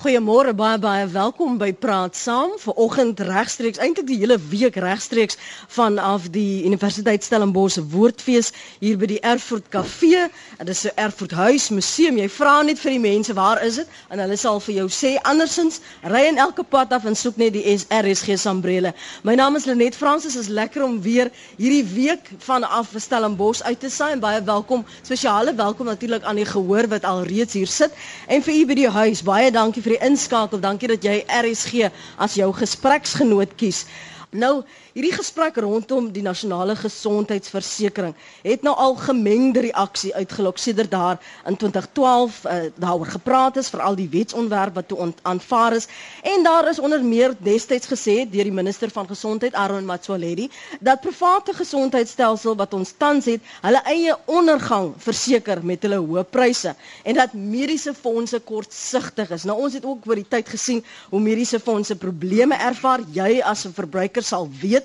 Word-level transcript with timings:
Goeiemôre 0.00 0.54
baie 0.56 0.78
baie 0.80 1.04
welkom 1.12 1.58
by 1.60 1.74
Praat 1.76 2.16
Saam. 2.16 2.54
Vanoggend 2.62 3.18
regstreeks, 3.20 3.76
eintlik 3.84 4.06
die 4.08 4.16
hele 4.22 4.38
week 4.48 4.78
regstreeks 4.80 5.36
vanaf 5.68 6.30
die 6.32 6.62
Universiteit 6.64 7.26
Stellenbosch 7.26 7.76
Woordfees 7.92 8.48
hier 8.80 8.96
by 8.96 9.10
die 9.10 9.18
Erfurt 9.20 9.68
Kafee. 9.68 10.22
Dit 10.56 10.70
is 10.72 10.86
'n 10.86 10.96
Erfurt 10.96 11.34
Huis 11.36 11.68
Museum. 11.68 12.16
Jy 12.16 12.28
vra 12.28 12.62
net 12.62 12.78
vir 12.78 12.90
die 12.92 12.98
mense, 12.98 13.34
"Waar 13.34 13.62
is 13.62 13.74
dit?" 13.74 13.86
en 14.08 14.18
hulle 14.18 14.36
sal 14.36 14.60
vir 14.60 14.74
jou 14.74 14.88
sê. 14.88 15.18
Andersins, 15.22 15.80
ry 16.02 16.24
in 16.28 16.38
elke 16.38 16.64
pad 16.64 16.92
af 16.92 17.04
en 17.04 17.14
soek 17.14 17.36
net 17.36 17.52
die 17.52 17.76
SRSG 17.76 18.38
Sambrele. 18.38 18.94
My 19.22 19.34
naam 19.34 19.56
is 19.56 19.66
Lenet 19.66 19.94
Fransis. 19.94 20.36
Is 20.36 20.48
lekker 20.48 20.82
om 20.82 21.02
weer 21.02 21.30
hierdie 21.58 21.84
week 21.84 22.30
vanaf 22.38 22.88
Stellenbosch 22.96 23.62
uit 23.62 23.80
te 23.80 23.90
saai 23.90 24.12
en 24.12 24.20
baie 24.20 24.42
welkom. 24.42 24.84
Spesiale 25.02 25.54
welkom 25.54 25.86
natuurlik 25.86 26.22
aan 26.22 26.36
die 26.36 26.46
gehoor 26.46 26.88
wat 26.88 27.04
al 27.04 27.22
reeds 27.22 27.52
hier 27.52 27.66
sit 27.66 27.92
en 28.28 28.42
vir 28.42 28.54
u 28.54 28.66
by 28.66 28.74
die 28.74 28.88
huis. 28.88 29.22
Baie 29.22 29.50
dankie 29.50 29.89
vir 29.90 29.98
die 29.98 30.06
inskakel. 30.06 30.60
Dankie 30.62 30.88
dat 30.92 31.04
jy 31.04 31.16
RSG 31.26 31.88
as 32.22 32.36
jou 32.38 32.50
gespreksgenoot 32.54 33.56
kies. 33.58 33.84
Nou, 34.30 34.60
hierdie 34.92 35.12
gesprek 35.14 35.56
rondom 35.56 36.10
die 36.12 36.22
nasionale 36.22 36.76
gesondheidsversekering 36.76 38.14
het 38.42 38.62
nou 38.66 38.74
al 38.74 38.96
gemengde 38.96 39.60
reaksie 39.68 40.14
uitgelok 40.14 40.58
sedert 40.58 40.90
daar 40.90 41.20
in 41.46 41.56
2012 41.56 42.44
uh, 42.44 42.56
eh, 42.56 42.72
daaroor 42.76 43.06
gepraat 43.06 43.56
is 43.56 43.70
vir 43.70 43.80
al 43.86 43.94
die 43.94 44.08
wetsontwerp 44.10 44.74
wat 44.74 44.88
toe 44.88 45.12
aanvaar 45.22 45.76
is 45.76 45.88
en 46.22 46.42
daar 46.42 46.68
is 46.68 46.78
onder 46.78 47.04
meer 47.04 47.34
destyds 47.38 47.86
gesê 47.86 48.24
deur 48.30 48.48
die 48.50 48.58
minister 48.60 48.90
van 48.90 49.06
gesondheid 49.06 49.54
Aaron 49.54 49.86
Motsoaledi 49.86 50.50
dat 50.80 51.00
private 51.00 51.52
gesondheidstelsel 51.54 52.56
wat 52.56 52.74
ons 52.74 52.92
tans 52.98 53.26
het, 53.30 53.42
hulle 53.64 53.80
eie 53.90 54.14
ondergang 54.30 54.92
verseker 55.02 55.62
met 55.66 55.82
hulle 55.86 56.00
hoë 56.02 56.24
pryse 56.32 56.74
en 57.04 57.18
dat 57.18 57.34
mediese 57.34 57.94
fondse 57.94 58.40
kortsigtig 58.46 59.30
is. 59.36 59.46
Nou 59.48 59.58
ons 59.64 59.76
het 59.76 59.84
ook 59.86 60.06
oor 60.08 60.20
die 60.20 60.28
tyd 60.28 60.48
gesien 60.48 60.82
hoe 61.10 61.20
mediese 61.22 61.60
fondse 61.60 61.96
probleme 62.00 62.58
ervaar. 62.70 63.04
Jy 63.14 63.40
as 63.44 63.66
'n 63.66 63.74
verbruiker 63.76 64.22
sal 64.22 64.48
weet 64.60 64.79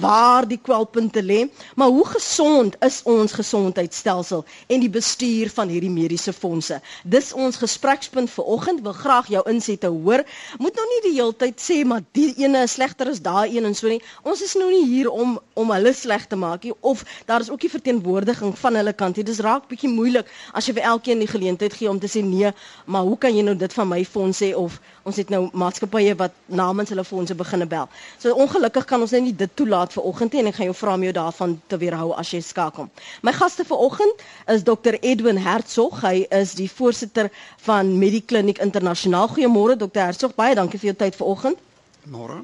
waar 0.00 0.48
die 0.48 0.60
kwelpunte 0.62 1.22
lê, 1.22 1.46
maar 1.76 1.88
hoe 1.88 2.06
gesond 2.06 2.76
is 2.84 3.00
ons 3.04 3.32
gesondheidstelsel 3.32 4.44
en 4.66 4.80
die 4.80 4.90
bestuur 4.92 5.50
van 5.54 5.68
hierdie 5.68 5.92
mediese 5.92 6.32
fondse? 6.32 6.80
Dis 7.04 7.32
ons 7.32 7.56
gesprekspunt 7.56 8.30
vir 8.30 8.44
oggend. 8.44 8.82
Wil 8.84 8.92
graag 8.96 9.28
jou 9.32 9.42
insette 9.50 9.86
hoor. 9.92 10.24
Moet 10.58 10.74
nou 10.78 10.86
nie 10.92 11.00
die 11.08 11.14
hele 11.18 11.36
tyd 11.36 11.60
sê 11.62 11.80
maar 11.84 12.04
die 12.16 12.32
ene 12.44 12.62
is 12.66 12.76
slegter 12.78 13.10
as 13.10 13.20
daai 13.24 13.56
een 13.56 13.66
en 13.68 13.74
so 13.74 13.88
nie. 13.90 14.00
Ons 14.22 14.42
is 14.44 14.54
nou 14.58 14.68
nie 14.70 14.84
hier 14.86 15.10
om 15.10 15.38
om 15.58 15.72
hulle 15.74 15.92
sleg 15.96 16.26
te 16.30 16.36
maak 16.38 16.62
nie 16.64 16.74
of 16.86 17.02
daar 17.26 17.42
is 17.42 17.50
ook 17.50 17.64
nie 17.64 17.72
verteenwoordiging 17.72 18.54
van 18.58 18.78
hulle 18.78 18.92
kant 18.92 19.16
nie. 19.18 19.26
Dis 19.26 19.42
raak 19.44 19.66
bietjie 19.70 19.90
moeilik 19.90 20.30
as 20.52 20.68
jy 20.68 20.76
vir 20.78 20.86
elkeen 20.92 21.24
die 21.24 21.30
geleentheid 21.30 21.74
gee 21.74 21.90
om 21.90 21.98
te 21.98 22.10
sê 22.10 22.22
nee, 22.24 22.52
maar 22.86 23.06
hoe 23.08 23.18
kan 23.18 23.34
jy 23.34 23.42
nou 23.46 23.56
dit 23.58 23.74
van 23.80 23.88
my 23.90 24.04
fonds 24.04 24.42
sê 24.42 24.52
of 24.54 24.78
ons 25.08 25.16
het 25.18 25.30
nou 25.32 25.46
maatskappye 25.56 26.14
wat 26.20 26.34
namens 26.46 26.92
hulle 26.92 27.04
fondse 27.06 27.34
begine 27.38 27.66
bel. 27.66 27.88
So 28.20 28.34
ongelukkig 28.44 28.86
kan 28.90 29.02
ons 29.04 29.14
net 29.16 29.24
nie 29.26 29.36
dit 29.38 29.50
toelaat 29.60 29.92
vir 29.96 30.06
oggend 30.10 30.34
en 30.34 30.50
ek 30.50 30.58
gaan 30.58 30.68
jou 30.70 30.76
vra 30.80 30.94
om 30.98 31.06
jou 31.06 31.12
daarvan 31.18 31.54
te 31.72 31.78
weerhou 31.82 32.10
as 32.22 32.32
jy 32.34 32.40
skakel. 32.44 32.88
My 33.22 33.32
gaste 33.36 33.64
vir 33.68 33.84
oggend 33.88 34.24
is 34.54 34.64
Dr 34.66 34.98
Edwin 35.00 35.38
Hertzog. 35.46 36.00
Hy 36.02 36.26
is 36.40 36.56
die 36.58 36.68
voorsitter 36.70 37.30
van 37.68 37.94
Medikliniek 37.98 38.58
Internasionaal. 38.64 39.30
Goeiemôre 39.36 39.78
Dr 39.80 40.08
Hertzog. 40.08 40.34
Baie 40.38 40.58
dankie 40.58 40.80
vir 40.82 40.92
jou 40.92 40.98
tyd 41.04 41.18
vir 41.20 41.32
oggend. 41.34 41.64
Môre. 42.10 42.42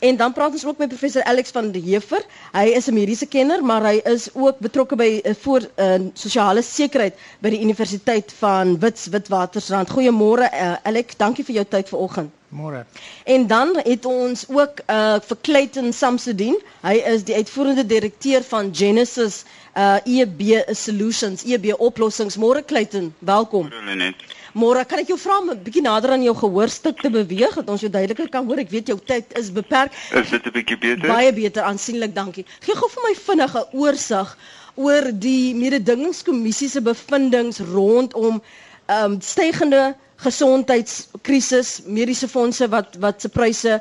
En 0.00 0.16
dan 0.16 0.32
praat 0.32 0.52
ons 0.52 0.64
ook 0.66 0.78
met 0.78 0.88
professor 0.88 1.22
Alex 1.24 1.50
van 1.50 1.70
der 1.72 1.82
Heever. 1.82 2.24
Hy 2.52 2.66
is 2.78 2.86
'n 2.88 2.94
mediese 2.94 3.26
kenner, 3.26 3.64
maar 3.64 3.82
hy 3.82 4.00
is 4.04 4.28
ook 4.34 4.58
betrokke 4.58 4.96
by 4.96 5.20
uh, 5.24 5.34
voor 5.40 5.60
uh, 5.76 5.94
sosiale 6.14 6.62
sekerheid 6.62 7.14
by 7.40 7.50
die 7.50 7.60
Universiteit 7.60 8.32
van 8.38 8.78
Wits 8.78 9.06
Witwatersrand. 9.06 9.90
Goeiemôre 9.90 10.48
uh, 10.52 10.74
Alex, 10.82 11.16
dankie 11.16 11.44
vir 11.44 11.54
jou 11.54 11.64
tyd 11.68 11.88
vanoggend. 11.88 12.30
Môre. 12.52 12.84
En 13.24 13.46
dan 13.46 13.80
het 13.84 14.04
ons 14.04 14.44
ook 14.48 14.80
uh 14.90 15.16
vir 15.28 15.36
Clayton 15.40 15.92
Samsudin. 15.92 16.58
Hy 16.84 16.94
is 17.14 17.24
die 17.24 17.34
uitvoerende 17.34 17.86
direkteur 17.86 18.42
van 18.44 18.68
Genesis 18.76 19.44
uh 19.76 19.96
EB 20.04 20.42
Solutions, 20.76 21.44
EB 21.44 21.72
Oplossings. 21.78 22.36
Môre 22.36 22.64
Clayton, 22.64 23.14
welkom. 23.18 23.68
Môre 23.72 23.94
net. 23.96 24.14
Môre, 24.52 24.84
kan 24.84 25.00
ek 25.00 25.08
jou 25.08 25.16
vra 25.16 25.38
om 25.40 25.50
'n 25.50 25.62
bietjie 25.64 25.82
nader 25.82 26.10
aan 26.12 26.22
jou 26.22 26.34
gehoorstuk 26.36 27.00
te 27.00 27.10
beweeg 27.10 27.54
dat 27.54 27.68
ons 27.72 27.80
jou 27.80 27.90
duideliker 27.90 28.28
kan 28.28 28.44
hoor? 28.46 28.58
Ek 28.60 28.70
weet 28.70 28.86
jou 28.88 28.98
tyd 29.00 29.32
is 29.38 29.50
beperk. 29.52 29.92
Is 30.12 30.28
dit 30.30 30.44
'n 30.46 30.52
bietjie 30.52 30.78
beter? 30.78 31.08
Baie 31.08 31.32
beter, 31.32 31.62
aansienlik, 31.62 32.14
dankie. 32.14 32.44
Gee 32.60 32.74
gou 32.76 32.88
vir 32.90 33.02
my 33.08 33.14
vinnige 33.14 33.66
oorsig 33.72 34.36
oor 34.74 35.10
die 35.12 35.54
mededingingskommissie 35.54 36.68
se 36.68 36.80
bevindinge 36.80 37.64
rondom 37.72 38.42
ehm 38.88 39.12
um, 39.12 39.20
stygende 39.20 39.94
gesondheidskrisis, 40.16 41.80
mediese 41.86 42.28
fondse 42.28 42.68
wat 42.68 42.96
wat 43.00 43.20
se 43.20 43.28
pryse 43.28 43.80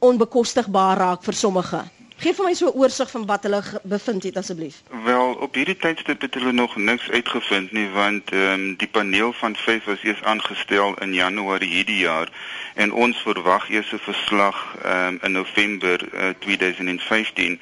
onbekostigbaar 0.00 0.98
raak 0.98 1.22
vir 1.22 1.34
sommige. 1.34 1.82
Geef 2.22 2.36
vir 2.38 2.46
my 2.46 2.54
so 2.54 2.68
'n 2.70 2.78
oorsig 2.78 3.10
van 3.10 3.26
wat 3.26 3.42
hulle 3.42 3.62
bevind 3.82 4.22
het 4.22 4.36
asseblief. 4.36 4.76
Wel, 5.04 5.32
op 5.46 5.54
hierdie 5.54 5.76
tydstip 5.76 6.20
het 6.20 6.34
hulle 6.34 6.52
nog 6.52 6.76
niks 6.76 7.10
uitgevind 7.10 7.72
nie 7.72 7.88
want 7.88 8.30
ehm 8.30 8.52
um, 8.52 8.76
die 8.76 8.88
paneel 8.88 9.32
van 9.32 9.56
5 9.56 9.84
was 9.84 10.02
eers 10.02 10.22
aangestel 10.22 10.94
in 11.02 11.14
Januarie 11.14 11.70
hierdie 11.70 11.98
jaar 11.98 12.28
en 12.74 12.92
ons 12.92 13.22
verwag 13.22 13.68
eers 13.70 13.92
'n 13.92 13.98
verslag 13.98 14.76
ehm 14.82 15.06
um, 15.06 15.18
in 15.22 15.32
November 15.32 15.98
uh, 16.14 16.28
eh, 16.28 16.34
2015. 16.38 17.60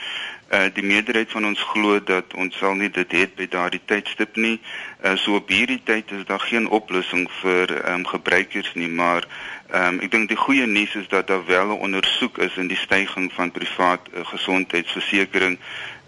Uh, 0.50 0.66
die 0.74 0.82
meerderheid 0.82 1.30
van 1.30 1.44
ons 1.46 1.60
glo 1.62 2.00
dat 2.02 2.34
ons 2.34 2.56
sal 2.58 2.74
nie 2.74 2.90
dit 2.90 3.12
het 3.12 3.36
by 3.38 3.46
daardie 3.46 3.80
tydstip 3.86 4.36
nie. 4.36 4.56
Uh, 4.98 5.14
so 5.16 5.38
op 5.38 5.48
hierdie 5.48 5.80
tyd 5.84 6.10
is 6.10 6.24
daar 6.26 6.42
geen 6.42 6.66
oplossing 6.68 7.28
vir 7.40 7.70
ehm 7.76 8.00
um, 8.00 8.06
gebruikers 8.06 8.74
nie, 8.74 8.88
maar 8.88 9.28
Ehm 9.70 9.94
um, 9.94 9.98
ek 10.02 10.10
dink 10.10 10.26
die 10.26 10.38
goeie 10.38 10.64
nuus 10.66 10.96
is 10.98 11.06
dat 11.08 11.28
daar 11.30 11.44
wel 11.46 11.66
'n 11.66 11.82
ondersoek 11.86 12.38
is 12.38 12.56
in 12.56 12.66
die 12.66 12.76
stygings 12.76 13.34
van 13.34 13.50
privaat 13.50 14.08
uh, 14.10 14.26
gesondheidsversekering. 14.26 15.58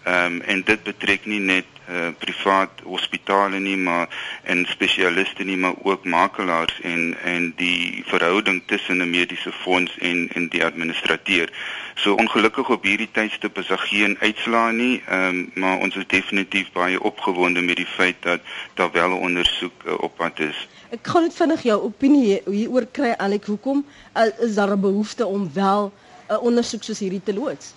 Ehm 0.03 0.25
um, 0.25 0.41
en 0.41 0.63
dit 0.65 0.83
betrek 0.83 1.27
nie 1.27 1.41
net 1.41 1.65
uh, 1.91 2.09
privaat 2.19 2.81
hospitale 2.83 3.59
nie, 3.59 3.77
maar 3.77 4.09
en 4.43 4.65
spesialiste 4.67 5.45
nie, 5.45 5.57
maar 5.57 5.75
ook 5.83 6.05
makelaars 6.05 6.81
en 6.81 7.15
en 7.25 7.53
die 7.57 8.03
verhouding 8.07 8.63
tussen 8.67 8.97
'n 8.97 9.11
mediese 9.11 9.53
fonds 9.53 9.99
en 9.99 10.29
en 10.33 10.49
die 10.49 10.65
administrateur. 10.65 11.53
So 11.95 12.15
ongelukkig 12.15 12.69
op 12.69 12.83
hierdie 12.83 13.09
tydstip 13.13 13.59
is 13.59 13.67
daar 13.67 13.79
geen 13.79 14.17
uitslae 14.21 14.73
nie, 14.73 15.03
ehm 15.07 15.29
um, 15.29 15.51
maar 15.55 15.79
ons 15.79 15.97
is 15.97 16.07
definitief 16.07 16.73
baie 16.73 17.03
opgewonde 17.03 17.61
met 17.61 17.77
die 17.77 17.87
feit 17.87 18.17
dat 18.21 18.41
daar 18.75 18.91
wel 18.93 19.09
'n 19.09 19.23
ondersoek 19.23 19.83
uh, 19.87 19.93
op 19.99 20.17
pad 20.17 20.41
is. 20.41 20.69
Ek 20.91 21.03
kan 21.03 21.23
net 21.23 21.35
vinnig 21.35 21.63
jou 21.63 21.83
opinie 21.83 22.43
hieroor 22.47 22.87
kry 22.93 23.15
Alek 23.17 23.45
hoekom 23.45 23.87
uh, 24.17 24.23
is 24.39 24.55
daar 24.55 24.73
'n 24.73 24.81
behoefte 24.81 25.27
om 25.27 25.51
wel 25.53 25.93
'n 26.29 26.33
uh, 26.33 26.43
ondersoek 26.43 26.83
soos 26.83 26.99
hierdie 26.99 27.23
te 27.23 27.35
loods? 27.35 27.75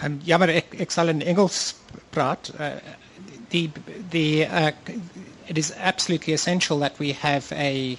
Um, 0.00 0.20
ja 0.24 0.38
ek 0.40 0.74
ek 0.80 0.90
sal 0.90 1.08
in 1.08 1.22
Engels 1.22 1.74
praat. 2.12 2.50
Uh, 2.58 2.80
the 3.50 3.70
the 4.10 4.46
uh, 4.46 4.72
it 5.48 5.58
is 5.58 5.72
absolutely 5.76 6.32
essential 6.32 6.78
that 6.78 6.98
we 6.98 7.12
have 7.12 7.52
a 7.52 7.98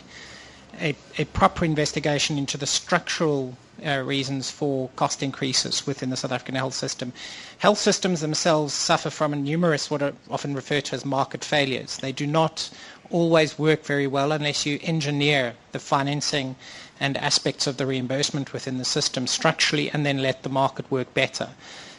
a, 0.81 0.95
a 1.17 1.25
proper 1.25 1.65
investigation 1.65 2.37
into 2.37 2.57
the 2.57 2.65
structural 2.65 3.55
uh, 3.85 4.01
reasons 4.05 4.51
for 4.51 4.89
cost 4.95 5.23
increases 5.23 5.87
within 5.87 6.09
the 6.09 6.17
South 6.17 6.31
African 6.31 6.55
health 6.55 6.73
system. 6.73 7.13
Health 7.57 7.77
systems 7.77 8.21
themselves 8.21 8.73
suffer 8.73 9.09
from 9.09 9.33
a 9.33 9.35
numerous 9.35 9.89
what 9.89 10.01
are 10.01 10.13
often 10.29 10.53
referred 10.53 10.85
to 10.85 10.95
as 10.95 11.05
market 11.05 11.43
failures. 11.43 11.97
They 11.97 12.11
do 12.11 12.27
not 12.27 12.69
always 13.09 13.59
work 13.59 13.83
very 13.85 14.07
well 14.07 14.31
unless 14.31 14.65
you 14.65 14.79
engineer 14.81 15.55
the 15.71 15.79
financing 15.79 16.55
and 16.99 17.17
aspects 17.17 17.67
of 17.67 17.77
the 17.77 17.85
reimbursement 17.85 18.53
within 18.53 18.77
the 18.77 18.85
system 18.85 19.27
structurally 19.27 19.89
and 19.91 20.05
then 20.05 20.19
let 20.19 20.43
the 20.43 20.49
market 20.49 20.89
work 20.91 21.13
better. 21.13 21.49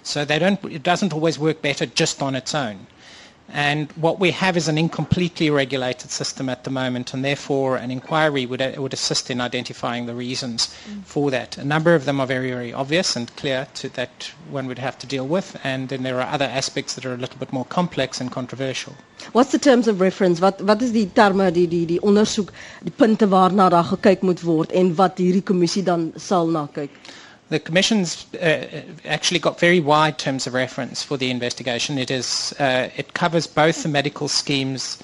So 0.03 0.25
they 0.25 0.39
don't, 0.39 0.63
it 0.65 0.83
doesn't 0.83 1.13
always 1.13 1.39
work 1.39 1.63
better 1.63 1.87
just 1.87 2.23
on 2.23 2.35
its 2.35 2.55
own. 2.55 2.87
And 3.53 3.93
what 3.93 4.19
we 4.19 4.31
have 4.31 4.57
is 4.57 4.69
an 4.69 4.79
incompletely 4.79 5.51
regulated 5.51 6.11
system 6.11 6.49
at 6.49 6.65
the 6.65 6.71
moment, 6.71 7.13
and 7.13 7.25
therefore 7.25 7.77
an 7.77 7.91
inquiry 7.91 8.47
would, 8.47 8.61
would 8.79 8.93
assist 8.95 9.31
in 9.31 9.41
identifying 9.41 10.07
the 10.07 10.15
reasons 10.15 10.75
mm. 10.89 11.05
for 11.05 11.31
that. 11.31 11.59
A 11.59 11.65
number 11.65 11.95
of 11.95 12.05
them 12.05 12.21
are 12.21 12.27
very, 12.27 12.51
very 12.51 12.73
obvious 12.73 13.17
and 13.17 13.35
clear 13.37 13.67
to, 13.75 13.89
that 13.91 14.33
one 14.51 14.67
would 14.67 14.79
have 14.79 14.99
to 14.99 15.07
deal 15.07 15.27
with, 15.27 15.57
and 15.63 15.89
then 15.89 16.03
there 16.03 16.21
are 16.21 16.33
other 16.33 16.47
aspects 16.47 16.95
that 16.95 17.05
are 17.05 17.15
a 17.15 17.19
little 17.19 17.39
bit 17.39 17.53
more 17.53 17.67
complex 17.67 18.21
and 18.21 18.33
controversial. 18.33 18.95
What's 19.33 19.53
the 19.53 19.59
terms 19.59 19.89
of 19.89 20.01
reference? 20.01 20.41
Wat 20.41 20.61
wat 20.61 20.83
is 20.83 20.93
die 20.93 21.07
terme 21.15 21.51
die 21.53 21.67
die 21.67 21.85
die 21.87 22.01
ondersoek, 22.03 22.51
die 22.83 22.93
punte 22.93 23.29
waarna 23.29 23.69
daar 23.69 23.85
gekyk 23.85 24.23
moet 24.23 24.43
word 24.43 24.73
en 24.73 24.95
wat 24.97 25.19
hierdie 25.19 25.43
kommissie 25.43 25.83
dan 25.83 26.13
sal 26.17 26.47
na 26.49 26.67
kyk? 26.73 26.91
The 27.51 27.61
Commission's 27.61 28.27
uh, 28.35 28.83
actually 29.05 29.41
got 29.41 29.61
very 29.61 29.81
wide 29.81 30.19
terms 30.19 30.47
of 30.47 30.55
reference 30.55 31.03
for 31.03 31.17
the 31.17 31.31
investigation. 31.31 31.99
It, 31.99 32.11
is, 32.11 32.55
uh, 32.59 32.89
it 32.97 33.15
covers 33.15 33.47
both 33.47 33.83
the 33.83 33.89
medical 33.89 34.29
schemes 34.29 34.99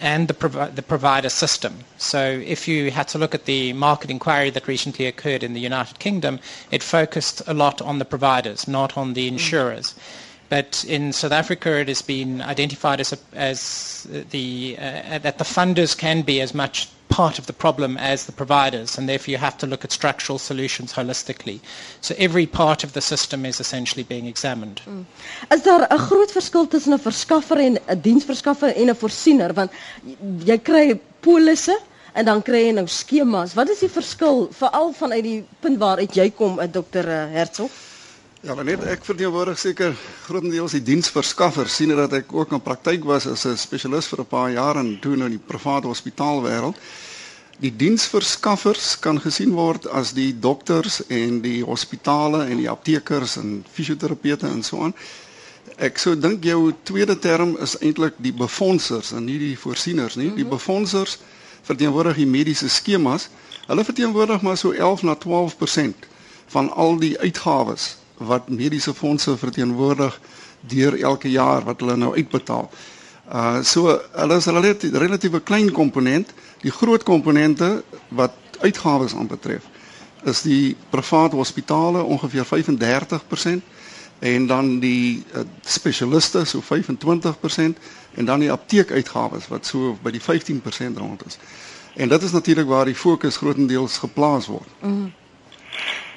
and 0.00 0.28
the, 0.28 0.34
provi- 0.34 0.74
the 0.74 0.82
provider 0.82 1.28
system. 1.28 1.78
So 1.96 2.42
if 2.44 2.68
you 2.68 2.90
had 2.90 3.08
to 3.08 3.18
look 3.18 3.34
at 3.34 3.46
the 3.46 3.72
market 3.72 4.10
inquiry 4.10 4.50
that 4.50 4.68
recently 4.68 5.06
occurred 5.06 5.42
in 5.42 5.54
the 5.54 5.60
United 5.60 5.98
Kingdom, 5.98 6.40
it 6.70 6.82
focused 6.82 7.40
a 7.46 7.54
lot 7.54 7.80
on 7.80 7.98
the 7.98 8.04
providers, 8.04 8.68
not 8.68 8.96
on 8.98 9.14
the 9.14 9.28
insurers. 9.28 9.92
Mm. 9.92 9.98
But 10.48 10.84
in 10.86 11.12
South 11.12 11.32
Africa, 11.32 11.80
it 11.80 11.88
has 11.88 12.02
been 12.02 12.40
identified 12.40 13.00
as, 13.00 13.12
a, 13.12 13.18
as 13.34 14.06
the, 14.30 14.76
uh, 14.78 15.18
that 15.18 15.38
the 15.38 15.44
funders 15.44 15.96
can 15.96 16.22
be 16.22 16.40
as 16.40 16.54
much 16.54 16.88
part 17.08 17.38
of 17.38 17.46
the 17.46 17.52
problem 17.52 17.96
as 17.96 18.26
the 18.26 18.32
providers, 18.32 18.98
and 18.98 19.08
therefore 19.08 19.32
you 19.32 19.38
have 19.38 19.56
to 19.58 19.66
look 19.66 19.84
at 19.84 19.92
structural 19.92 20.38
solutions 20.38 20.92
holistically. 20.92 21.60
So 22.00 22.14
every 22.18 22.46
part 22.46 22.84
of 22.84 22.92
the 22.92 23.00
system 23.00 23.44
is 23.46 23.60
essentially 23.60 24.02
being 24.02 24.26
examined. 24.26 24.80
Mm. 24.86 25.04
Is 25.52 25.62
daar 25.62 25.86
'n 25.90 25.98
groot 25.98 26.32
verskil 26.32 26.66
tussen 26.66 26.92
'n 26.92 26.98
verskaffer 26.98 27.58
en 27.58 27.78
'n 27.88 28.00
diensverskaffer 28.00 28.74
en 28.76 28.88
'n 28.90 28.96
voorsiener? 28.96 29.54
Want 29.54 29.70
jy 30.44 30.58
kry 30.58 31.00
polisse 31.20 31.78
en 32.12 32.24
dan 32.24 32.42
kry 32.42 32.66
jy 32.66 32.72
nou 32.72 32.86
skemas. 32.86 33.54
Wat 33.54 33.68
is 33.68 33.78
die 33.84 33.90
verskil 33.92 34.48
veral 34.52 34.92
vanuit 34.92 35.22
die 35.22 35.44
punt 35.60 35.78
waaruit 35.78 36.14
jy 36.14 36.30
kom, 36.30 36.58
eh, 36.60 36.68
Dr. 36.72 37.08
Eh, 37.08 37.32
Hertzog? 37.32 37.70
Ja, 38.44 38.54
maar 38.54 38.66
net 38.68 38.82
ek 38.84 39.04
verteenwoordig 39.06 39.56
seker 39.56 39.94
grootendeels 40.26 40.74
die 40.76 40.82
diensverskaffer 40.84 41.70
sien 41.72 41.94
dat 41.96 42.12
ek 42.18 42.34
ook 42.36 42.50
in 42.52 42.60
praktyk 42.60 43.06
was 43.08 43.24
as 43.26 43.46
'n 43.48 43.56
spesialis 43.56 44.08
vir 44.12 44.20
'n 44.20 44.26
paar 44.28 44.50
jaar 44.52 44.76
en 44.76 44.98
toe 45.00 45.16
nou 45.16 45.24
in 45.30 45.38
die 45.38 45.46
private 45.46 45.86
hospitaalwêreld. 45.86 46.76
Die 47.58 47.72
diensverskaffers 47.76 48.98
kan 48.98 49.20
gesien 49.20 49.54
word 49.56 49.88
as 49.88 50.12
die 50.12 50.38
dokters 50.38 51.00
en 51.08 51.40
die 51.40 51.64
hospitale 51.64 52.44
en 52.44 52.56
die 52.56 52.68
aptekers 52.70 53.36
en 53.36 53.64
fisioterapeute 53.72 54.46
en 54.46 54.62
so 54.62 54.82
aan. 54.82 54.94
Ek 55.76 55.98
sou 55.98 56.18
dink 56.18 56.44
jou 56.44 56.74
tweede 56.82 57.18
term 57.18 57.56
is 57.56 57.78
eintlik 57.78 58.14
die 58.16 58.32
befondsers 58.32 59.12
en 59.12 59.24
nie 59.24 59.38
die 59.38 59.58
voorsieners 59.58 60.14
nie. 60.16 60.34
Die 60.34 60.44
mhm. 60.44 60.50
befondsers 60.50 61.18
verteenwoordig 61.62 62.16
die 62.16 62.26
mediese 62.26 62.68
skemas. 62.68 63.28
Hulle 63.66 63.84
verteenwoordig 63.84 64.42
maar 64.42 64.56
so 64.56 64.70
11 64.70 65.02
na 65.02 65.16
12% 65.16 65.94
van 66.46 66.72
al 66.72 66.98
die 66.98 67.18
uitgawes 67.18 67.96
wat 68.18 68.48
mediese 68.48 68.94
fondse 68.94 69.36
verteenwoordig 69.36 70.20
deur 70.60 71.00
elke 71.00 71.30
jaar 71.30 71.64
wat 71.64 71.80
hulle 71.80 71.96
nou 71.96 72.14
uitbetaal. 72.16 72.70
Uh 73.32 73.62
so 73.62 74.00
hulle 74.12 74.36
is 74.36 74.46
'n 74.46 74.54
relatief, 74.54 74.92
relatiewe 74.92 75.40
klein 75.40 75.72
komponent. 75.72 76.32
Die 76.60 76.70
groot 76.70 77.02
komponente 77.02 77.82
wat 78.08 78.32
uitgawes 78.60 79.14
aanbetref 79.14 79.62
is 80.24 80.42
die 80.42 80.76
private 80.90 81.36
hospitale 81.36 82.02
ongeveer 82.02 82.46
35% 82.46 83.62
en 84.18 84.46
dan 84.46 84.78
die 84.78 85.24
uh, 85.34 85.40
spesialiste 85.62 86.44
so 86.44 86.62
25% 86.62 87.78
en 88.14 88.24
dan 88.24 88.40
die 88.40 88.50
apteekuitgawes 88.52 89.48
wat 89.48 89.66
so 89.66 89.98
by 90.02 90.10
die 90.10 90.22
15% 90.22 90.96
rond 90.98 91.26
is. 91.26 91.38
En 91.94 92.08
dit 92.08 92.22
is 92.22 92.32
natuurlik 92.32 92.66
waar 92.66 92.84
die 92.84 92.94
fokus 92.94 93.36
grootendeels 93.36 93.98
geplaas 93.98 94.46
word. 94.46 94.68
Mm. 94.80 95.12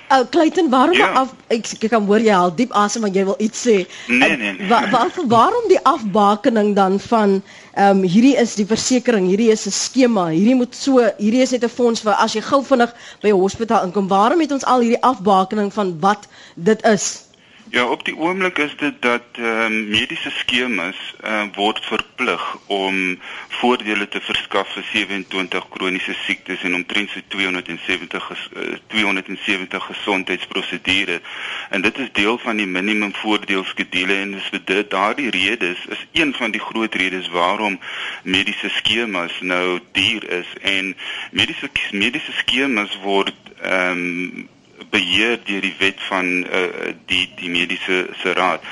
Ou 0.09 0.21
uh, 0.21 0.29
Clayton, 0.29 0.69
waarom 0.69 0.97
ja. 0.97 1.11
af 1.13 1.33
ek, 1.53 1.67
ek 1.77 1.91
kan 1.93 2.05
hoor 2.09 2.23
jy 2.25 2.33
haal 2.33 2.53
diep 2.57 2.71
asem 2.73 3.03
want 3.05 3.17
jy 3.17 3.25
wil 3.27 3.37
iets 3.45 3.61
sê. 3.67 3.75
Nee, 4.07 4.37
nee. 4.41 4.55
nee. 4.57 4.69
Wa, 4.71 4.79
wa, 4.89 5.03
waarom 5.29 5.67
die 5.69 5.77
afbakening 5.85 6.73
dan 6.75 6.97
van 7.03 7.39
ehm 7.77 8.01
um, 8.01 8.03
hierdie 8.03 8.33
is 8.41 8.55
die 8.57 8.65
versekerings, 8.65 9.29
hierdie 9.29 9.51
is 9.53 9.67
'n 9.69 9.75
skema, 9.75 10.25
hierdie 10.33 10.57
moet 10.57 10.73
so, 10.75 10.97
hierdie 11.21 11.45
is 11.45 11.53
net 11.53 11.63
'n 11.63 11.69
fonds 11.69 12.01
vir 12.01 12.17
as 12.17 12.33
jy 12.33 12.41
gou 12.41 12.63
vinnig 12.65 12.91
by 13.21 13.29
'n 13.29 13.41
hospitaal 13.45 13.85
inkom. 13.85 14.09
Waarom 14.09 14.41
het 14.41 14.51
ons 14.51 14.65
al 14.65 14.81
hierdie 14.81 15.03
afbakening 15.13 15.73
van 15.73 15.93
wat 16.01 16.27
dit 16.55 16.85
is? 16.85 17.28
Ja, 17.71 17.85
op 17.85 18.05
die 18.05 18.15
oomblik 18.17 18.57
is 18.57 18.75
dit 18.77 19.01
dat 19.01 19.23
ehm 19.31 19.73
uh, 19.73 19.87
mediese 19.89 20.29
skemas 20.29 20.97
uh, 21.23 21.43
word 21.53 21.85
verplig 21.85 22.57
om 22.65 23.19
voordele 23.47 24.07
te 24.07 24.21
verskaf 24.21 24.71
vir 24.73 24.85
27 24.91 25.67
kroniese 25.69 26.15
siektes 26.23 26.63
en 26.65 26.75
omtrent 26.79 27.13
so 27.13 27.21
270 27.27 28.29
uh, 28.31 28.73
270 28.87 29.85
gesondheidsprosedures. 29.85 31.21
En 31.69 31.81
dit 31.81 31.97
is 31.97 32.11
deel 32.11 32.37
van 32.37 32.57
die 32.57 32.67
minimum 32.67 33.13
voordeelskedule 33.21 34.17
en 34.17 34.31
dis 34.31 34.49
vir 34.49 34.65
dit 34.65 34.89
daardie 34.89 35.29
redes 35.29 35.85
is 35.85 36.05
een 36.11 36.33
van 36.33 36.51
die 36.51 36.65
groot 36.71 36.95
redes 36.95 37.29
waarom 37.29 37.79
mediese 38.23 38.69
skemas 38.69 39.41
nou 39.41 39.79
duur 39.91 40.29
is 40.41 40.53
en 40.61 40.95
mediese 41.31 41.69
mediese 41.91 42.33
skemas 42.41 42.97
word 43.05 43.35
ehm 43.61 44.07
um, 44.07 44.47
beheer 44.89 45.39
deur 45.43 45.61
die 45.61 45.75
wet 45.77 45.99
van 46.07 46.25
uh, 46.25 46.93
die 47.05 47.29
die 47.35 47.49
mediese 47.49 48.07
se 48.21 48.33
raad. 48.33 48.63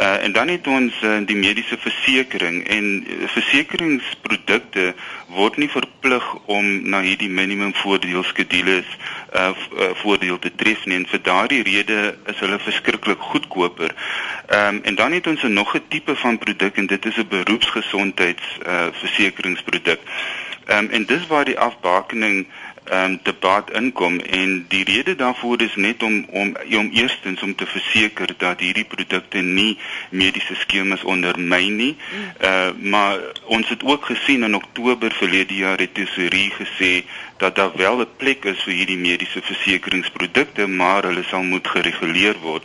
Uh, 0.00 0.22
en 0.24 0.32
dan 0.32 0.48
het 0.48 0.66
ons 0.66 0.94
uh, 1.02 1.18
die 1.26 1.36
mediese 1.36 1.76
versekering 1.78 2.62
en 2.68 2.84
uh, 3.02 3.26
versekeringsprodukte 3.28 4.94
word 5.34 5.56
nie 5.56 5.68
verplig 5.68 6.24
om 6.46 6.88
na 6.88 7.00
hierdie 7.04 7.28
minimum 7.28 7.74
voordeelskedules 7.74 8.86
uh, 8.86 9.50
uh, 9.50 9.90
voordeel 10.02 10.38
te 10.38 10.54
tref 10.54 10.86
nie 10.86 10.96
en 10.96 11.06
vir 11.10 11.22
daardie 11.26 11.62
rede 11.66 11.98
is 12.32 12.38
hulle 12.40 12.58
verskriklik 12.58 13.20
goedkoper. 13.32 13.94
Ehm 14.46 14.80
um, 14.80 14.80
en 14.84 14.94
dan 14.94 15.12
het 15.12 15.26
ons 15.26 15.42
'n 15.42 15.52
nog 15.52 15.74
'n 15.74 15.82
tipe 15.88 16.16
van 16.16 16.38
produk 16.38 16.76
en 16.76 16.86
dit 16.86 17.06
is 17.06 17.16
'n 17.16 17.28
beroepsgesondheids 17.28 18.58
uh. 18.66 18.88
Ehm 20.70 20.84
um, 20.84 20.90
en 20.90 21.04
dis 21.04 21.26
waar 21.26 21.44
die 21.44 21.58
afbakening 21.58 22.46
um, 22.92 23.18
debat 23.22 23.70
inkom 23.70 24.20
en 24.20 24.64
die 24.68 24.84
rede 24.84 25.14
daarvoor 25.16 25.62
is 25.62 25.74
net 25.74 26.02
om 26.02 26.24
om 26.30 26.56
om 26.78 26.90
eerstens 26.92 27.42
om 27.42 27.54
te 27.54 27.66
verseker 27.66 28.34
dat 28.36 28.60
hierdie 28.60 28.84
produkte 28.84 29.38
nie 29.38 29.78
mediese 30.10 30.54
skemas 30.54 31.04
ondermyn 31.04 31.76
nie. 31.76 31.96
Uh 32.40 32.70
maar 32.80 33.18
ons 33.44 33.68
het 33.68 33.82
ook 33.84 34.04
gesien 34.04 34.42
in 34.42 34.54
Oktober 34.54 35.12
verlede 35.12 35.54
jaar 35.54 35.78
het 35.78 35.94
tesorie 35.94 36.50
gesê 36.58 37.04
dat 37.36 37.54
daar 37.56 37.76
wel 37.76 38.00
'n 38.00 38.08
plek 38.16 38.44
is 38.44 38.62
vir 38.62 38.74
hierdie 38.74 38.98
mediese 38.98 39.40
versekeringsprodukte, 39.42 40.66
maar 40.66 41.02
hulle 41.02 41.22
sal 41.22 41.42
moet 41.42 41.68
gereguleer 41.68 42.36
word. 42.38 42.62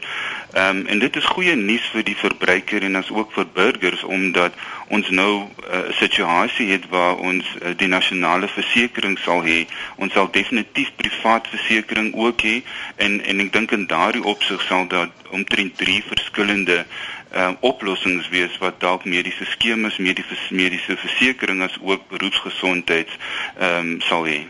Ehm 0.56 0.78
um, 0.78 0.86
en 0.86 1.00
dit 1.00 1.16
is 1.16 1.26
goeie 1.26 1.56
nuus 1.56 1.84
vir 1.92 2.04
die 2.08 2.16
verbruiker 2.16 2.84
en 2.88 2.96
as 2.96 3.10
ook 3.12 3.34
vir 3.36 3.48
burgers 3.54 4.04
omdat 4.04 4.54
ons 4.88 5.10
nou 5.10 5.32
eh, 5.42 5.80
'n 5.80 5.90
uh, 5.90 5.96
situasie 6.00 6.68
het 6.72 6.86
waar 6.90 7.16
ons 7.16 7.46
uh, 7.62 7.74
die 7.76 7.88
nasionale 7.88 8.48
versekering 8.48 9.20
sal 9.20 9.44
hê. 9.44 9.66
Ons 9.96 10.14
sal 10.14 10.32
definitief 10.32 10.92
privaat 10.96 11.48
versekering 11.48 12.14
ook 12.14 12.42
hê 12.42 12.64
en 12.96 13.20
en 13.26 13.40
ek 13.40 13.52
dink 13.52 13.72
in 13.72 13.86
daardie 13.86 14.24
opsig 14.24 14.62
sal 14.62 14.88
daar 14.88 15.10
omtrent 15.30 15.78
drie 15.78 16.04
verskillende 16.08 16.86
ehm 17.32 17.52
uh, 17.52 17.56
oplossings 17.60 18.30
wees 18.30 18.58
wat 18.58 18.80
dalk 18.80 19.04
mediese 19.06 19.46
skemas, 19.46 19.98
mediese 19.98 20.38
mediese 20.50 20.96
versekerings 20.96 21.64
as 21.64 21.78
ook 21.82 22.08
beroepsgesondheids 22.08 23.18
ehm 23.60 23.80
um, 23.80 24.02
sal 24.02 24.24
hê. 24.24 24.48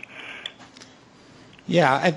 Yeah, 1.66 2.14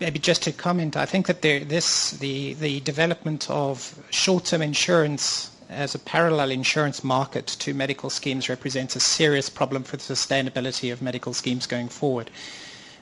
maybe 0.00 0.18
just 0.18 0.42
to 0.44 0.52
comment, 0.52 0.96
I 0.96 1.06
think 1.06 1.26
that 1.26 1.42
there, 1.42 1.60
this 1.60 2.12
the 2.12 2.54
the 2.54 2.80
development 2.80 3.48
of 3.50 3.98
short-term 4.10 4.62
insurance 4.62 5.50
as 5.68 5.94
a 5.94 5.98
parallel 5.98 6.50
insurance 6.50 7.04
market 7.04 7.46
to 7.46 7.74
medical 7.74 8.10
schemes 8.10 8.48
represents 8.48 8.96
a 8.96 9.00
serious 9.00 9.50
problem 9.50 9.82
for 9.84 9.96
the 9.96 10.02
sustainability 10.02 10.92
of 10.92 11.02
medical 11.02 11.34
schemes 11.34 11.66
going 11.66 11.88
forward. 11.88 12.30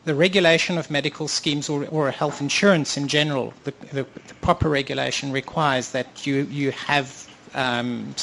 The 0.05 0.15
regulation 0.15 0.79
of 0.79 0.91
medical 0.91 1.29
schemes 1.29 1.69
or, 1.69 1.85
or 1.87 2.11
health 2.11 2.41
insurance 2.41 2.97
in 2.97 3.09
general, 3.09 3.53
the, 3.65 3.73
the, 3.93 4.07
the, 4.29 4.35
proper 4.41 4.69
regulation 4.69 5.33
requires 5.33 5.91
that 5.93 6.27
you, 6.27 6.43
you 6.51 6.71
have 6.73 7.29
um, 7.55 8.15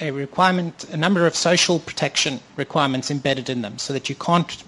a, 0.00 0.08
a 0.08 0.10
requirement, 0.10 0.84
a 0.90 0.96
number 0.96 1.26
of 1.26 1.34
social 1.36 1.78
protection 1.78 2.40
requirements 2.56 3.10
embedded 3.10 3.48
in 3.48 3.62
them 3.62 3.78
so 3.78 3.92
that 3.92 4.08
you 4.08 4.14
can't 4.16 4.62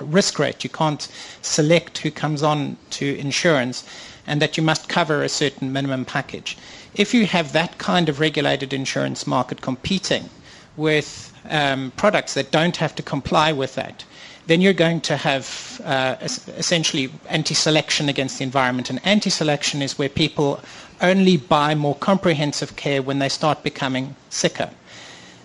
risk 0.00 0.38
rate. 0.38 0.64
You 0.64 0.70
can't 0.70 1.08
select 1.42 1.98
who 1.98 2.10
comes 2.10 2.42
on 2.42 2.76
to 2.90 3.18
insurance 3.18 3.84
and 4.26 4.40
that 4.40 4.56
you 4.56 4.62
must 4.62 4.88
cover 4.88 5.22
a 5.22 5.28
certain 5.28 5.72
minimum 5.72 6.04
package. 6.04 6.56
If 6.94 7.12
you 7.12 7.26
have 7.26 7.52
that 7.52 7.78
kind 7.78 8.08
of 8.08 8.20
regulated 8.20 8.72
insurance 8.72 9.26
market 9.26 9.60
competing 9.60 10.30
with 10.76 11.32
um, 11.50 11.92
products 11.96 12.34
that 12.34 12.50
don't 12.50 12.76
have 12.76 12.94
to 12.94 13.02
comply 13.02 13.52
with 13.52 13.74
that, 13.74 14.04
then 14.46 14.60
you're 14.60 14.72
going 14.72 15.00
to 15.00 15.16
have 15.16 15.80
uh, 15.84 16.16
essentially 16.20 17.10
anti-selection 17.28 18.08
against 18.08 18.38
the 18.38 18.44
environment. 18.44 18.90
And 18.90 19.00
anti-selection 19.04 19.82
is 19.82 19.98
where 19.98 20.08
people 20.08 20.60
only 21.00 21.36
buy 21.36 21.74
more 21.74 21.94
comprehensive 21.96 22.76
care 22.76 23.02
when 23.02 23.18
they 23.18 23.28
start 23.28 23.62
becoming 23.62 24.14
sicker. 24.30 24.70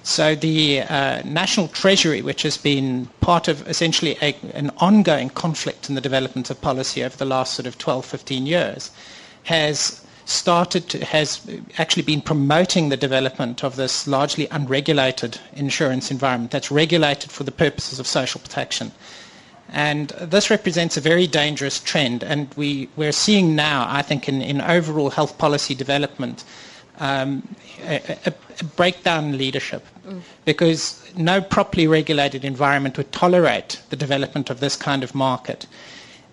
So 0.04 0.34
the 0.36 0.82
uh, 0.82 1.22
National 1.24 1.68
Treasury, 1.68 2.22
which 2.22 2.44
has 2.44 2.58
been 2.58 3.08
part 3.22 3.48
of 3.48 3.68
essentially 3.68 4.18
a, 4.22 4.36
an 4.54 4.72
ongoing 4.78 5.30
conflict 5.30 5.90
in 5.90 5.96
the 5.96 6.02
development 6.02 6.50
of 6.50 6.62
policy 6.62 7.04
over 7.04 7.18
the 7.18 7.26
last 7.26 7.54
sort 7.54 7.68
of 7.68 7.78
12, 7.78 8.06
15 8.06 8.46
years, 8.46 8.92
has 9.44 10.04
started 10.26 10.88
to, 10.90 11.04
has 11.04 11.42
actually 11.78 12.04
been 12.04 12.22
promoting 12.22 12.90
the 12.90 12.98
development 12.98 13.64
of 13.64 13.76
this 13.76 14.08
largely 14.08 14.48
unregulated 14.52 15.40
insurance 15.54 16.12
environment 16.12 16.52
that's 16.52 16.72
regulated 16.72 17.32
for 17.32 17.44
the 17.44 17.52
purposes 17.52 18.00
of 18.00 18.06
social 18.08 18.40
protection. 18.40 18.92
And 19.72 20.10
this 20.22 20.50
represents 20.50 20.98
a 20.98 21.02
very 21.02 21.28
dangerous 21.28 21.80
trend. 21.80 22.24
And 22.24 22.52
we, 22.56 22.90
we're 22.96 23.12
seeing 23.12 23.56
now, 23.56 23.86
I 23.90 24.02
think, 24.02 24.28
in, 24.30 24.42
in 24.42 24.62
overall 24.62 25.10
health 25.10 25.38
policy 25.38 25.76
development, 25.76 26.44
um, 27.00 27.48
a, 27.84 28.18
a, 28.26 28.34
a 28.60 28.64
breakdown 28.64 29.26
in 29.26 29.38
leadership 29.38 29.86
mm. 30.06 30.22
because 30.46 31.04
no 31.16 31.42
properly 31.42 31.88
regulated 31.88 32.44
environment 32.44 32.98
would 32.98 33.12
tolerate 33.12 33.82
the 33.90 33.96
development 33.96 34.50
of 34.50 34.60
this 34.60 34.76
kind 34.76 35.04
of 35.04 35.16
market. 35.16 35.66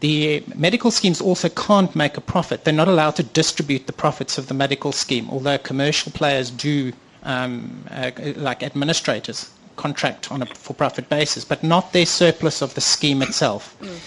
The 0.01 0.45
medical 0.55 0.91
schemes 0.91 1.21
also 1.21 1.49
can't 1.49 1.95
make 1.97 2.17
a 2.17 2.21
profit. 2.21 2.65
They're 2.65 2.75
not 2.75 2.89
allowed 2.89 3.17
to 3.17 3.23
distribute 3.23 3.87
the 3.87 3.93
profits 3.93 4.37
of 4.39 4.49
the 4.49 4.55
medical 4.55 4.93
scheme, 4.93 5.29
although 5.31 5.57
commercial 5.59 6.13
players 6.13 6.51
do, 6.51 6.93
um, 7.23 7.85
uh, 7.91 8.11
like 8.37 8.63
administrators 8.63 9.51
contract 9.77 10.31
on 10.31 10.43
a 10.43 10.47
for-profit 10.47 11.09
basis, 11.09 11.45
but 11.45 11.63
not 11.63 11.93
their 11.93 12.07
surplus 12.07 12.63
of 12.63 12.75
the 12.75 12.81
scheme 12.81 13.23
itself. 13.23 13.77
Mm. 13.81 13.99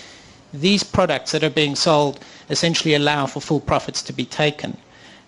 These 0.54 0.84
products 0.84 1.32
that 1.32 1.44
are 1.44 1.50
being 1.50 1.76
sold 1.76 2.20
essentially 2.50 2.96
allow 2.96 3.26
for 3.28 3.40
full 3.40 3.60
profits 3.60 4.02
to 4.04 4.14
be 4.14 4.26
taken. 4.26 4.78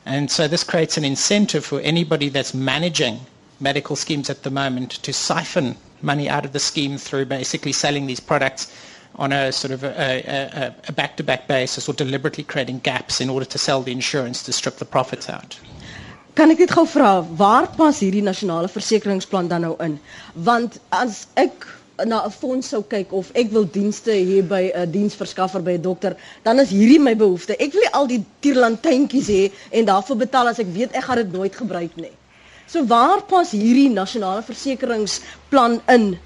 And 0.06 0.32
so 0.32 0.48
this 0.48 0.64
creates 0.64 0.98
an 0.98 1.06
incentive 1.06 1.66
for 1.66 1.80
anybody 1.82 2.30
that's 2.30 2.54
managing 2.54 3.20
medical 3.60 3.96
schemes 3.96 4.30
at 4.30 4.44
the 4.44 4.50
moment 4.50 4.92
to 5.04 5.14
siphon 5.14 5.76
money 6.02 6.28
out 6.28 6.46
of 6.46 6.54
the 6.54 6.60
scheme 6.60 6.98
through 6.98 7.26
basically 7.26 7.72
selling 7.72 8.08
these 8.08 8.20
products 8.20 8.74
on 9.16 9.32
a 9.32 9.52
sort 9.52 9.72
of 9.72 9.84
a, 9.84 9.90
a, 9.90 10.76
a 10.88 10.92
back-to-back 10.92 11.48
basis 11.48 11.88
or 11.88 11.94
deliberately 11.94 12.44
creating 12.44 12.80
gaps 12.80 13.22
in 13.22 13.30
order 13.30 13.46
to 13.46 13.58
sell 13.58 13.82
the 13.82 13.92
insurance 13.92 14.42
to 14.44 14.54
strip 14.54 14.78
the 14.78 14.86
profits 14.86 15.30
out. 15.30 15.60
Kan 16.34 16.52
ek 16.54 16.62
net 16.64 16.72
gou 16.72 16.86
vra 16.88 17.20
waar 17.36 17.68
pas 17.76 17.98
hierdie 18.00 18.24
nasionale 18.24 18.70
versekeringsplan 18.72 19.50
dan 19.52 19.66
nou 19.68 19.74
in? 19.84 19.98
Want 20.48 20.78
as 20.96 21.26
ek 21.36 21.68
na 22.06 22.24
'n 22.26 22.32
fonds 22.32 22.68
sou 22.70 22.82
kyk 22.84 23.12
of 23.14 23.32
ek 23.34 23.52
wil 23.52 23.66
dienste 23.66 24.12
hê 24.12 24.42
by 24.48 24.72
'n 24.76 24.92
diensverskaffer 24.92 25.62
by 25.64 25.72
'n 25.78 25.82
dokter, 25.82 26.16
dan 26.44 26.60
is 26.60 26.70
hierdie 26.70 27.00
my 27.00 27.16
behoefte. 27.16 27.56
Ek 27.60 27.74
wil 27.74 27.82
nie 27.82 27.94
al 27.94 28.08
die 28.08 28.24
tierlantjies 28.42 29.28
hê 29.28 29.52
en 29.72 29.86
daarvoor 29.86 30.18
betaal 30.18 30.48
as 30.48 30.60
ek 30.60 30.68
weet 30.74 30.92
ek 30.94 31.04
gaan 31.04 31.18
dit 31.18 31.32
nooit 31.32 31.56
gebruik 31.56 31.96
nie. 31.96 32.12
So 32.68 32.86
waar 32.86 33.22
pas 33.28 33.52
hierdie 33.52 33.90
nasionale 33.90 34.44
versekeringsplan 34.44 35.82
in 35.88 36.20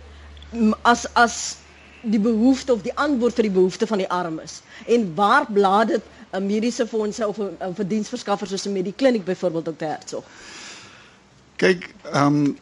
as 0.84 1.06
as 1.16 1.58
die 2.06 2.20
behoefte 2.20 2.74
of 2.74 2.84
die 2.86 2.94
antwoord 2.96 3.34
vir 3.34 3.44
die 3.44 3.56
behoefte 3.56 3.88
van 3.88 3.98
die 3.98 4.10
armes? 4.10 4.62
En 4.88 5.16
waar 5.16 5.46
blaad 5.52 5.88
dit 5.88 6.04
'n 6.34 6.46
mediese 6.46 6.88
fondse 6.88 7.28
of 7.28 7.40
'n 7.40 7.74
vir 7.76 7.88
diensverskaffer 7.88 8.48
soos 8.48 8.66
'n 8.68 8.72
Medikliniek 8.74 9.26
byvoorbeeld 9.26 9.66
Dr. 9.66 9.86
Hertzog? 9.88 10.24
Kyk, 11.56 11.90
ehm 12.14 12.26
um, 12.26 12.58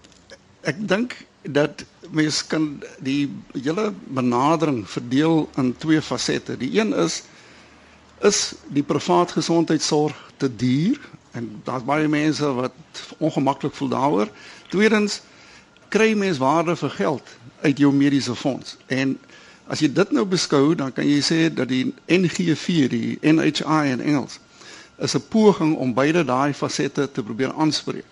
ek 0.62 0.88
dink 0.88 1.15
dat 1.41 1.84
mens 2.13 2.41
kan 2.48 2.67
die 3.00 3.29
hele 3.55 3.93
benadering 4.13 4.84
verdeel 4.89 5.50
in 5.58 5.74
twee 5.77 6.01
fasette. 6.01 6.58
Die 6.58 6.79
een 6.79 6.93
is 6.93 7.22
is 8.24 8.53
die 8.72 8.84
privaat 8.88 9.32
gesondheidsorg 9.36 10.15
te 10.39 10.48
duur 10.55 11.00
en 11.36 11.50
daar's 11.67 11.84
baie 11.84 12.08
mense 12.08 12.48
wat 12.55 12.72
ongemaklik 13.17 13.74
voel 13.75 13.88
daaroor. 13.91 14.29
Tweedens 14.72 15.22
kry 15.91 16.13
mens 16.17 16.38
waarde 16.39 16.75
vir 16.79 16.89
geld 16.89 17.34
uit 17.62 17.77
jou 17.77 17.91
mediese 17.93 18.36
fonds. 18.36 18.77
En 18.88 19.17
as 19.67 19.79
jy 19.84 19.89
dit 19.93 20.12
nou 20.15 20.24
beskou, 20.25 20.72
dan 20.75 20.93
kan 20.96 21.08
jy 21.08 21.20
sê 21.24 21.39
dat 21.53 21.67
die 21.70 21.93
NG4, 22.12 22.88
die 22.93 23.17
NHI 23.22 23.91
in 23.91 24.01
Engels, 24.01 24.39
is 24.98 25.15
'n 25.15 25.27
poging 25.29 25.75
om 25.75 25.93
beide 25.93 26.24
daai 26.25 26.53
fasette 26.53 27.12
te 27.12 27.24
probeer 27.24 27.53
aanspreek. 27.53 28.05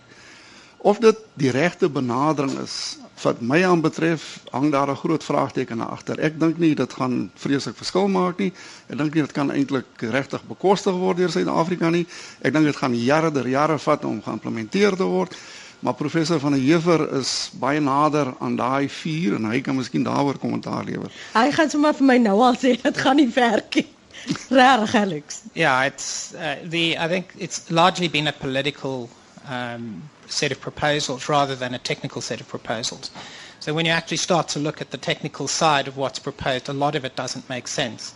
Of 0.82 0.98
dit 0.98 1.18
die 1.38 1.52
regte 1.54 1.90
benadering 1.90 2.58
is 2.60 2.98
wat 3.22 3.42
my 3.46 3.60
aanbetref 3.66 4.40
hang 4.50 4.72
daar 4.72 4.90
'n 4.90 4.96
groot 4.96 5.24
vraagteken 5.24 5.82
agter. 5.82 6.20
Ek 6.20 6.40
dink 6.40 6.58
nie 6.58 6.76
dit 6.76 6.94
gaan 6.94 7.32
vreeslik 7.36 7.76
verskil 7.78 8.08
maak 8.08 8.38
nie. 8.38 8.54
Ek 8.90 8.98
dink 8.98 9.14
nie 9.14 9.22
dit 9.22 9.32
kan 9.32 9.52
eintlik 9.52 9.86
regtig 10.00 10.42
bekostig 10.48 10.94
word 10.94 11.18
deur 11.18 11.30
Suid-Afrika 11.30 11.90
nie. 11.90 12.08
Ek 12.42 12.54
dink 12.54 12.66
dit 12.66 12.76
gaan 12.76 12.96
jare 12.96 13.32
der 13.32 13.48
jare 13.48 13.78
vat 13.80 14.06
om 14.06 14.22
geïmplementeer 14.22 14.96
te 14.96 15.04
word. 15.04 15.36
Maar 15.80 15.94
professor 15.94 16.40
van 16.40 16.52
der 16.52 16.62
Heever 16.62 17.14
is 17.14 17.52
baie 17.54 17.80
nader 17.80 18.34
aan 18.40 18.56
daai 18.56 18.90
vuur 18.90 19.36
en 19.36 19.46
hy 19.46 19.62
kan 19.62 19.76
miskien 19.76 20.04
daaroor 20.04 20.38
kommentaar 20.38 20.84
lewer. 20.86 21.12
Hy 21.34 21.52
gaan 21.52 21.70
sommer 21.70 21.94
vir 21.94 22.06
my 22.06 22.18
nou 22.18 22.42
al 22.42 22.56
sê 22.56 22.82
dit 22.82 22.98
gaan 22.98 23.16
nie 23.16 23.30
werk 23.30 23.76
nie. 23.76 23.88
Regtig 24.50 24.96
Alex. 24.96 25.42
Yeah, 25.54 25.86
it's 25.86 26.34
uh, 26.34 26.56
the 26.70 26.98
I 26.98 27.08
think 27.08 27.34
it's 27.38 27.70
largely 27.70 28.08
been 28.10 28.28
a 28.28 28.32
political 28.34 29.10
um 29.46 30.10
set 30.28 30.52
of 30.52 30.62
proposals 30.62 31.28
rather 31.30 31.56
than 31.56 31.74
a 31.74 31.80
technical 31.80 32.22
set 32.22 32.40
of 32.42 32.48
proposals. 32.48 33.12
So 33.60 33.74
when 33.74 33.86
you 33.86 33.92
actually 33.92 34.18
start 34.18 34.48
to 34.50 34.60
look 34.60 34.82
at 34.82 34.92
the 34.92 34.98
technical 34.98 35.48
side 35.48 35.88
of 35.88 35.98
what's 35.98 36.20
proposed, 36.20 36.68
a 36.70 36.74
lot 36.74 36.96
of 36.96 37.06
it 37.06 37.16
doesn't 37.16 37.48
make 37.50 37.68
sense. 37.68 38.14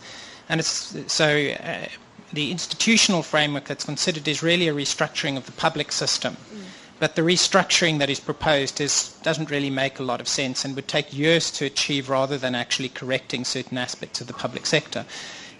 And 0.48 0.58
it's, 0.60 0.96
so 1.12 1.50
uh, 1.50 1.86
the 2.32 2.50
institutional 2.50 3.22
framework 3.22 3.66
that's 3.66 3.84
considered 3.84 4.26
is 4.26 4.42
really 4.42 4.66
a 4.68 4.74
restructuring 4.74 5.36
of 5.36 5.46
the 5.46 5.52
public 5.52 5.92
system. 5.92 6.34
Mm. 6.52 6.62
But 6.98 7.14
the 7.14 7.22
restructuring 7.22 7.98
that 7.98 8.08
is 8.10 8.20
proposed 8.20 8.80
is, 8.80 9.14
doesn't 9.22 9.50
really 9.50 9.70
make 9.70 9.98
a 9.98 10.02
lot 10.02 10.20
of 10.20 10.26
sense 10.28 10.64
and 10.64 10.74
would 10.74 10.88
take 10.88 11.12
years 11.12 11.50
to 11.52 11.66
achieve 11.66 12.08
rather 12.08 12.38
than 12.38 12.54
actually 12.54 12.88
correcting 12.88 13.44
certain 13.44 13.76
aspects 13.78 14.20
of 14.20 14.26
the 14.26 14.32
public 14.32 14.64
sector. 14.66 15.04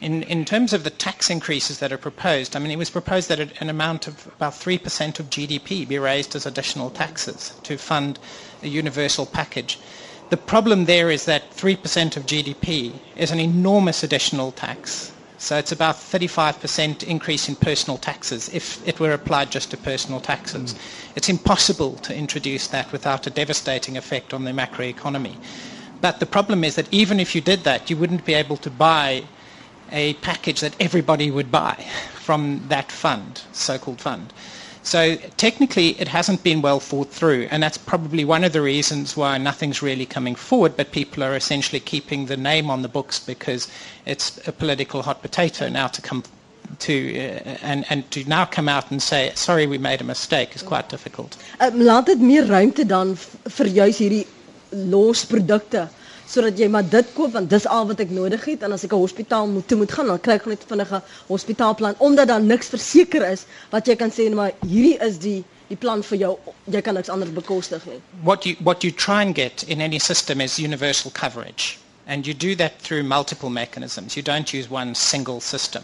In, 0.00 0.23
in 0.25 0.45
terms 0.45 0.73
of 0.73 0.85
the 0.85 0.91
tax 0.91 1.31
increases 1.31 1.79
that 1.79 1.91
are 1.93 1.99
proposed, 1.99 2.55
I 2.55 2.59
mean, 2.59 2.71
it 2.71 2.76
was 2.79 2.91
proposed 2.91 3.29
that 3.31 3.41
an 3.61 3.71
amount 3.71 4.07
of 4.07 4.26
about 4.26 4.53
3% 4.53 5.19
of 5.19 5.31
GDP 5.31 5.88
be 5.88 5.99
raised 5.99 6.37
as 6.37 6.45
additional 6.45 6.91
taxes 6.91 7.55
to 7.62 7.79
fund 7.79 8.19
a 8.62 8.69
universal 8.69 9.25
package. 9.25 9.79
The 10.29 10.37
problem 10.37 10.85
there 10.85 11.11
is 11.11 11.25
that 11.25 11.50
3% 11.53 12.17
of 12.17 12.26
GDP 12.26 12.93
is 13.17 13.31
an 13.31 13.41
enormous 13.41 14.03
additional 14.03 14.53
tax. 14.53 15.12
So 15.38 15.57
it's 15.57 15.73
about 15.73 15.97
35% 15.97 17.03
increase 17.05 17.49
in 17.49 17.57
personal 17.57 17.99
taxes 17.99 18.49
if 18.53 18.87
it 18.88 18.99
were 18.99 19.12
applied 19.12 19.50
just 19.50 19.71
to 19.71 19.76
personal 19.76 20.21
taxes. 20.21 20.75
Mm. 20.75 20.79
It's 21.17 21.29
impossible 21.29 21.93
to 21.99 22.15
introduce 22.17 22.67
that 22.69 22.91
without 22.91 23.26
a 23.26 23.31
devastating 23.31 23.97
effect 23.97 24.35
on 24.35 24.45
the 24.45 24.50
macroeconomy. 24.53 25.37
But 26.00 26.21
the 26.21 26.26
problem 26.26 26.65
is 26.65 26.75
that 26.75 26.93
even 26.93 27.21
if 27.21 27.35
you 27.35 27.41
did 27.41 27.65
that, 27.65 27.88
you 27.91 27.97
wouldn't 27.97 28.25
be 28.25 28.35
able 28.35 28.57
to 28.59 28.71
buy 28.71 29.25
a 29.93 30.14
package 30.14 30.61
that 30.61 30.75
everybody 30.81 31.31
would 31.31 31.50
buy 31.50 31.75
from 32.14 32.62
that 32.69 32.90
fund, 32.90 33.43
so-called 33.52 34.00
fund. 34.00 34.33
So 34.83 35.16
technically, 35.37 36.00
it 36.00 36.07
hasn't 36.07 36.45
been 36.45 36.62
well 36.62 36.78
thought 36.78 37.11
through, 37.11 37.49
and 37.50 37.61
that's 37.61 37.76
probably 37.76 38.25
one 38.25 38.45
of 38.45 38.52
the 38.52 38.62
reasons 38.62 39.16
why 39.16 39.37
nothing's 39.37 39.83
really 39.83 40.07
coming 40.07 40.37
forward, 40.37 40.76
but 40.76 40.93
people 40.93 41.25
are 41.25 41.35
essentially 41.35 41.81
keeping 41.81 42.26
the 42.26 42.37
name 42.37 42.71
on 42.71 42.83
the 42.83 42.88
books 42.88 43.19
because 43.19 43.66
it's 44.05 44.38
a 44.47 44.52
political 44.52 45.02
hot 45.02 45.23
potato 45.23 45.69
now 45.69 45.88
to 45.88 46.00
come 46.00 46.23
to 46.78 47.19
uh, 47.19 47.59
and 47.62 47.85
and 47.90 48.11
to 48.11 48.25
now 48.28 48.45
come 48.45 48.69
out 48.69 48.90
and 48.90 49.02
say 49.02 49.31
sorry 49.35 49.66
we 49.66 49.78
made 49.78 50.00
a 50.00 50.05
mistake 50.05 50.55
is 50.55 50.62
quite 50.62 50.88
difficult. 50.88 51.37
Um, 51.61 51.81
laat 51.81 52.07
dit 52.07 52.21
meer 52.21 52.47
ruimte 52.47 52.87
dan 52.87 53.14
vir 53.16 53.71
juis 53.71 53.99
hierdie 54.02 54.26
losprodukte 54.71 55.88
sodat 56.26 56.59
jy 56.59 56.68
maar 56.68 56.88
dit 56.90 57.12
koop 57.14 57.33
want 57.33 57.50
dis 57.50 57.66
al 57.66 57.87
wat 57.87 58.00
ek 58.00 58.11
nodig 58.11 58.45
het 58.45 58.62
en 58.66 58.73
as 58.73 58.85
ek 58.85 58.92
'n 58.92 59.02
hospitaal 59.06 59.47
moet 59.47 59.68
toe 59.68 59.78
moet 59.78 59.92
gaan 59.92 60.06
dan 60.06 60.21
kry 60.21 60.35
ek 60.35 60.47
net 60.47 60.64
vinnige 60.68 61.02
hospitaalplan 61.26 61.95
omdat 61.99 62.28
daar 62.28 62.42
niks 62.42 62.68
verseker 62.68 63.23
is 63.30 63.45
wat 63.71 63.87
jy 63.87 63.97
kan 63.97 64.11
sê 64.11 64.30
maar 64.35 64.52
hierdie 64.66 64.99
is 65.09 65.18
die 65.18 65.45
die 65.68 65.76
plan 65.76 66.02
vir 66.02 66.18
jou 66.18 66.38
jy 66.71 66.80
kan 66.83 66.95
niks 66.95 67.09
anders 67.11 67.33
bekostig 67.35 67.85
nie. 67.87 68.00
What 68.23 68.45
you 68.47 68.56
what 68.61 68.83
you 68.85 68.92
try 68.92 69.23
and 69.23 69.35
get 69.35 69.62
in 69.66 69.80
any 69.80 69.99
system 69.99 70.40
is 70.40 70.59
universal 70.59 71.11
coverage 71.11 71.78
and 72.06 72.26
you 72.26 72.35
do 72.35 72.54
that 72.54 72.78
through 72.80 73.02
multiple 73.02 73.50
mechanisms. 73.50 74.16
You 74.16 74.23
don't 74.23 74.52
use 74.52 74.71
one 74.71 74.95
single 74.95 75.40
system. 75.40 75.83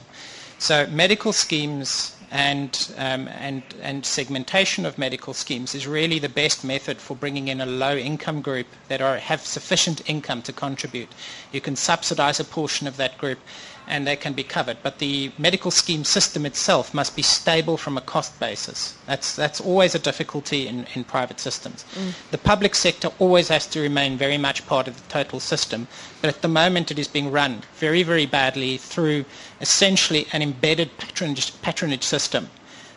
So 0.58 0.86
medical 0.90 1.32
schemes 1.32 2.11
and, 2.32 2.90
um, 2.96 3.28
and, 3.28 3.62
and 3.82 4.06
segmentation 4.06 4.86
of 4.86 4.96
medical 4.96 5.34
schemes 5.34 5.74
is 5.74 5.86
really 5.86 6.18
the 6.18 6.30
best 6.30 6.64
method 6.64 6.96
for 6.96 7.14
bringing 7.14 7.48
in 7.48 7.60
a 7.60 7.66
low 7.66 7.94
income 7.94 8.40
group 8.40 8.66
that 8.88 9.02
are, 9.02 9.18
have 9.18 9.42
sufficient 9.42 10.08
income 10.08 10.40
to 10.42 10.52
contribute. 10.52 11.10
You 11.52 11.60
can 11.60 11.76
subsidize 11.76 12.40
a 12.40 12.44
portion 12.44 12.86
of 12.86 12.96
that 12.96 13.18
group 13.18 13.38
and 13.86 14.06
they 14.06 14.16
can 14.16 14.32
be 14.32 14.42
covered. 14.42 14.76
But 14.82 14.98
the 14.98 15.32
medical 15.38 15.70
scheme 15.70 16.04
system 16.04 16.46
itself 16.46 16.94
must 16.94 17.16
be 17.16 17.22
stable 17.22 17.76
from 17.76 17.96
a 17.96 18.00
cost 18.00 18.38
basis. 18.40 18.96
That's, 19.06 19.34
that's 19.36 19.60
always 19.60 19.94
a 19.94 19.98
difficulty 19.98 20.66
in, 20.66 20.86
in 20.94 21.04
private 21.04 21.40
systems. 21.40 21.84
Mm. 21.94 22.12
The 22.30 22.38
public 22.38 22.74
sector 22.74 23.10
always 23.18 23.48
has 23.48 23.66
to 23.68 23.80
remain 23.80 24.16
very 24.16 24.38
much 24.38 24.66
part 24.66 24.88
of 24.88 24.96
the 24.96 25.08
total 25.12 25.40
system, 25.40 25.88
but 26.20 26.28
at 26.28 26.42
the 26.42 26.48
moment 26.48 26.90
it 26.90 26.98
is 26.98 27.08
being 27.08 27.30
run 27.30 27.62
very, 27.76 28.02
very 28.02 28.26
badly 28.26 28.76
through 28.78 29.24
essentially 29.60 30.26
an 30.32 30.42
embedded 30.42 30.96
patronage, 30.98 31.60
patronage 31.62 32.04
system 32.04 32.48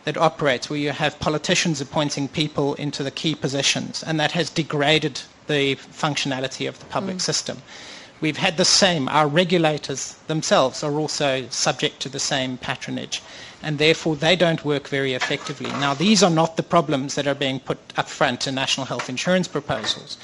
that 0.04 0.16
operates 0.16 0.70
where 0.70 0.78
you 0.78 0.92
have 0.92 1.18
politicians 1.18 1.80
appointing 1.80 2.28
people 2.28 2.74
into 2.74 3.02
the 3.02 3.10
key 3.10 3.34
positions, 3.34 4.04
and 4.04 4.20
that 4.20 4.32
has 4.32 4.48
degraded 4.48 5.20
the 5.48 5.74
functionality 5.76 6.68
of 6.68 6.78
the 6.78 6.84
public 6.86 7.16
mm. 7.16 7.20
system. 7.20 7.60
We've 8.20 8.38
had 8.38 8.56
the 8.56 8.64
same. 8.64 9.08
Our 9.08 9.28
regulators 9.28 10.14
themselves 10.26 10.82
are 10.82 10.98
also 10.98 11.46
subject 11.50 12.00
to 12.00 12.08
the 12.08 12.18
same 12.18 12.56
patronage, 12.56 13.22
and 13.62 13.78
therefore 13.78 14.16
they 14.16 14.36
don't 14.36 14.64
work 14.64 14.88
very 14.88 15.12
effectively. 15.12 15.66
Now, 15.66 15.92
these 15.92 16.22
are 16.22 16.30
not 16.30 16.56
the 16.56 16.62
problems 16.62 17.14
that 17.14 17.26
are 17.26 17.34
being 17.34 17.60
put 17.60 17.78
up 17.96 18.08
front 18.08 18.46
in 18.46 18.54
national 18.54 18.86
health 18.86 19.10
insurance 19.10 19.48
proposals. 19.48 20.16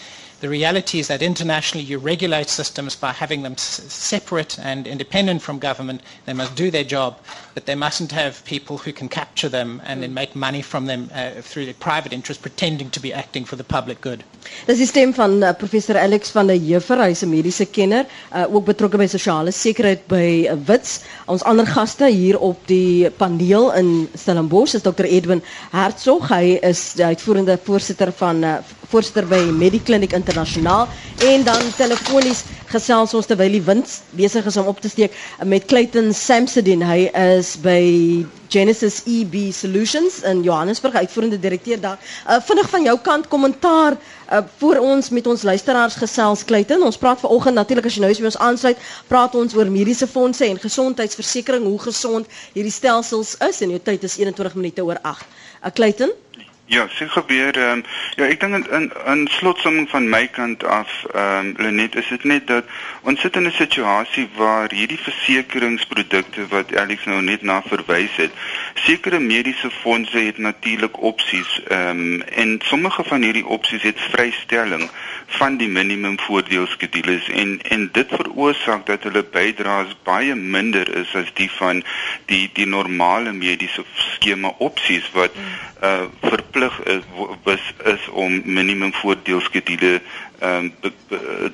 The 0.43 0.49
reality 0.49 0.99
is 0.99 1.07
that 1.07 1.23
internationally 1.23 1.85
you 1.87 1.99
regulate 1.99 2.49
systems 2.51 2.97
by 2.97 3.13
having 3.13 3.43
them 3.45 3.57
separate 3.57 4.59
and 4.59 4.89
independent 4.89 5.41
from 5.41 5.61
government. 5.61 6.01
They 6.27 6.33
must 6.33 6.57
do 6.57 6.69
their 6.69 6.83
job, 6.83 7.17
but 7.55 7.67
they 7.67 7.77
mustn't 7.77 8.11
have 8.11 8.45
people 8.45 8.77
who 8.79 8.93
can 8.93 9.09
capture 9.09 9.49
them 9.49 9.81
and 9.87 10.03
then 10.03 10.13
make 10.13 10.35
money 10.35 10.61
from 10.61 10.87
them 10.87 11.09
uh, 11.15 11.43
through 11.43 11.67
their 11.67 11.75
private 11.79 12.13
interest, 12.13 12.43
pretending 12.43 12.91
to 12.91 12.99
be 12.99 13.13
acting 13.13 13.45
for 13.45 13.55
the 13.55 13.63
public 13.63 14.01
good. 14.01 14.25
Dis 14.67 14.79
die 14.83 14.89
stem 14.91 15.13
van 15.15 15.37
uh, 15.47 15.53
professor 15.55 15.95
Alex 15.97 16.35
van 16.35 16.49
der 16.51 16.59
Heever, 16.59 16.99
hy's 17.05 17.23
'n 17.23 17.31
mediese 17.31 17.67
kenner, 17.71 18.03
uh, 18.35 18.43
ook 18.51 18.65
betrokke 18.67 18.99
by 18.99 19.07
sosiale 19.07 19.53
sekerheid 19.55 20.03
by 20.11 20.27
uh, 20.51 20.57
Wits. 20.67 20.97
Ons 21.31 21.47
ander 21.47 21.67
gaste 21.71 22.11
hier 22.11 22.41
op 22.43 22.67
die 22.67 23.11
paneel 23.11 23.71
in 23.79 24.09
Stellenbosch 24.19 24.75
is 24.75 24.83
Dr 24.83 25.07
Edwin 25.07 25.43
Hertzog. 25.71 26.27
Hy 26.35 26.59
is 26.73 26.83
die 26.99 27.05
uitvoerende 27.15 27.59
voorsitter 27.63 28.11
van 28.13 28.43
uh, 28.43 28.59
voorsitter 28.91 29.27
by 29.31 29.39
Mediclinic 29.55 30.13
in 30.13 30.23
internasionaal 30.33 30.89
en 31.29 31.45
dan 31.45 31.62
telefonies 31.77 32.43
gesels 32.73 33.12
ons 33.15 33.29
terwyl 33.29 33.53
die 33.53 33.65
wind 33.67 33.91
besig 34.17 34.47
is 34.49 34.57
om 34.57 34.71
op 34.71 34.79
te 34.81 34.89
steek 34.89 35.12
met 35.45 35.67
Clayton 35.69 36.09
Samsudin. 36.17 36.81
Hy 36.89 37.11
is 37.37 37.53
by 37.61 37.83
Genesis 38.53 39.03
EB 39.09 39.51
Solutions 39.53 40.23
in 40.29 40.41
Johannesburg, 40.45 40.97
uitvoerende 41.03 41.39
direkteur 41.41 41.81
daar. 41.81 42.01
Uh, 42.25 42.39
vinnig 42.45 42.69
van 42.73 42.89
jou 42.89 42.97
kant 43.05 43.29
kommentaar 43.33 43.97
uh, 43.97 44.41
voor 44.61 44.81
ons 44.81 45.09
met 45.12 45.29
ons 45.29 45.45
luisteraars 45.45 45.97
gesels 46.01 46.45
Clayton. 46.49 46.83
Ons 46.85 47.01
praat 47.01 47.21
vanoggend 47.21 47.61
natuurlik 47.61 47.89
as 47.89 47.97
jy 47.97 48.05
nou 48.05 48.12
eens 48.12 48.25
by 48.25 48.31
ons 48.33 48.41
aansluit, 48.49 48.83
praat 49.12 49.37
ons 49.37 49.57
oor 49.57 49.71
mediese 49.73 50.09
fondse 50.09 50.45
en 50.49 50.61
gesondheidsversekering, 50.61 51.69
hoe 51.69 51.81
gesond 51.91 52.41
hierdie 52.57 52.73
stelsels 52.73 53.37
is 53.49 53.61
en 53.65 53.77
jou 53.77 53.81
tyd 53.85 54.05
is 54.09 54.17
21 54.21 54.57
minute 54.61 54.85
oor 54.85 55.01
8. 55.15 55.29
Uh, 55.62 55.73
Clayton 55.77 56.12
Ja, 56.73 56.87
sien 56.88 57.11
gebeur 57.11 57.57
ehm 57.57 57.71
um, 57.71 57.85
ja, 58.17 58.25
ek 58.33 58.41
dink 58.41 58.55
in 58.55 58.71
in, 58.76 58.85
in 59.12 59.26
slotsomming 59.29 59.91
van 59.91 60.07
my 60.09 60.23
kant 60.33 60.64
af 60.64 60.93
ehm 61.12 61.50
um, 61.50 61.55
Lenet 61.61 61.99
is 62.00 62.09
dit 62.09 62.23
net 62.25 62.47
dat 62.49 62.71
ons 63.02 63.21
sit 63.21 63.37
in 63.37 63.45
'n 63.49 63.52
situasie 63.52 64.25
waar 64.37 64.73
hierdie 64.73 64.99
versekeringsprodukte 64.99 66.47
wat 66.55 66.73
Alex 66.76 67.05
nou 67.05 67.21
net 67.23 67.43
na 67.43 67.59
verwys 67.67 68.17
het, 68.17 68.33
sekere 68.75 69.19
mediese 69.19 69.71
fondse 69.71 70.19
het 70.19 70.38
natuurlik 70.38 70.97
opsies 71.12 71.61
ehm 71.69 71.88
um, 71.88 72.23
en 72.23 72.61
sommige 72.64 73.05
van 73.05 73.23
hierdie 73.23 73.47
opsies 73.47 73.83
het 73.83 74.00
vrystelling 74.14 74.88
van 75.26 75.57
die 75.57 75.69
minimum 75.69 76.17
voordeelskedules 76.21 77.29
en 77.29 77.61
en 77.69 77.88
dit 77.93 78.09
veroorsaak 78.09 78.87
dat 78.87 79.02
hulle 79.02 79.25
bydraes 79.37 79.93
baie 80.09 80.35
minder 80.35 80.97
is 81.05 81.14
as 81.14 81.31
die 81.35 81.50
van 81.50 81.85
die 82.33 82.50
die 82.52 82.67
normale 82.67 83.33
mediese 83.33 83.85
skema 84.09 84.55
opsies 84.59 85.12
wat 85.12 85.37
uh 85.83 86.02
verplig 86.23 86.62
is 86.85 87.02
was 87.42 87.73
is 87.85 88.09
om 88.09 88.42
minimum 88.45 88.95
voordeelskedule 88.95 90.00
ehm 90.38 90.71
um, 90.83 90.92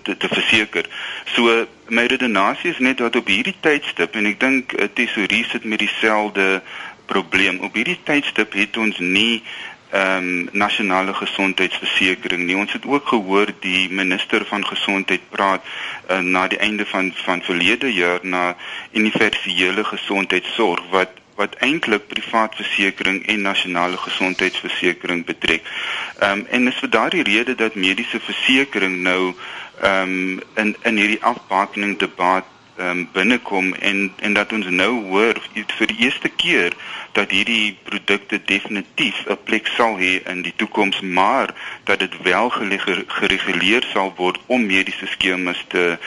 te, 0.02 0.16
te 0.16 0.28
verseker. 0.28 0.84
So 1.24 1.66
my 1.88 2.06
redenasie 2.06 2.70
is 2.70 2.78
net 2.78 2.98
dat 2.98 3.16
op 3.16 3.26
hierdie 3.26 3.56
tydstip 3.60 4.14
en 4.14 4.26
ek 4.26 4.40
dink 4.40 4.72
'n 4.72 4.90
tesourier 4.92 5.48
sit 5.50 5.64
met 5.64 5.78
dieselfde 5.78 6.62
probleem. 7.06 7.58
Op 7.60 7.74
hierdie 7.74 8.00
tydstip 8.04 8.52
het 8.52 8.76
ons 8.76 8.98
nie 8.98 9.42
ehm 9.90 10.16
um, 10.16 10.48
nasionale 10.52 11.14
gesondheidsversekering 11.14 12.42
nie. 12.44 12.56
Ons 12.56 12.72
het 12.72 12.86
ook 12.86 13.06
gehoor 13.08 13.52
die 13.60 13.88
minister 13.90 14.44
van 14.44 14.66
gesondheid 14.66 15.20
praat 15.30 15.64
uh, 15.64 16.18
na 16.20 16.48
die 16.48 16.58
einde 16.58 16.86
van 16.86 17.12
van 17.24 17.42
verlede 17.42 17.92
jaar 17.92 18.20
na 18.22 18.56
universele 18.92 19.84
gesondheidsorg 19.84 20.84
wat 20.90 21.08
wat 21.38 21.54
eintlik 21.62 22.06
privaat 22.10 22.54
versekerings 22.58 23.26
en 23.26 23.40
nasionale 23.46 23.96
gesondheidsversekering 23.96 25.24
betrek. 25.24 25.62
Ehm 26.18 26.38
um, 26.38 26.46
en 26.50 26.66
is 26.66 26.80
vir 26.82 26.90
daardie 26.90 27.22
rede 27.22 27.54
dat 27.54 27.74
mediese 27.74 28.20
versekerings 28.20 29.02
nou 29.10 29.34
ehm 29.80 30.02
um, 30.02 30.40
in 30.54 30.76
in 30.82 30.96
hierdie 31.02 31.22
afbakening 31.22 31.98
debat 31.98 32.44
ehm 32.78 32.90
um, 32.90 33.08
binnekom 33.12 33.74
en 33.74 34.12
en 34.16 34.32
dat 34.34 34.52
ons 34.52 34.66
nou 34.82 34.92
hoor 35.12 35.38
vir 35.78 35.86
die 35.86 36.00
eerste 36.06 36.28
keer 36.28 36.74
dat 37.12 37.30
hierdie 37.30 37.78
produkte 37.82 38.40
definitief 38.44 39.16
'n 39.26 39.38
plek 39.44 39.66
sal 39.76 39.96
hê 39.98 40.12
in 40.32 40.42
die 40.42 40.52
toekoms, 40.56 41.00
maar 41.00 41.54
dat 41.84 41.98
dit 41.98 42.14
wel 42.22 42.50
gereguleer 43.06 43.84
sal 43.92 44.12
word 44.16 44.38
om 44.46 44.66
mediese 44.66 45.06
skemas 45.06 45.64
te 45.68 45.98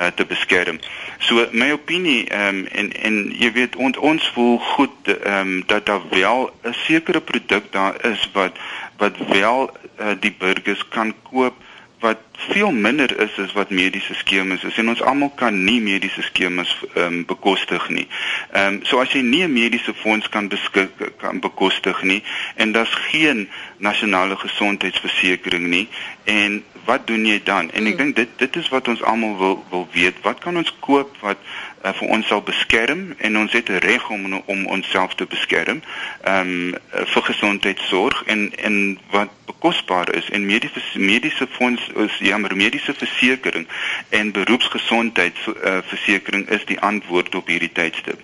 uh, 0.00 0.06
te 0.06 0.24
beskerm. 0.24 0.78
So 1.18 1.46
my 1.52 1.72
opinie 1.72 2.28
ehm 2.28 2.48
um, 2.48 2.66
en 2.66 2.92
en 2.92 3.14
jy 3.38 3.52
weet 3.52 3.76
ons 3.76 3.96
ons 3.96 4.30
voel 4.34 4.58
goed 4.58 5.08
ehm 5.08 5.40
um, 5.40 5.62
dat 5.66 5.86
daar 5.86 6.02
wel 6.10 6.50
'n 6.62 6.74
sekere 6.86 7.20
produk 7.20 7.72
daar 7.72 8.04
is 8.04 8.28
wat 8.32 8.56
wat 8.96 9.16
wel 9.28 9.70
uh, 10.00 10.06
die 10.20 10.34
burgers 10.38 10.88
kan 10.88 11.14
koop 11.22 11.54
wat 12.00 12.18
veel 12.32 12.70
minder 12.70 13.20
is 13.20 13.38
as 13.38 13.52
wat 13.52 13.70
mediese 13.70 14.14
skemas 14.14 14.64
is 14.64 14.76
en 14.76 14.88
ons 14.88 15.02
almal 15.02 15.32
kan 15.34 15.64
nie 15.64 15.80
mediese 15.80 16.22
skemas 16.22 16.76
ehm 16.94 17.04
um, 17.04 17.24
bekostig 17.24 17.88
nie. 17.88 18.08
Ehm 18.52 18.74
um, 18.74 18.80
so 18.84 19.00
as 19.00 19.12
jy 19.12 19.22
nie 19.22 19.42
'n 19.44 19.52
mediese 19.52 19.94
fonds 19.94 20.28
kan 20.28 20.48
beskik 20.48 20.92
kan 21.16 21.40
bekostig 21.40 22.02
nie 22.02 22.22
en 22.54 22.72
daar's 22.72 22.94
geen 23.08 23.48
nasionale 23.78 24.36
gesondheidsversekering 24.36 25.66
nie 25.66 25.88
en 26.24 26.64
wat 26.86 27.06
doen 27.06 27.26
jy 27.26 27.40
dan? 27.44 27.70
En 27.70 27.86
ek 27.86 27.96
hmm. 27.96 28.02
dink 28.02 28.16
dit 28.16 28.28
dit 28.36 28.56
is 28.56 28.68
wat 28.68 28.88
ons 28.88 29.02
almal 29.02 29.38
wil 29.38 29.64
wil 29.70 29.88
weet. 29.92 30.14
Wat 30.22 30.38
kan 30.38 30.56
ons 30.56 30.76
koop 30.80 31.16
wat 31.20 31.36
uh, 31.84 31.92
vir 31.98 32.08
ons 32.08 32.26
sal 32.26 32.42
beskerm 32.46 33.14
en 33.18 33.38
ons 33.38 33.52
het 33.52 33.68
'n 33.70 33.78
reg 33.84 34.10
om 34.10 34.42
om 34.44 34.66
onsself 34.66 35.14
te 35.14 35.26
beskerm. 35.26 35.82
Ehm 36.22 36.40
um, 36.40 36.74
vir 37.14 37.22
gesondheidsorg 37.22 38.22
en 38.26 38.52
en 38.56 38.98
wat 39.10 39.28
bekosbaar 39.46 40.14
is 40.14 40.30
en 40.30 40.46
mediese 40.46 40.80
mediese 40.94 41.46
fonds 41.50 41.82
is 42.06 42.18
jammer 42.18 42.56
mediese 42.56 42.94
versekerings 42.94 43.68
en 44.08 44.32
beroepsgesondheidsversekering 44.32 46.48
uh, 46.48 46.54
is 46.54 46.64
die 46.64 46.80
antwoord 46.80 47.34
op 47.34 47.46
hierdie 47.46 47.72
tydstip. 47.72 48.20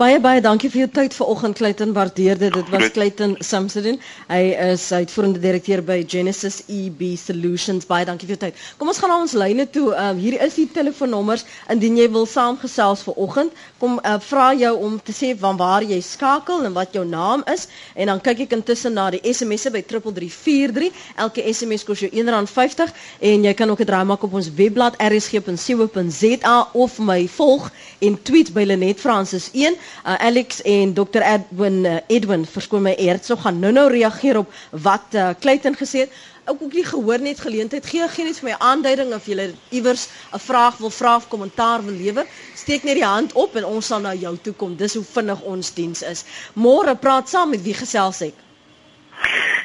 Baie 0.00 0.16
baie 0.16 0.40
dankie 0.40 0.70
vir 0.72 0.80
jou 0.80 0.88
tyd 0.96 1.12
vanoggend 1.12 1.58
Clayton. 1.58 1.90
Waardeer 1.92 2.38
dit. 2.40 2.54
Dit 2.56 2.68
was 2.72 2.86
Clayton 2.94 3.34
Samsudin. 3.44 3.98
Hy 4.30 4.38
is 4.72 4.86
uitvoerende 4.96 5.42
direkteur 5.42 5.82
by 5.84 5.98
Genesis 6.08 6.62
EB 6.72 7.02
Solutions. 7.20 7.84
Baie 7.84 8.06
dankie 8.08 8.24
vir 8.24 8.38
jou 8.38 8.38
tyd. 8.46 8.62
Kom 8.80 8.88
ons 8.88 8.96
gaan 9.02 9.12
na 9.12 9.18
ons 9.20 9.34
lyne 9.36 9.66
toe. 9.68 9.90
Ehm 9.92 10.16
uh, 10.16 10.22
hier 10.22 10.38
is 10.46 10.56
die 10.56 10.64
telefoonnommers 10.72 11.44
indien 11.74 11.98
jy 12.00 12.06
wil 12.14 12.24
saamgesels 12.24 13.02
vanoggend. 13.10 13.52
Kom 13.82 13.98
uh, 14.00 14.14
vra 14.24 14.46
jou 14.56 14.70
om 14.86 14.94
te 15.04 15.12
sê 15.12 15.34
van 15.42 15.60
waar 15.60 15.84
jy 15.84 16.00
skakel 16.08 16.64
en 16.70 16.72
wat 16.80 16.96
jou 16.96 17.04
naam 17.04 17.44
is 17.52 17.66
en 17.92 18.08
dan 18.14 18.24
kyk 18.24 18.40
ek 18.46 18.56
intussen 18.56 18.96
na 18.96 19.10
die 19.12 19.20
SMS'e 19.34 19.74
by 19.76 19.84
3343. 19.84 20.88
Elke 21.26 21.44
SMS 21.52 21.84
kos 21.84 22.06
jou 22.06 22.08
R1.50 22.24 22.96
en 23.34 23.44
jy 23.50 23.52
kan 23.60 23.68
ook 23.76 23.84
'n 23.84 23.90
draai 23.92 24.08
maak 24.14 24.24
op 24.24 24.32
ons 24.40 24.48
webblad 24.48 24.96
rsg.co.za 24.96 26.56
of 26.72 26.98
my 27.12 27.20
volg 27.36 27.68
en 28.00 28.16
tweet 28.22 28.54
by 28.56 28.64
Lenet 28.64 28.96
Francis 29.04 29.52
1 29.52 29.76
uh, 30.06 30.14
Alex 30.14 30.62
en 30.62 30.94
Dr 30.94 31.22
Edwin 31.22 31.84
uh, 31.84 31.96
Edwin 32.06 32.46
verskoon 32.46 32.82
my 32.82 32.94
eers 32.98 33.26
so 33.26 33.36
gaan 33.36 33.58
nou-nou 33.58 33.88
reageer 33.90 34.38
op 34.38 34.52
wat 34.70 35.14
uh, 35.14 35.30
Clayton 35.40 35.76
gesê 35.76 36.06
het. 36.06 36.12
Ook 36.46 36.62
ook 36.62 36.72
nie 36.72 36.84
gehoor 36.84 37.20
net 37.20 37.40
geleentheid. 37.40 37.86
Gee 37.86 38.08
gee 38.08 38.24
net 38.24 38.38
vir 38.40 38.50
my 38.50 38.56
aanduiding 38.58 39.14
of 39.14 39.26
jy 39.26 39.50
iewers 39.68 40.08
'n 40.34 40.38
vraag 40.38 40.76
wil 40.76 40.90
vra 40.90 41.16
of 41.16 41.28
kommentaar 41.28 41.84
wil 41.84 41.94
lewer. 41.94 42.26
Steek 42.54 42.82
net 42.82 42.94
die 42.94 43.04
hand 43.04 43.32
op 43.32 43.56
en 43.56 43.64
ons 43.64 43.86
sal 43.86 44.00
na 44.00 44.14
jou 44.14 44.36
toe 44.42 44.52
kom. 44.52 44.76
Dis 44.76 44.94
hoe 44.94 45.04
vinnig 45.04 45.40
ons 45.40 45.74
diens 45.74 46.02
is. 46.02 46.24
Môre 46.54 46.96
praat 46.96 47.28
saam 47.28 47.50
met 47.50 47.62
wie 47.62 47.74
gesels 47.74 48.20
ek? 48.20 48.34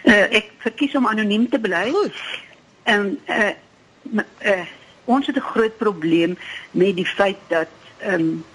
Uh, 0.05 0.27
ek 0.37 0.51
verkies 0.61 0.95
om 0.95 1.07
anoniem 1.07 1.49
te 1.49 1.59
bly. 1.59 1.89
Goed. 1.91 2.13
En 2.83 2.99
um, 3.01 3.17
uh, 3.25 4.21
uh, 4.45 4.65
ons 5.05 5.27
het 5.27 5.35
'n 5.35 5.49
groot 5.53 5.77
probleem 5.77 6.37
met 6.71 6.95
die 6.95 7.05
feit 7.05 7.37
dat 7.47 7.67
um, 8.05 8.45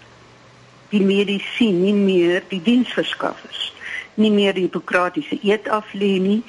die 0.91 1.03
mediese 1.03 1.71
nie 1.71 1.95
meer 1.95 2.43
die 2.49 2.63
diensverskaffers 2.63 3.71
nie 4.21 4.31
meer 4.31 4.55
die 4.57 4.67
hipokratiese 4.67 5.39
eed 5.47 5.69
aflê 5.73 6.15
nie. 6.23 6.41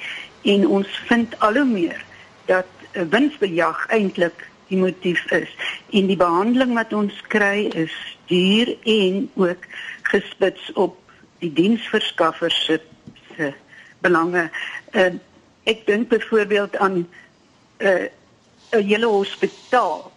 En 0.42 0.66
ons 0.66 0.88
vind 1.08 1.34
al 1.40 1.60
hoe 1.60 1.68
meer 1.68 2.04
dat 2.50 2.68
winsbejag 2.92 3.86
eintlik 3.94 4.46
die 4.68 4.80
motief 4.80 5.22
is. 5.32 5.50
En 5.92 6.08
die 6.10 6.18
behandeling 6.18 6.74
wat 6.76 6.92
ons 6.96 7.20
kry 7.32 7.68
is 7.78 7.94
duur 8.30 8.74
en 8.88 9.28
ook 9.40 9.68
gespits 10.10 10.72
op 10.72 10.98
die 11.42 11.52
diensverskaffers 11.52 12.58
se 12.64 12.80
se 13.36 13.52
belange. 14.04 14.48
Uh, 14.92 15.12
ek 15.64 15.86
dink 15.86 16.08
byvoorbeeld 16.10 16.76
aan 16.76 17.06
uh, 17.78 18.08
'n 18.72 18.86
hele 18.88 19.06
hospitaal 19.06 20.10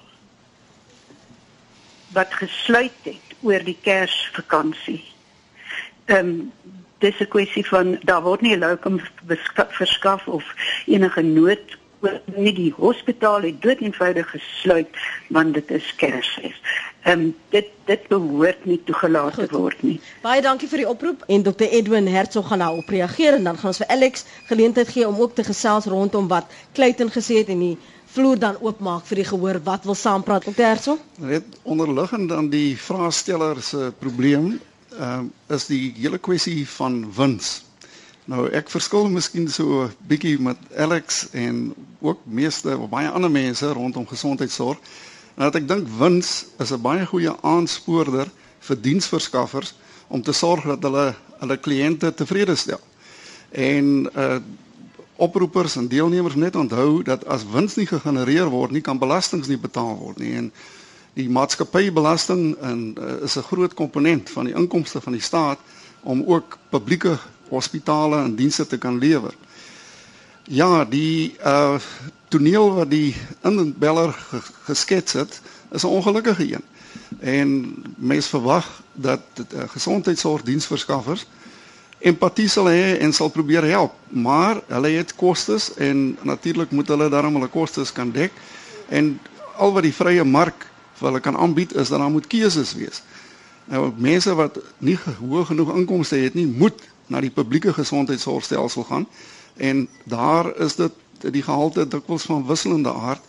wat 2.16 2.34
gesluit 2.34 3.00
het 3.04 3.25
oor 3.46 3.64
die 3.64 3.78
Kersvakansie. 3.82 5.04
Ehm 6.06 6.30
um, 6.30 6.52
dis 7.04 7.20
'n 7.20 7.28
kwessie 7.28 7.66
van 7.68 7.98
daar 8.04 8.22
word 8.22 8.42
nie 8.42 8.56
'n 8.56 8.60
lokum 8.60 9.02
verskaf 9.70 10.28
of 10.28 10.46
enige 10.86 11.22
nood 11.22 11.78
nie 12.36 12.54
die 12.54 12.74
hospitaal 12.78 13.42
het 13.42 13.62
dood 13.62 13.80
eenvoudig 13.82 14.30
gesluit 14.30 15.00
want 15.28 15.54
dit 15.54 15.72
is 15.72 15.96
Kersfees. 15.96 16.60
Ehm 17.06 17.20
um, 17.20 17.36
dit 17.50 17.68
dit 17.86 18.08
behoort 18.08 18.66
nie 18.66 18.80
toegelaat 18.84 19.36
te 19.38 19.48
word 19.52 19.82
nie. 19.86 20.00
Baie 20.22 20.42
dankie 20.42 20.70
vir 20.70 20.82
die 20.82 20.88
oproep 20.90 21.26
en 21.28 21.44
Dr 21.46 21.68
Edwin 21.70 22.08
Hertzog 22.08 22.48
gaan 22.48 22.64
daarop 22.66 22.90
reageer 22.90 23.38
en 23.38 23.44
dan 23.44 23.58
gaan 23.58 23.74
ons 23.74 23.82
vir 23.84 23.92
Alex 23.94 24.26
geleentheid 24.50 24.90
gee 24.90 25.08
om 25.08 25.20
ook 25.22 25.36
te 25.36 25.44
gesels 25.44 25.86
rondom 25.86 26.28
wat 26.28 26.50
Clayton 26.74 27.12
gesê 27.14 27.38
het 27.44 27.52
en 27.54 27.60
die 27.60 27.78
vloer 28.16 28.40
dan 28.40 28.58
oopmaak 28.64 29.06
vir 29.10 29.22
die 29.22 29.28
gehoor 29.30 29.60
wat 29.64 29.84
wil 29.88 29.96
saampraat 30.00 30.48
op 30.48 30.56
Terso? 30.56 30.98
Net 31.20 31.44
onderliggend 31.64 32.32
aan 32.32 32.50
die 32.50 32.78
vraesteller 32.80 33.62
se 33.64 33.92
probleem 34.00 34.56
ehm 34.96 35.28
uh, 35.28 35.56
is 35.56 35.66
die 35.68 35.94
hele 35.98 36.18
kwessie 36.18 36.64
van 36.78 37.02
wins. 37.16 37.66
Nou 38.32 38.48
ek 38.58 38.72
verskil 38.74 39.10
miskien 39.12 39.50
so 39.52 39.84
'n 39.86 39.92
bietjie 40.08 40.40
met 40.40 40.58
Alex 40.78 41.28
en 41.32 41.74
ook 42.02 42.20
meeste 42.24 42.78
of 42.78 42.90
baie 42.90 43.10
ander 43.10 43.32
mense 43.32 43.68
rondom 43.74 44.08
gesondheidsorg. 44.08 44.78
Dat 45.36 45.56
ek 45.56 45.68
dink 45.68 45.88
wins 46.00 46.46
is 46.60 46.72
'n 46.72 46.82
baie 46.82 47.06
goeie 47.06 47.34
aanspoorder 47.42 48.32
vir 48.60 48.82
diensverskaffers 48.82 49.74
om 50.08 50.22
te 50.22 50.32
sorg 50.34 50.64
dat 50.64 50.82
hulle 50.84 51.14
hulle 51.40 51.58
kliënte 51.58 52.14
tevrede 52.14 52.56
stel. 52.56 52.80
En 53.52 54.10
uh 54.16 54.40
oproepers 55.16 55.76
en 55.76 55.88
deelnemers 55.88 56.36
net 56.36 56.56
onthou 56.56 57.04
dat 57.04 57.26
as 57.26 57.46
wins 57.52 57.76
nie 57.76 57.88
gegenereer 57.88 58.50
word 58.52 58.72
nie, 58.72 58.82
kan 58.82 59.00
belastings 59.00 59.48
nie 59.48 59.60
betaal 59.60 59.96
word 59.98 60.20
nie 60.20 60.34
en 60.36 60.52
die 61.16 61.30
maatskappybelasting 61.32 62.58
en 62.60 62.82
uh, 63.00 63.24
is 63.24 63.38
'n 63.38 63.48
groot 63.48 63.74
komponent 63.74 64.30
van 64.30 64.46
die 64.46 64.56
inkomste 64.56 65.02
van 65.02 65.14
die 65.16 65.22
staat 65.22 65.60
om 66.04 66.24
ook 66.26 66.58
publieke 66.70 67.18
hospitale 67.50 68.24
en 68.24 68.36
dienste 68.36 68.68
te 68.68 68.78
kan 68.78 68.98
lewer. 68.98 69.34
Ja, 70.44 70.86
die 70.86 71.36
uh 71.46 71.80
toneel 72.28 72.74
wat 72.74 72.90
die 72.90 73.16
inbeller 73.42 74.12
geskets 74.66 75.14
het, 75.14 75.42
is 75.72 75.84
'n 75.84 75.88
ongelukkige 75.88 76.54
een. 76.54 76.64
En 77.20 77.76
mense 77.98 78.30
verwag 78.30 78.82
dat 78.94 79.22
uh, 79.38 79.64
gesondheidsorgdiensverskaffers 79.68 81.26
empatie 82.06 82.48
sal 82.52 82.70
hê 82.70 82.98
en 83.02 83.14
sal 83.14 83.32
probeer 83.34 83.66
help, 83.72 83.94
maar 84.14 84.62
hulle 84.70 84.92
het 85.00 85.16
kostes 85.18 85.72
en 85.82 86.18
natuurlik 86.22 86.72
moet 86.72 86.88
hulle 86.94 87.10
daarom 87.10 87.40
hulle 87.40 87.50
kostes 87.50 87.92
kan 87.96 88.12
dek 88.14 88.34
en 88.94 89.16
al 89.58 89.74
wat 89.74 89.88
die 89.88 89.96
vrye 89.96 90.24
mark 90.24 90.68
vir 91.00 91.10
hulle 91.10 91.22
kan 91.24 91.38
aanbied 91.38 91.74
is 91.74 91.90
dat 91.90 92.00
daar 92.00 92.12
moet 92.14 92.28
keuses 92.30 92.76
wees. 92.78 93.02
Nou 93.72 93.90
mense 93.98 94.36
wat 94.38 94.60
nie 94.78 94.98
hoë 95.02 95.48
genoeg 95.50 95.74
inkomste 95.80 96.20
het 96.22 96.38
nie, 96.38 96.46
moet 96.46 96.84
na 97.10 97.22
die 97.22 97.34
publieke 97.34 97.74
gesondheidsorgstelsel 97.74 98.86
gaan 98.86 99.08
en 99.58 99.88
daar 100.06 100.52
is 100.62 100.78
dit 100.78 101.02
die 101.34 101.42
gehalte 101.42 101.88
dikwels 101.88 102.28
van 102.30 102.46
wisselende 102.46 102.94
aard. 102.94 103.24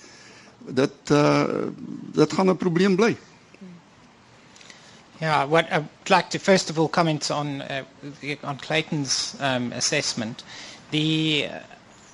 Dit 0.69 1.15
uh 1.15 1.71
dit 2.13 2.33
gaan 2.33 2.51
'n 2.51 2.57
probleem 2.57 2.97
bly. 2.97 3.17
Yeah, 5.21 5.45
what 5.45 5.73
I'd 5.73 5.89
like 6.11 6.29
to 6.31 6.39
first 6.39 6.69
of 6.69 6.79
all 6.79 6.89
comment 6.89 7.31
on 7.31 7.63
uh, 7.63 7.85
on 8.43 8.59
Clayton's 8.59 9.35
um, 9.41 9.73
assessment. 9.73 10.43
The 10.91 11.49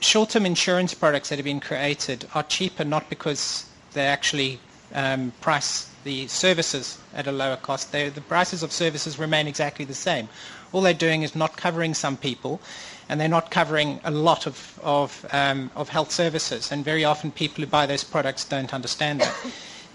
short-term 0.00 0.46
insurance 0.46 0.94
products 0.94 1.28
that 1.28 1.36
have 1.38 1.44
been 1.44 1.60
created 1.60 2.26
are 2.34 2.42
cheaper 2.44 2.84
not 2.84 3.08
because 3.10 3.66
they 3.92 4.06
actually 4.06 4.60
um, 4.94 5.32
price 5.40 5.88
the 6.04 6.26
services 6.28 6.98
at 7.14 7.26
a 7.26 7.32
lower 7.32 7.56
cost. 7.56 7.92
They're, 7.92 8.10
the 8.10 8.20
prices 8.20 8.62
of 8.62 8.72
services 8.72 9.18
remain 9.18 9.46
exactly 9.46 9.84
the 9.84 9.94
same. 9.94 10.28
All 10.72 10.80
they're 10.80 10.94
doing 10.94 11.22
is 11.22 11.34
not 11.36 11.56
covering 11.56 11.94
some 11.94 12.16
people, 12.16 12.60
and 13.08 13.20
they're 13.20 13.28
not 13.28 13.50
covering 13.50 14.00
a 14.04 14.10
lot 14.10 14.46
of, 14.46 14.80
of, 14.82 15.26
um, 15.32 15.70
of 15.76 15.88
health 15.88 16.10
services. 16.10 16.72
And 16.72 16.84
very 16.84 17.04
often 17.04 17.30
people 17.30 17.62
who 17.64 17.70
buy 17.70 17.86
those 17.86 18.02
products 18.04 18.44
don't 18.44 18.72
understand 18.74 19.20
that. 19.20 19.34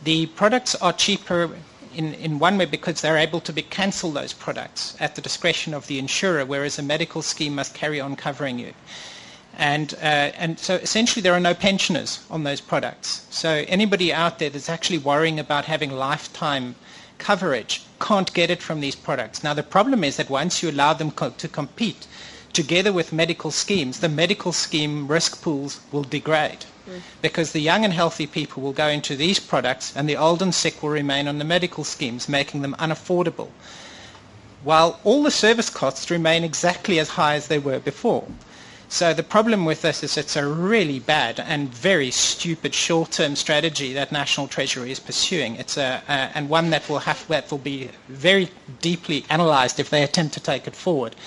the 0.03 0.27
products 0.27 0.75
are 0.75 0.93
cheaper 0.93 1.49
in, 1.97 2.13
in 2.13 2.37
one 2.37 2.57
way 2.59 2.65
because 2.65 3.01
they're 3.01 3.17
able 3.17 3.41
to 3.41 3.51
be 3.51 3.63
cancel 3.63 4.11
those 4.11 4.31
products 4.31 4.95
at 4.99 5.15
the 5.15 5.21
discretion 5.21 5.73
of 5.73 5.87
the 5.87 5.97
insurer, 5.97 6.45
whereas 6.45 6.77
a 6.77 6.83
medical 6.83 7.23
scheme 7.23 7.55
must 7.55 7.73
carry 7.73 7.99
on 7.99 8.15
covering 8.15 8.59
you. 8.59 8.73
And, 9.57 9.95
uh, 9.95 10.29
and 10.43 10.59
so 10.59 10.75
essentially 10.75 11.23
there 11.23 11.33
are 11.33 11.39
no 11.39 11.55
pensioners 11.55 12.19
on 12.29 12.43
those 12.43 12.61
products. 12.61 13.25
So 13.31 13.65
anybody 13.67 14.13
out 14.13 14.37
there 14.37 14.51
that's 14.51 14.69
actually 14.69 14.99
worrying 14.99 15.39
about 15.39 15.65
having 15.65 15.91
lifetime 15.91 16.75
coverage 17.17 17.81
can't 17.99 18.31
get 18.35 18.51
it 18.51 18.61
from 18.61 18.79
these 18.79 18.95
products. 18.95 19.43
Now 19.43 19.55
the 19.55 19.63
problem 19.63 20.03
is 20.03 20.17
that 20.17 20.29
once 20.29 20.61
you 20.61 20.69
allow 20.69 20.93
them 20.93 21.09
co- 21.09 21.31
to 21.31 21.47
compete 21.47 22.05
together 22.53 22.93
with 22.93 23.11
medical 23.11 23.49
schemes, 23.49 24.01
the 24.01 24.09
medical 24.09 24.51
scheme 24.51 25.07
risk 25.07 25.41
pools 25.41 25.79
will 25.91 26.03
degrade 26.03 26.65
because 27.21 27.51
the 27.51 27.61
young 27.61 27.83
and 27.83 27.93
healthy 27.93 28.27
people 28.27 28.63
will 28.63 28.73
go 28.73 28.87
into 28.87 29.15
these 29.15 29.39
products 29.39 29.93
and 29.95 30.07
the 30.07 30.17
old 30.17 30.41
and 30.41 30.53
sick 30.53 30.81
will 30.81 30.89
remain 30.89 31.27
on 31.27 31.37
the 31.37 31.43
medical 31.45 31.83
schemes, 31.83 32.29
making 32.29 32.61
them 32.61 32.75
unaffordable. 32.79 33.49
While 34.63 34.99
all 35.03 35.23
the 35.23 35.31
service 35.31 35.69
costs 35.69 36.09
remain 36.09 36.43
exactly 36.43 36.99
as 36.99 37.09
high 37.09 37.35
as 37.35 37.47
they 37.47 37.59
were 37.59 37.79
before. 37.79 38.25
So 38.89 39.13
the 39.13 39.23
problem 39.23 39.65
with 39.65 39.81
this 39.81 40.01
is 40.01 40.15
it's 40.15 40.37
a 40.37 40.47
really 40.47 40.99
bad 40.99 41.41
and 41.41 41.73
very 41.73 42.09
stupid 42.09 42.73
short-term 42.73 43.35
strategy 43.35 43.91
that 43.93 44.13
National 44.13 44.47
Treasury 44.47 44.91
is 44.91 44.99
pursuing. 44.99 45.57
It's 45.57 45.75
a, 45.75 46.01
uh, 46.07 46.29
and 46.33 46.47
one 46.47 46.69
that 46.69 46.87
will 46.87 46.99
have 46.99 47.27
that 47.27 47.51
will 47.51 47.57
be 47.57 47.89
very 48.07 48.49
deeply 48.81 49.25
analysed 49.29 49.79
if 49.81 49.89
they 49.89 50.03
attempt 50.03 50.33
to 50.35 50.39
take 50.39 50.67
it 50.67 50.75
forward. 50.75 51.17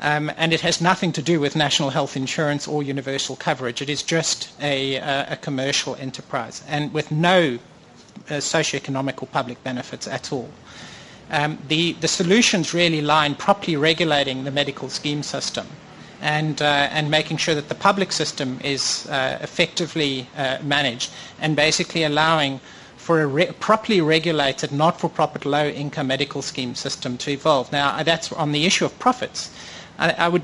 Um, 0.00 0.30
and 0.36 0.52
it 0.52 0.60
has 0.62 0.80
nothing 0.80 1.12
to 1.12 1.22
do 1.22 1.38
with 1.40 1.54
national 1.56 1.90
health 1.90 2.16
insurance 2.16 2.66
or 2.66 2.82
universal 2.82 3.36
coverage. 3.36 3.80
It 3.80 3.88
is 3.88 4.02
just 4.02 4.50
a, 4.60 4.98
uh, 4.98 5.34
a 5.34 5.36
commercial 5.36 5.94
enterprise 5.96 6.62
and 6.68 6.92
with 6.92 7.10
no 7.12 7.58
uh, 8.28 8.34
socioeconomic 8.34 9.22
or 9.22 9.26
public 9.26 9.62
benefits 9.62 10.08
at 10.08 10.32
all. 10.32 10.48
Um, 11.30 11.58
the, 11.68 11.92
the 11.94 12.08
solutions 12.08 12.74
really 12.74 13.00
lie 13.00 13.26
in 13.26 13.34
properly 13.34 13.76
regulating 13.76 14.44
the 14.44 14.50
medical 14.50 14.88
scheme 14.90 15.22
system 15.22 15.66
and, 16.20 16.60
uh, 16.60 16.88
and 16.90 17.10
making 17.10 17.36
sure 17.38 17.54
that 17.54 17.68
the 17.68 17.74
public 17.74 18.12
system 18.12 18.58
is 18.64 19.06
uh, 19.08 19.38
effectively 19.42 20.26
uh, 20.36 20.58
managed 20.62 21.10
and 21.40 21.54
basically 21.56 22.02
allowing 22.04 22.60
for 22.96 23.20
a 23.20 23.26
re- 23.26 23.52
properly 23.60 24.00
regulated, 24.00 24.72
not-for-profit, 24.72 25.44
low-income 25.44 26.06
medical 26.06 26.40
scheme 26.40 26.74
system 26.74 27.18
to 27.18 27.30
evolve. 27.30 27.70
Now, 27.70 28.02
that's 28.02 28.32
on 28.32 28.52
the 28.52 28.64
issue 28.64 28.86
of 28.86 28.98
profits. 28.98 29.50
I, 29.98 30.10
I 30.12 30.28
would, 30.28 30.42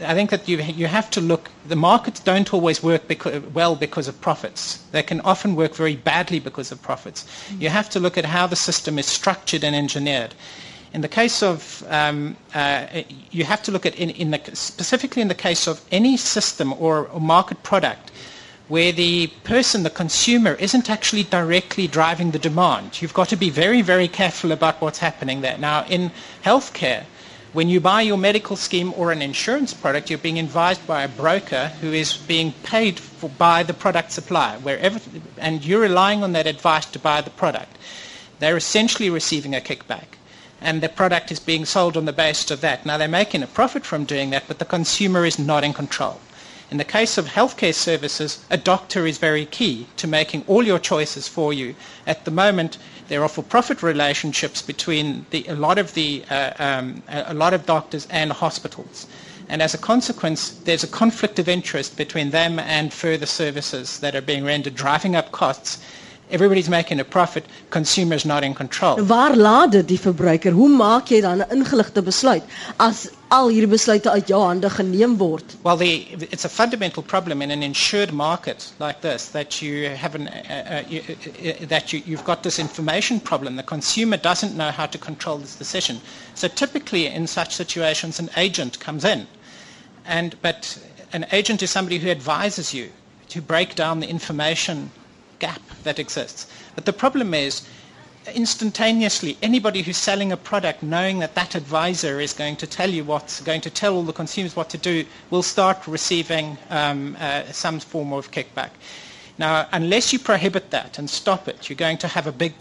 I 0.00 0.14
think 0.14 0.30
that 0.30 0.48
you 0.48 0.58
you 0.58 0.86
have 0.86 1.10
to 1.12 1.20
look. 1.20 1.50
The 1.68 1.76
markets 1.76 2.20
don't 2.20 2.52
always 2.54 2.82
work 2.82 3.06
because, 3.08 3.42
well 3.52 3.76
because 3.76 4.08
of 4.08 4.20
profits. 4.20 4.78
They 4.92 5.02
can 5.02 5.20
often 5.20 5.54
work 5.54 5.74
very 5.74 5.96
badly 5.96 6.40
because 6.40 6.72
of 6.72 6.80
profits. 6.80 7.24
Mm-hmm. 7.24 7.62
You 7.62 7.68
have 7.68 7.90
to 7.90 8.00
look 8.00 8.16
at 8.16 8.24
how 8.24 8.46
the 8.46 8.56
system 8.56 8.98
is 8.98 9.06
structured 9.06 9.64
and 9.64 9.76
engineered. 9.76 10.34
In 10.94 11.02
the 11.02 11.08
case 11.08 11.42
of, 11.42 11.84
um, 11.88 12.36
uh, 12.54 12.86
you 13.30 13.44
have 13.44 13.62
to 13.64 13.70
look 13.70 13.84
at, 13.84 13.94
in, 13.96 14.08
in 14.10 14.30
the, 14.30 14.40
specifically 14.54 15.20
in 15.20 15.28
the 15.28 15.34
case 15.34 15.66
of 15.66 15.84
any 15.92 16.16
system 16.16 16.72
or, 16.72 17.08
or 17.08 17.20
market 17.20 17.62
product 17.62 18.12
where 18.68 18.92
the 18.92 19.26
person, 19.44 19.82
the 19.82 19.90
consumer, 19.90 20.54
isn't 20.54 20.88
actually 20.90 21.22
directly 21.24 21.86
driving 21.86 22.30
the 22.30 22.38
demand. 22.38 23.00
You've 23.00 23.14
got 23.14 23.28
to 23.28 23.36
be 23.36 23.50
very, 23.50 23.82
very 23.82 24.08
careful 24.08 24.50
about 24.52 24.80
what's 24.80 24.98
happening 24.98 25.40
there. 25.42 25.58
Now, 25.58 25.84
in 25.84 26.10
healthcare, 26.42 27.04
when 27.56 27.70
you 27.70 27.80
buy 27.80 28.02
your 28.02 28.18
medical 28.18 28.54
scheme 28.54 28.92
or 28.98 29.10
an 29.12 29.22
insurance 29.22 29.72
product, 29.72 30.10
you're 30.10 30.18
being 30.18 30.38
advised 30.38 30.86
by 30.86 31.02
a 31.04 31.08
broker 31.08 31.68
who 31.80 31.90
is 31.90 32.18
being 32.18 32.52
paid 32.62 32.98
for, 32.98 33.30
by 33.30 33.62
the 33.62 33.72
product 33.72 34.12
supplier, 34.12 34.58
and 35.38 35.64
you're 35.64 35.80
relying 35.80 36.22
on 36.22 36.32
that 36.32 36.46
advice 36.46 36.84
to 36.84 36.98
buy 36.98 37.22
the 37.22 37.30
product. 37.30 37.78
They're 38.40 38.58
essentially 38.58 39.08
receiving 39.08 39.54
a 39.54 39.60
kickback 39.60 40.04
and 40.60 40.82
the 40.82 40.90
product 40.90 41.32
is 41.32 41.40
being 41.40 41.64
sold 41.64 41.96
on 41.96 42.04
the 42.04 42.12
basis 42.12 42.50
of 42.50 42.60
that. 42.60 42.84
Now, 42.84 42.98
they're 42.98 43.08
making 43.08 43.42
a 43.42 43.46
profit 43.46 43.86
from 43.86 44.04
doing 44.04 44.28
that, 44.30 44.44
but 44.48 44.58
the 44.58 44.66
consumer 44.66 45.24
is 45.24 45.38
not 45.38 45.64
in 45.64 45.72
control. 45.72 46.20
In 46.70 46.76
the 46.76 46.84
case 46.84 47.16
of 47.16 47.26
healthcare 47.26 47.72
services, 47.72 48.44
a 48.50 48.56
doctor 48.56 49.06
is 49.06 49.18
very 49.18 49.46
key 49.46 49.86
to 49.96 50.06
making 50.06 50.44
all 50.46 50.64
your 50.66 50.78
choices 50.78 51.26
for 51.28 51.52
you. 51.52 51.74
At 52.06 52.26
the 52.26 52.30
moment, 52.30 52.76
there 53.08 53.22
are 53.22 53.28
for-profit 53.28 53.82
relationships 53.82 54.62
between 54.62 55.26
the, 55.30 55.44
a 55.48 55.54
lot 55.54 55.78
of 55.78 55.94
the 55.94 56.24
uh, 56.30 56.52
um, 56.58 57.02
a 57.08 57.34
lot 57.34 57.54
of 57.54 57.66
doctors 57.66 58.06
and 58.10 58.32
hospitals, 58.32 59.06
and 59.48 59.62
as 59.62 59.74
a 59.74 59.78
consequence, 59.78 60.50
there's 60.64 60.84
a 60.84 60.88
conflict 60.88 61.38
of 61.38 61.48
interest 61.48 61.96
between 61.96 62.30
them 62.30 62.58
and 62.58 62.92
further 62.92 63.26
services 63.26 64.00
that 64.00 64.14
are 64.14 64.22
being 64.22 64.44
rendered, 64.44 64.74
driving 64.74 65.14
up 65.16 65.30
costs 65.32 65.78
everybody's 66.30 66.68
making 66.68 67.00
a 67.00 67.04
profit, 67.04 67.44
consumers 67.70 68.24
not 68.24 68.42
in 68.42 68.54
control. 68.54 69.04
Waar 69.06 69.36
laat 69.36 69.86
die 69.86 69.98
verbruiker? 69.98 70.52
Hoe 70.52 70.68
maak 70.68 71.08
jy 71.08 71.20
dan 71.20 71.40
'n 71.40 71.50
ingeligte 71.50 72.02
besluit 72.02 72.42
as 72.76 73.08
al 73.28 73.48
hierdie 73.48 73.68
besluite 73.70 74.10
uit 74.10 74.28
jou 74.28 74.40
hande 74.42 74.70
geneem 74.70 75.16
word? 75.18 75.54
Well, 75.62 75.76
the, 75.76 76.06
it's 76.30 76.44
a 76.44 76.48
fundamental 76.48 77.02
problem 77.02 77.42
in 77.42 77.50
an 77.50 77.62
insured 77.62 78.12
market 78.12 78.72
like 78.78 79.00
this 79.00 79.28
that 79.30 79.60
you 79.60 79.88
have 79.88 80.14
an, 80.14 80.28
uh, 80.28 80.82
uh, 80.84 80.88
you, 80.88 81.02
uh, 81.08 81.66
that 81.66 81.92
you, 81.92 82.02
you've 82.06 82.24
got 82.24 82.42
this 82.42 82.58
information 82.58 83.20
problem. 83.20 83.56
The 83.56 83.62
consumer 83.62 84.16
doesn't 84.16 84.56
know 84.56 84.70
how 84.70 84.86
to 84.86 84.98
control 84.98 85.38
this 85.38 85.56
decision. 85.56 86.00
So 86.34 86.48
typically 86.48 87.06
in 87.06 87.26
such 87.26 87.54
situations, 87.54 88.20
an 88.20 88.30
agent 88.36 88.78
comes 88.78 89.04
in, 89.04 89.26
and 90.04 90.36
but 90.42 90.78
an 91.12 91.26
agent 91.32 91.62
is 91.62 91.70
somebody 91.70 91.98
who 91.98 92.10
advises 92.10 92.72
you 92.72 92.90
to 93.30 93.42
break 93.42 93.74
down 93.74 94.00
the 94.00 94.08
information 94.08 94.90
gap 95.40 95.60
that 95.82 95.98
exists. 95.98 96.46
But 96.74 96.84
the 96.84 96.92
problem 96.92 97.34
is, 97.34 97.66
instantaneously, 98.34 99.36
anybody 99.42 99.82
who's 99.82 99.96
selling 99.96 100.32
a 100.32 100.36
product 100.36 100.82
knowing 100.82 101.18
that 101.20 101.34
that 101.34 101.54
advisor 101.54 102.20
is 102.20 102.32
going 102.32 102.56
to 102.56 102.66
tell 102.66 102.90
you 102.90 103.04
what's 103.04 103.40
going 103.40 103.60
to 103.60 103.70
tell 103.70 103.94
all 103.94 104.02
the 104.02 104.12
consumers 104.12 104.56
what 104.56 104.70
to 104.70 104.78
do 104.78 105.04
will 105.30 105.42
start 105.42 105.86
receiving 105.86 106.58
um, 106.70 107.16
uh, 107.20 107.44
some 107.52 107.78
form 107.80 108.12
of 108.12 108.30
kickback. 108.30 108.70
Now, 109.38 109.68
unless 109.72 110.12
you 110.12 110.18
prohibit 110.18 110.70
that 110.70 110.98
and 110.98 111.08
stop 111.10 111.46
it, 111.46 111.68
you're 111.68 111.76
going 111.76 111.98
to 111.98 112.08
have 112.08 112.26
a 112.26 112.32
big 112.32 112.54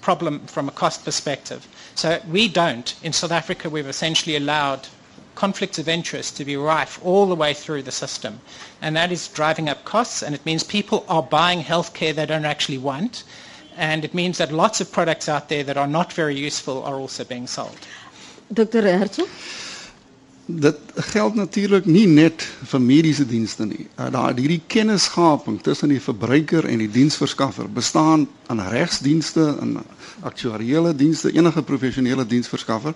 problem 0.00 0.40
from 0.46 0.68
a 0.68 0.72
cost 0.72 1.04
perspective. 1.04 1.66
So 1.94 2.20
we 2.30 2.48
don't. 2.48 2.94
In 3.02 3.12
South 3.12 3.32
Africa, 3.32 3.68
we've 3.68 3.88
essentially 3.88 4.36
allowed 4.36 4.88
conflicts 5.34 5.78
of 5.78 5.88
interest 5.88 6.36
to 6.36 6.44
be 6.44 6.56
rife 6.56 6.98
all 7.04 7.26
the 7.26 7.34
way 7.34 7.52
through 7.52 7.82
the 7.82 7.92
system. 7.92 8.40
And 8.80 8.96
that 8.96 9.12
is 9.12 9.28
driving 9.28 9.68
up 9.68 9.84
costs, 9.84 10.22
and 10.22 10.34
it 10.34 10.44
means 10.46 10.62
people 10.62 11.04
are 11.08 11.22
buying 11.22 11.62
healthcare 11.62 12.14
they 12.14 12.26
don't 12.26 12.44
actually 12.44 12.78
want. 12.78 13.24
And 13.76 14.04
it 14.04 14.14
means 14.14 14.36
that 14.38 14.50
lots 14.52 14.80
of 14.80 14.90
products 14.90 15.28
out 15.28 15.48
there 15.48 15.64
that 15.64 15.76
are 15.76 15.86
not 15.88 16.12
very 16.12 16.46
useful 16.46 16.82
are 16.84 16.96
also 17.00 17.24
being 17.24 17.46
sold. 17.48 17.78
Dr. 18.52 18.82
Herzog? 18.82 19.28
dit 20.46 20.76
geld 20.94 21.34
natuurlik 21.34 21.84
nie 21.84 22.06
net 22.06 22.42
vir 22.70 22.80
mediese 22.80 23.26
dienste 23.26 23.66
nie. 23.66 23.88
Daar 23.94 24.34
hierdie 24.38 24.62
kennisgaping 24.70 25.58
tussen 25.62 25.90
die 25.90 26.00
verbruiker 26.00 26.68
en 26.70 26.78
die 26.78 26.90
diensverskaffer 26.90 27.66
bestaan 27.72 28.28
aan 28.46 28.62
regsdienste 28.70 29.56
en 29.60 29.80
aktuariële 30.22 30.94
dienste, 30.94 31.32
enige 31.34 31.62
professionele 31.62 32.26
diensverskaffer. 32.26 32.94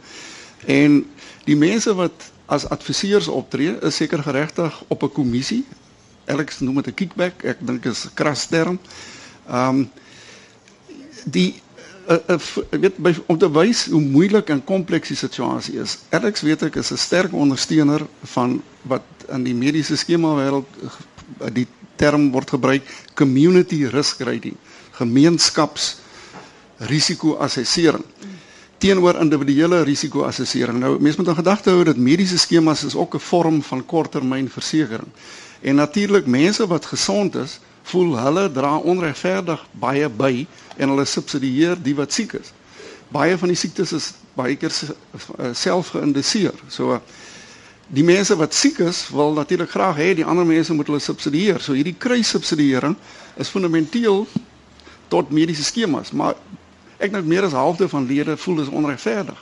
En 0.67 1.03
die 1.45 1.57
mense 1.57 1.95
wat 1.95 2.31
as 2.47 2.69
adviseurs 2.69 3.29
optree, 3.29 3.75
is 3.83 3.97
seker 3.97 4.23
geregtig 4.23 4.83
op 4.89 5.03
'n 5.03 5.13
kommissie. 5.13 5.65
Alex 6.27 6.61
noem 6.61 6.75
dit 6.75 6.87
'n 6.87 6.95
kickback, 6.95 7.43
ek 7.43 7.67
dink 7.67 7.85
is 7.85 8.05
'n 8.05 8.15
kras 8.15 8.47
term. 8.47 8.79
Ehm 9.49 9.69
um, 9.69 9.91
die 11.25 11.55
uh, 12.09 12.17
uh, 12.29 12.39
weet 12.71 12.97
by 12.97 13.15
om 13.27 13.39
te 13.39 13.51
wys 13.53 13.87
hoe 13.93 14.01
moeilik 14.01 14.51
en 14.51 14.65
kompleks 14.65 15.09
die 15.09 15.17
situasie 15.17 15.79
is. 15.83 15.99
Alex 16.11 16.41
weet 16.47 16.63
ek 16.63 16.77
is 16.77 16.93
'n 16.93 16.97
sterk 16.97 17.33
ondersteuner 17.33 18.07
van 18.35 18.63
wat 18.83 19.05
in 19.29 19.45
die 19.45 19.55
mediese 19.55 19.97
skema 19.97 20.35
wêreld 20.37 20.69
uh, 20.81 21.51
die 21.53 21.67
term 21.97 22.31
word 22.33 22.51
gebruik 22.51 22.83
community 23.15 23.87
risk 23.87 24.21
rating, 24.21 24.57
gemeenskaps 24.97 25.97
risikoassessering 26.79 28.05
teenoor 28.81 29.19
individuele 29.21 29.83
risikoassessering. 29.85 30.79
Nou 30.81 30.95
mense 31.01 31.21
moet 31.21 31.29
in 31.29 31.41
gedagte 31.43 31.71
hou 31.75 31.85
dat 31.85 32.01
mediese 32.01 32.39
skemas 32.41 32.85
is 32.85 32.97
ook 32.97 33.15
'n 33.15 33.21
vorm 33.21 33.63
van 33.63 33.87
korttermynversekering. 33.87 35.09
En 35.61 35.75
natuurlik 35.75 36.27
mense 36.27 36.67
wat 36.67 36.87
gesond 36.87 37.35
is, 37.37 37.61
voel 37.83 38.17
hulle 38.19 38.47
dra 38.53 38.77
onregverdig 38.79 39.63
baie 39.73 40.09
by 40.09 40.47
en 40.77 40.93
hulle 40.93 41.05
subsidieer 41.05 41.79
die 41.83 41.95
wat 41.99 42.13
siek 42.13 42.35
is. 42.39 42.53
Baie 43.11 43.39
van 43.39 43.51
die 43.51 43.59
siektes 43.59 43.93
is 43.97 44.13
baie 44.39 44.57
keer 44.57 44.73
eh, 44.73 45.51
self 45.57 45.95
geïndiseer. 45.97 46.55
So 46.69 47.01
die 47.91 48.05
mense 48.07 48.37
wat 48.39 48.55
siek 48.55 48.79
is, 48.87 49.09
wil 49.11 49.35
natuurlik 49.35 49.73
graag 49.75 49.99
hê 49.99 50.13
die 50.15 50.27
ander 50.27 50.47
mense 50.47 50.75
moet 50.75 50.87
hulle 50.87 51.03
subsidieer. 51.03 51.59
So 51.61 51.75
hierdie 51.75 51.97
kruissubsidiering 51.99 52.95
is 53.37 53.51
fundamenteel 53.51 54.27
tot 55.11 55.33
mediese 55.35 55.65
skemas, 55.67 56.13
maar 56.15 56.37
ek 57.03 57.11
dink 57.11 57.27
meer 57.27 57.49
as 57.49 57.57
halfte 57.57 57.89
van 57.91 58.07
lede 58.07 58.37
voel 58.39 58.61
dis 58.63 58.71
onregverdig. 58.71 59.39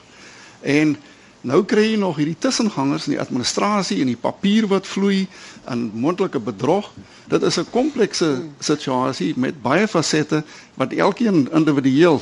En 0.65 0.95
Nou 1.41 1.61
kry 1.63 1.85
jy 1.93 1.99
nog 1.99 2.17
hierdie 2.19 2.35
tussengangers 2.35 3.05
in 3.07 3.13
die 3.13 3.21
administrasie 3.21 4.01
en 4.03 4.09
die 4.11 4.19
papier 4.19 4.65
wat 4.67 4.87
vloei 4.87 5.21
en 5.71 5.85
mondelike 5.93 6.39
bedrog. 6.43 6.91
Dit 7.31 7.43
is 7.47 7.59
'n 7.59 7.69
komplekse 7.71 8.43
situasie 8.59 9.33
met 9.37 9.61
baie 9.61 9.87
fasette 9.87 10.43
wat 10.75 10.91
elkeen 10.91 11.47
individueel 11.51 12.21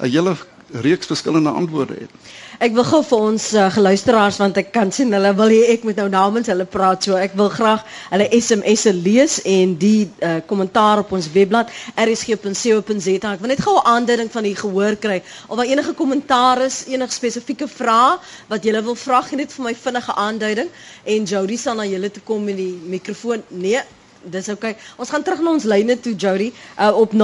'n 0.00 0.10
hele 0.10 0.36
reeks 0.70 1.06
verskillende 1.06 1.50
antwoorde 1.50 1.94
het. 2.00 2.10
Ek 2.58 2.72
wil 2.74 2.84
gou 2.88 3.02
vir 3.04 3.24
ons 3.28 3.44
uh, 3.54 3.66
geluisteraars 3.74 4.38
want 4.40 4.56
ek 4.58 4.70
kan 4.74 4.90
sien 4.92 5.12
hulle 5.14 5.32
wil 5.38 5.52
hê 5.52 5.72
ek 5.74 5.84
moet 5.86 5.98
nou 6.00 6.06
namens 6.10 6.48
hulle 6.50 6.64
praat 6.66 7.04
so 7.06 7.18
ek 7.20 7.36
wil 7.38 7.50
graag 7.52 7.84
hulle 8.10 8.26
SMS'e 8.32 8.94
lees 8.96 9.38
en 9.44 9.76
die 9.78 10.08
uh, 10.24 10.38
kommentaar 10.48 11.04
op 11.04 11.12
ons 11.16 11.28
webblad 11.34 11.70
rsg.co.za 11.94 13.34
ek 13.34 13.44
wil 13.44 13.52
net 13.52 13.62
gou 13.62 13.76
'n 13.76 13.86
aanduiding 13.94 14.32
van 14.32 14.48
die 14.48 14.56
gehoor 14.56 14.96
kry. 14.96 15.20
Of 15.46 15.56
daar 15.56 15.70
enige 15.70 15.92
kommentaar 15.94 16.62
is 16.64 16.84
enige 16.88 17.12
spesifieke 17.12 17.68
vrae 17.68 18.16
wat 18.48 18.64
jy 18.64 18.74
wil 18.82 18.96
vra 18.96 19.22
gee 19.22 19.36
net 19.36 19.52
vir 19.52 19.64
my 19.64 19.74
vinnige 19.74 20.12
aanduiding. 20.14 20.68
En 21.04 21.24
Jody 21.24 21.56
sal 21.56 21.76
na 21.76 21.86
julle 21.86 22.10
toe 22.10 22.22
kom 22.22 22.44
met 22.44 22.56
die 22.56 22.74
mikrofoon. 22.96 23.42
Nee 23.48 23.82
dis 24.30 24.48
oké. 24.48 24.56
Okay. 24.56 24.76
Ons 24.96 25.08
gaan 25.08 25.22
terug 25.22 25.40
na 25.42 25.50
ons 25.52 25.64
lyne 25.64 26.00
toe 26.00 26.14
Jody 26.14 26.52
uh, 26.78 26.92
op 26.96 27.12
0218829410 27.12 27.18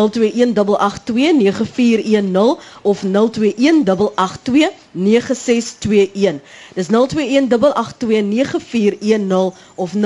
of 2.82 3.02
0218829621. 3.02 3.10
Dis 6.74 6.88
0218829410 6.88 6.92
of 9.74 9.90
0218829621. 9.94 10.00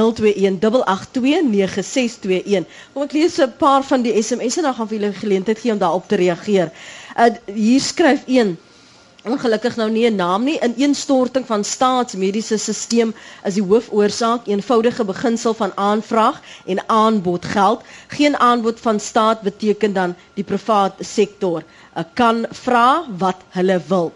Kom 2.92 3.02
ek 3.02 3.12
lees 3.12 3.36
'n 3.40 3.52
paar 3.58 3.82
van 3.84 4.02
die 4.02 4.22
SMS'e 4.22 4.60
dan 4.62 4.74
gaan 4.74 4.88
vir 4.88 4.98
julle 4.98 5.12
geleentheid 5.12 5.58
gee 5.58 5.72
om 5.72 5.78
daarop 5.78 6.08
te 6.08 6.16
reageer. 6.16 6.70
Uh, 7.16 7.24
hier 7.54 7.80
skryf 7.80 8.22
een 8.26 8.56
ongelukkig 9.26 9.76
nou 9.76 9.88
nie 9.90 10.06
'n 10.10 10.14
naam 10.16 10.44
nie. 10.44 10.58
In 10.58 10.72
ineenstorting 10.76 11.46
van 11.46 11.64
staatsmediese 11.64 12.56
stelsel 12.58 13.12
is 13.44 13.54
die 13.54 13.62
hoofoorsaak 13.62 14.46
eenvoudige 14.46 15.04
beginsel 15.04 15.54
van 15.54 15.72
aanvraag 15.74 16.40
en 16.66 16.88
aanbod 16.88 17.44
geld 17.44 17.82
geen 18.08 18.36
aanbod 18.36 18.80
van 18.80 19.00
staat 19.00 19.40
beteken 19.40 19.92
dan 19.92 20.14
die 20.34 20.44
private 20.44 21.04
sektor 21.04 21.62
uh, 21.96 22.02
kan 22.14 22.46
vra 22.50 23.04
wat 23.18 23.36
hulle 23.48 23.80
wil. 23.88 24.12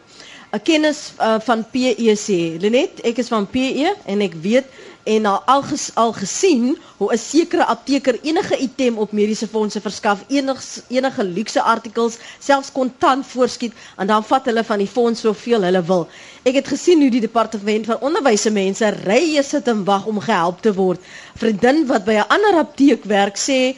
'n 0.53 0.62
kennis 0.62 1.12
uh, 1.20 1.37
van 1.40 1.64
PEC 1.70 2.27
Lenet 2.61 3.01
ek 3.07 3.18
is 3.23 3.29
van 3.29 3.46
PE 3.46 3.94
en 4.07 4.20
ek 4.20 4.35
weet 4.42 4.66
en 5.03 5.27
al 5.27 5.43
al, 5.47 5.63
ges, 5.63 5.91
al 5.95 6.13
gesien 6.13 6.79
hoe 6.97 7.13
'n 7.13 7.19
sekere 7.19 7.65
apteker 7.65 8.19
enige 8.23 8.57
item 8.59 8.99
op 8.99 9.13
mediese 9.13 9.49
fondse 9.49 9.81
verskaf, 9.81 10.25
enige 10.29 10.83
enige 10.89 11.25
luukse 11.25 11.63
artikels, 11.63 12.19
selfs 12.39 12.73
kontant 12.73 13.27
voorskiet 13.27 13.73
en 13.97 14.07
dan 14.07 14.25
vat 14.25 14.45
hulle 14.45 14.65
van 14.65 14.79
die 14.79 14.89
fonds 14.89 15.21
soveel 15.21 15.63
hulle 15.63 15.83
wil. 15.85 16.09
Ek 16.43 16.55
het 16.55 16.69
gesien 16.69 17.01
hoe 17.01 17.11
die 17.11 17.21
departement 17.21 17.87
van 17.87 18.01
onderwys 18.01 18.43
se 18.43 18.51
mense 18.51 18.89
rye 19.05 19.43
sit 19.43 19.69
en 19.69 19.85
wag 19.85 20.07
om 20.07 20.21
gehelp 20.21 20.61
te 20.61 20.75
word. 20.75 21.01
Vriendin 21.35 21.87
wat 21.87 22.05
by 22.05 22.13
'n 22.13 22.29
ander 22.29 22.55
apteek 22.65 23.05
werk 23.05 23.37
sê 23.37 23.77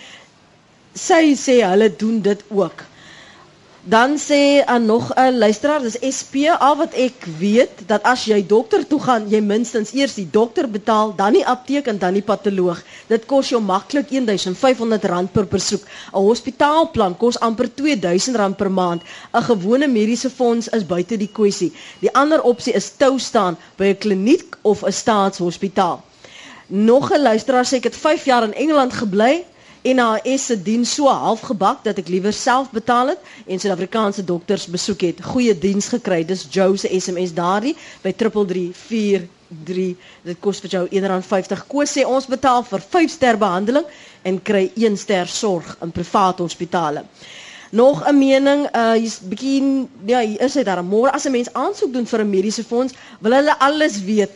sy 0.95 1.35
sê 1.35 1.63
hulle 1.65 1.97
doen 1.97 2.21
dit 2.21 2.45
ook. 2.49 2.92
Dan 3.85 4.19
sê 4.19 4.63
aan 4.65 4.85
nog 4.87 5.11
'n 5.15 5.39
luisteraar, 5.39 5.83
dis 5.83 5.99
SP, 6.19 6.35
al 6.59 6.77
wat 6.77 6.93
ek 6.95 7.25
weet 7.39 7.71
dat 7.87 8.03
as 8.03 8.25
jy 8.25 8.47
dokter 8.47 8.87
toe 8.87 9.01
gaan, 9.01 9.29
jy 9.29 9.41
minstens 9.41 9.93
eers 9.93 10.15
die 10.15 10.29
dokter 10.31 10.71
betaal, 10.71 11.15
dan 11.17 11.33
die 11.33 11.47
apteek 11.47 11.87
en 11.87 11.99
dan 11.99 12.13
die 12.13 12.23
patoloog. 12.23 12.83
Dit 13.07 13.27
kos 13.27 13.49
jou 13.49 13.61
maklik 13.63 14.07
R1500 14.11 15.33
per 15.33 15.47
besoek. 15.47 15.83
'n 16.15 16.19
Hospitaalplan 16.19 17.17
kos 17.17 17.41
amper 17.41 17.69
R2000 17.69 18.57
per 18.57 18.71
maand. 18.71 19.03
'n 19.35 19.43
Gewone 19.43 19.87
mediese 19.89 20.31
fonds 20.31 20.69
is 20.69 20.87
buite 20.87 21.17
die 21.17 21.31
kwessie. 21.33 21.73
Die 21.99 22.15
ander 22.15 22.43
opsie 22.43 22.73
is 22.73 22.93
tou 22.97 23.19
staan 23.19 23.57
by 23.77 23.85
'n 23.85 23.99
kliniek 23.99 24.57
of 24.63 24.83
'n 24.85 24.93
staatshospitaal. 24.93 26.03
Nog 26.67 27.11
'n 27.13 27.23
luisteraar 27.23 27.65
sê 27.67 27.77
ek 27.77 27.85
het 27.85 27.97
5 27.97 28.25
jaar 28.25 28.43
in 28.43 28.55
Engeland 28.55 28.93
gebly 28.93 29.45
NHS 29.83 30.45
se 30.47 30.57
diens 30.63 30.91
so 30.95 31.11
halfgebak 31.11 31.81
dat 31.83 31.99
ek 31.99 32.07
liewer 32.13 32.33
self 32.33 32.69
betaal 32.71 33.09
het 33.17 33.23
en 33.51 33.59
Suid-Afrikaanse 33.59 34.23
dokters 34.25 34.69
besoek 34.71 35.01
het. 35.09 35.23
Goeie 35.27 35.57
diens 35.59 35.89
gekry. 35.91 36.21
Dis 36.25 36.45
Joe 36.55 36.77
se 36.79 36.87
SMS 37.01 37.33
daardie 37.35 37.75
by 38.05 38.13
3343. 38.15 39.97
Dit 40.29 40.39
kos 40.41 40.63
vir 40.63 40.71
jou 40.77 40.85
R1.50. 40.87 41.65
Koos 41.67 41.97
sê 41.99 42.07
ons 42.07 42.31
betaal 42.31 42.63
vir 42.71 42.85
5 42.95 43.11
ster 43.17 43.41
behandeling 43.43 43.89
en 44.23 44.39
kry 44.47 44.69
1 44.79 44.97
ster 45.03 45.27
sorg 45.27 45.75
in 45.83 45.91
private 45.91 46.47
hospitale. 46.47 47.03
Nog 47.75 48.07
'n 48.07 48.19
mening, 48.19 48.67
uh 48.77 48.93
hier's 48.95 49.19
bietjie 49.19 49.89
ja, 50.07 50.21
hier 50.21 50.41
is 50.47 50.55
hy 50.55 50.63
daar. 50.63 50.85
Môre 50.85 51.11
as 51.11 51.27
'n 51.27 51.33
mens 51.33 51.53
aansoek 51.53 51.93
doen 51.93 52.07
vir 52.07 52.21
'n 52.23 52.31
mediese 52.31 52.65
fonds, 52.65 52.95
wil 53.21 53.33
hulle 53.33 53.59
alles 53.59 53.99
weet 54.05 54.31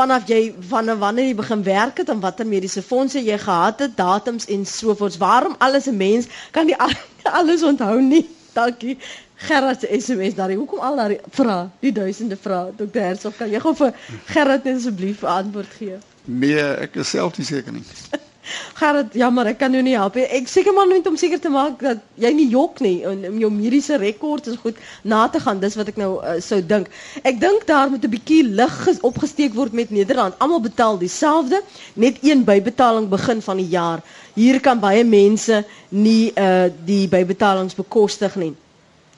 vanaf 0.00 0.28
jy 0.28 0.42
van 0.72 0.88
wanneer 0.98 1.26
jy 1.30 1.34
begin 1.36 1.62
werk 1.66 2.00
het 2.00 2.08
en 2.12 2.20
watter 2.24 2.46
mediese 2.48 2.82
fondse 2.82 3.20
jy 3.22 3.38
gehad 3.38 3.82
het, 3.84 3.96
datums 3.96 4.46
en 4.48 4.64
so 4.66 4.94
voort. 4.96 5.16
Waarom 5.20 5.56
alles 5.58 5.88
'n 5.90 5.96
mens 5.96 6.26
kan 6.50 6.66
die 6.66 6.76
alles 7.40 7.62
onthou 7.62 8.00
nie? 8.02 8.28
Dankie. 8.52 8.96
Gerard 9.40 9.80
se 9.80 10.00
SMS 10.00 10.34
daar. 10.34 10.52
Hoekom 10.52 10.78
al 10.78 10.96
daai 10.96 11.18
vrae? 11.30 11.68
Die 11.80 11.92
duisende 11.92 12.36
vrae. 12.36 12.72
Dr. 12.76 13.00
Hertzog, 13.00 13.36
kan 13.36 13.50
jy 13.50 13.60
gou 13.60 13.74
vir 13.76 13.94
Gerard 14.24 14.66
asseblief 14.66 15.24
antwoord 15.24 15.76
gee? 15.78 15.96
Nee, 16.24 16.60
ek 16.60 16.96
is 17.00 17.10
self 17.10 17.38
nie 17.38 17.46
seker 17.46 17.72
nie. 17.72 17.84
Gerard, 18.74 19.12
jammer, 19.14 19.50
ek 19.52 19.58
kan 19.60 19.74
jou 19.76 19.82
nie 19.84 19.94
help 19.98 20.14
nie. 20.16 20.24
Ek 20.38 20.48
seker 20.48 20.72
maar 20.72 20.88
net 20.88 21.06
om 21.08 21.16
seker 21.20 21.40
te 21.42 21.50
maak 21.52 21.82
dat 21.84 22.00
jy 22.20 22.30
nie 22.34 22.46
jok 22.52 22.80
nie 22.84 23.02
en 23.08 23.26
om 23.28 23.36
jou 23.42 23.50
mediese 23.52 23.98
rekord 24.00 24.48
is 24.48 24.56
goed 24.62 24.78
na 25.04 25.26
te 25.28 25.42
gaan. 25.44 25.60
Dis 25.60 25.76
wat 25.76 25.90
ek 25.92 25.98
nou 26.00 26.14
uh, 26.18 26.38
sou 26.44 26.60
dink. 26.64 26.88
Ek 27.20 27.36
dink 27.42 27.66
daar 27.68 27.92
moet 27.92 28.04
'n 28.06 28.12
bietjie 28.14 28.42
lig 28.48 28.78
opgesteek 29.04 29.52
word 29.54 29.76
met 29.76 29.92
Nederland. 29.92 30.38
Almal 30.40 30.62
betaal 30.64 30.98
dieselfde, 30.98 31.60
net 31.94 32.16
een 32.24 32.44
bybetaling 32.48 33.10
begin 33.12 33.42
van 33.44 33.60
die 33.60 33.68
jaar. 33.68 34.00
Hier 34.34 34.60
kan 34.60 34.80
baie 34.80 35.04
mense 35.04 35.64
nie 35.88 36.32
uh 36.32 36.72
die 36.84 37.06
bybetalings 37.08 37.76
bekostig 37.76 38.36
nie. 38.40 38.54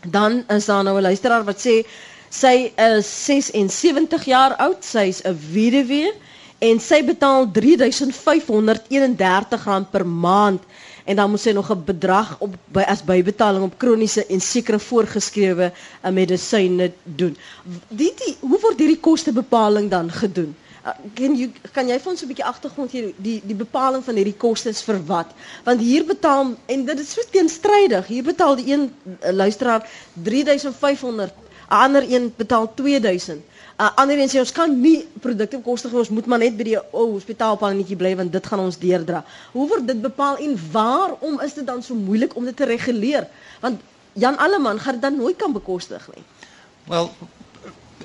Dan 0.02 0.42
is 0.50 0.66
daar 0.66 0.82
nou 0.84 0.98
'n 0.98 1.02
luisteraar 1.02 1.44
wat 1.44 1.62
sê 1.62 1.86
sy 2.28 2.72
is 2.76 3.06
76 3.26 4.24
jaar 4.24 4.56
oud, 4.58 4.82
sy's 4.84 5.22
'n 5.22 5.38
weduwee 5.52 6.10
en 6.62 6.78
sy 6.80 7.00
betaal 7.06 7.48
R3531 7.50 9.90
per 9.90 10.06
maand 10.06 10.62
en 11.04 11.16
dan 11.18 11.30
moet 11.30 11.40
sy 11.42 11.50
nog 11.56 11.70
'n 11.74 11.84
bedrag 11.84 12.36
op 12.38 12.54
by 12.72 12.82
as 12.86 13.04
bybetaling 13.04 13.64
op 13.64 13.78
kroniese 13.78 14.26
en 14.26 14.40
sekere 14.40 14.78
voorgeskrewe 14.78 15.72
uh, 15.72 16.10
medisyne 16.10 16.92
doen. 17.04 17.36
Die, 17.88 18.12
die 18.24 18.36
hoe 18.40 18.60
word 18.60 18.78
hierdie 18.78 19.00
kostebepaling 19.00 19.90
dan 19.90 20.10
gedoen? 20.10 20.54
Uh, 20.86 20.90
kan 21.14 21.36
jy 21.38 21.50
kan 21.72 21.88
jy 21.88 21.98
vir 21.98 22.10
ons 22.10 22.22
'n 22.22 22.26
bietjie 22.30 22.46
agtergrond 22.46 22.90
gee 22.90 23.14
die 23.16 23.42
die 23.44 23.58
bepaling 23.58 24.04
van 24.04 24.14
hierdie 24.14 24.38
kostes 24.38 24.82
vir 24.82 25.02
wat? 25.06 25.26
Want 25.64 25.80
hier 25.80 26.04
betaal 26.04 26.54
en 26.66 26.84
dit 26.84 26.98
is 26.98 27.12
so 27.12 27.20
teenstrydig. 27.30 28.06
Hier 28.06 28.22
betaal 28.22 28.56
die 28.56 28.72
een 28.72 28.86
uh, 28.86 29.30
luisteraar 29.30 29.88
3500 30.14 31.34
ander 31.72 32.04
een 32.08 32.32
betaal 32.36 32.72
2000. 32.74 33.40
Uh, 33.80 33.88
ander 33.96 34.18
een 34.20 34.28
sê 34.28 34.38
ons 34.38 34.52
kan 34.52 34.72
nie 34.80 35.08
produkte 35.24 35.56
bekostig 35.56 35.92
ons 35.96 36.10
moet 36.12 36.26
maar 36.28 36.42
net 36.42 36.56
by 36.58 36.66
die 36.68 36.76
ou 36.78 37.06
oh, 37.06 37.12
hospitaalpannetjie 37.16 37.96
bly 37.96 38.12
want 38.20 38.32
dit 38.34 38.46
gaan 38.50 38.60
ons 38.66 38.78
deurdra. 38.78 39.22
Hoe 39.54 39.64
word 39.70 39.86
dit 39.88 40.02
bepaal 40.04 40.36
en 40.44 40.58
waarom 40.74 41.40
is 41.40 41.56
dit 41.56 41.66
dan 41.66 41.80
so 41.82 41.96
moeilik 41.96 42.36
om 42.36 42.44
dit 42.44 42.56
te 42.56 42.68
reguleer? 42.68 43.26
Want 43.64 43.80
Jan 44.12 44.36
Alleman 44.36 44.80
gaan 44.80 44.98
dit 44.98 45.02
dan 45.02 45.16
nooit 45.16 45.36
kan 45.40 45.52
bekostig 45.56 46.04
nie. 46.14 46.24
Well, 46.86 47.10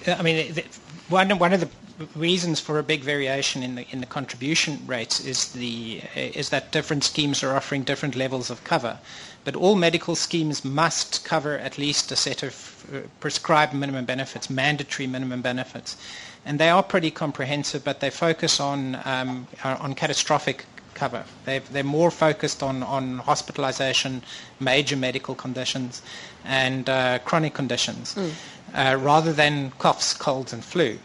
I 0.07 0.21
mean, 0.23 0.63
one 1.09 1.35
one 1.39 1.53
of 1.53 1.59
the 1.59 1.69
reasons 2.15 2.59
for 2.59 2.77
a 2.77 2.83
big 2.83 3.01
variation 3.01 3.63
in 3.63 3.75
the 3.75 3.87
in 3.91 3.99
the 3.99 4.05
contribution 4.05 4.79
rates 4.85 5.19
is 5.19 5.51
the 5.53 6.01
is 6.15 6.49
that 6.49 6.71
different 6.71 7.03
schemes 7.03 7.43
are 7.43 7.55
offering 7.55 7.83
different 7.83 8.15
levels 8.15 8.49
of 8.49 8.63
cover, 8.63 8.99
but 9.43 9.55
all 9.55 9.75
medical 9.75 10.15
schemes 10.15 10.63
must 10.63 11.23
cover 11.25 11.57
at 11.57 11.77
least 11.77 12.11
a 12.11 12.15
set 12.15 12.43
of 12.43 12.85
uh, 12.93 12.99
prescribed 13.19 13.73
minimum 13.73 14.05
benefits, 14.05 14.49
mandatory 14.49 15.07
minimum 15.07 15.41
benefits, 15.41 15.97
and 16.45 16.59
they 16.59 16.69
are 16.69 16.83
pretty 16.83 17.11
comprehensive, 17.11 17.83
but 17.83 17.99
they 17.99 18.09
focus 18.09 18.59
on 18.59 18.99
um, 19.05 19.47
on 19.63 19.93
catastrophic 19.95 20.65
cover. 20.93 21.23
they 21.45 21.59
they're 21.59 21.83
more 21.83 22.11
focused 22.11 22.61
on, 22.63 22.83
on 22.83 23.19
hospitalization, 23.19 24.21
major 24.59 24.95
medical 24.97 25.35
conditions, 25.35 26.01
and 26.45 26.89
uh, 26.89 27.19
chronic 27.19 27.53
conditions, 27.53 28.15
mm. 28.15 28.31
uh, 28.73 28.97
rather 28.97 29.33
than 29.33 29.71
coughs, 29.79 30.13
colds, 30.13 30.53
and 30.53 30.63
flu. 30.63 30.97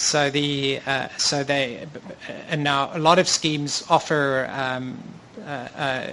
So 0.00 0.30
the 0.30 0.80
uh, 0.86 1.08
so 1.18 1.44
they 1.44 1.86
and 2.48 2.64
now 2.64 2.90
a 2.94 2.98
lot 2.98 3.18
of 3.18 3.28
schemes 3.28 3.84
offer 3.90 4.48
um, 4.50 4.96
uh, 5.44 5.68
uh, 5.76 6.06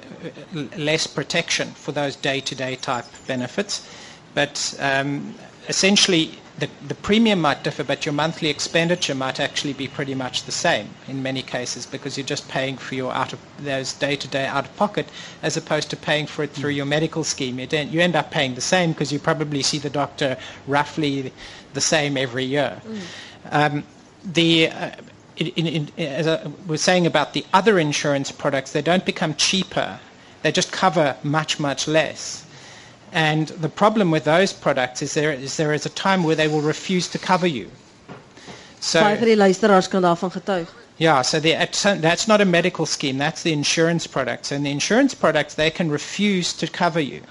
less 0.78 1.08
protection 1.08 1.70
for 1.70 1.94
those 1.94 2.18
day-to-day 2.18 2.76
type 2.76 3.06
benefits, 3.28 3.88
but 4.34 4.76
um, 4.82 5.36
essentially 5.70 6.38
the, 6.60 6.70
the 6.88 6.96
premium 6.96 7.40
might 7.40 7.64
differ, 7.64 7.84
but 7.84 8.06
your 8.06 8.14
monthly 8.14 8.50
expenditure 8.50 9.16
might 9.16 9.40
actually 9.40 9.74
be 9.74 9.88
pretty 9.88 10.16
much 10.16 10.44
the 10.44 10.52
same 10.52 10.90
in 11.08 11.24
many 11.24 11.42
cases 11.42 11.86
because 11.86 12.18
you're 12.18 12.26
just 12.26 12.50
paying 12.50 12.78
for 12.78 12.96
your 12.96 13.14
out 13.14 13.32
of 13.32 13.40
those 13.60 13.94
day-to-day 13.94 14.46
out-of-pocket 14.48 15.08
as 15.44 15.56
opposed 15.56 15.90
to 15.92 15.96
paying 15.96 16.26
for 16.28 16.44
it 16.44 16.50
through 16.52 16.72
your 16.72 16.86
medical 16.86 17.24
scheme. 17.24 17.60
You, 17.60 17.68
you 17.72 18.02
end 18.02 18.16
up 18.16 18.32
paying 18.32 18.56
the 18.56 18.62
same 18.62 18.92
because 18.92 19.14
you 19.14 19.20
probably 19.20 19.62
see 19.62 19.78
the 19.78 19.90
doctor 19.90 20.38
roughly 20.66 21.32
the 21.74 21.82
same 21.82 22.18
every 22.18 22.44
year. 22.44 22.82
Mm. 22.86 23.02
Um, 23.52 23.84
the 24.24 24.70
uh, 24.70 24.92
in, 25.38 25.68
in, 25.68 25.90
as 25.98 26.28
I 26.28 26.50
was 26.66 26.82
saying 26.82 27.06
about 27.06 27.34
the 27.34 27.46
other 27.54 27.78
insurance 27.78 28.32
products, 28.32 28.72
they 28.72 28.82
don't 28.82 29.06
become 29.06 29.36
cheaper. 29.36 30.00
They 30.42 30.52
just 30.52 30.72
cover 30.72 31.16
much, 31.24 31.60
much 31.60 31.88
less. 31.88 32.46
And 33.12 33.48
the 33.50 33.70
problem 33.70 34.12
with 34.12 34.26
those 34.26 34.52
products 34.52 35.02
is 35.02 35.14
there 35.14 35.32
is 35.32 35.58
there 35.58 35.74
is 35.74 35.86
a 35.86 35.90
time 35.90 36.24
where 36.24 36.36
they 36.36 36.48
will 36.48 36.62
refuse 36.62 37.08
to 37.10 37.20
cover 37.20 37.48
you. 37.48 37.70
So 38.80 39.02
Yeah, 40.98 41.22
so 41.22 41.40
the, 41.40 41.52
that's 41.52 42.28
not 42.28 42.42
a 42.42 42.46
medical 42.46 42.88
scheme. 42.88 43.20
That's 43.20 43.44
the 43.44 43.54
insurance 43.54 44.08
products. 44.08 44.52
And 44.52 44.66
the 44.66 44.72
insurance 44.72 45.14
products, 45.14 45.54
they 45.54 45.70
can 45.70 45.92
refuse 45.92 46.54
to 46.54 46.68
cover 46.68 47.00
you. 47.00 47.22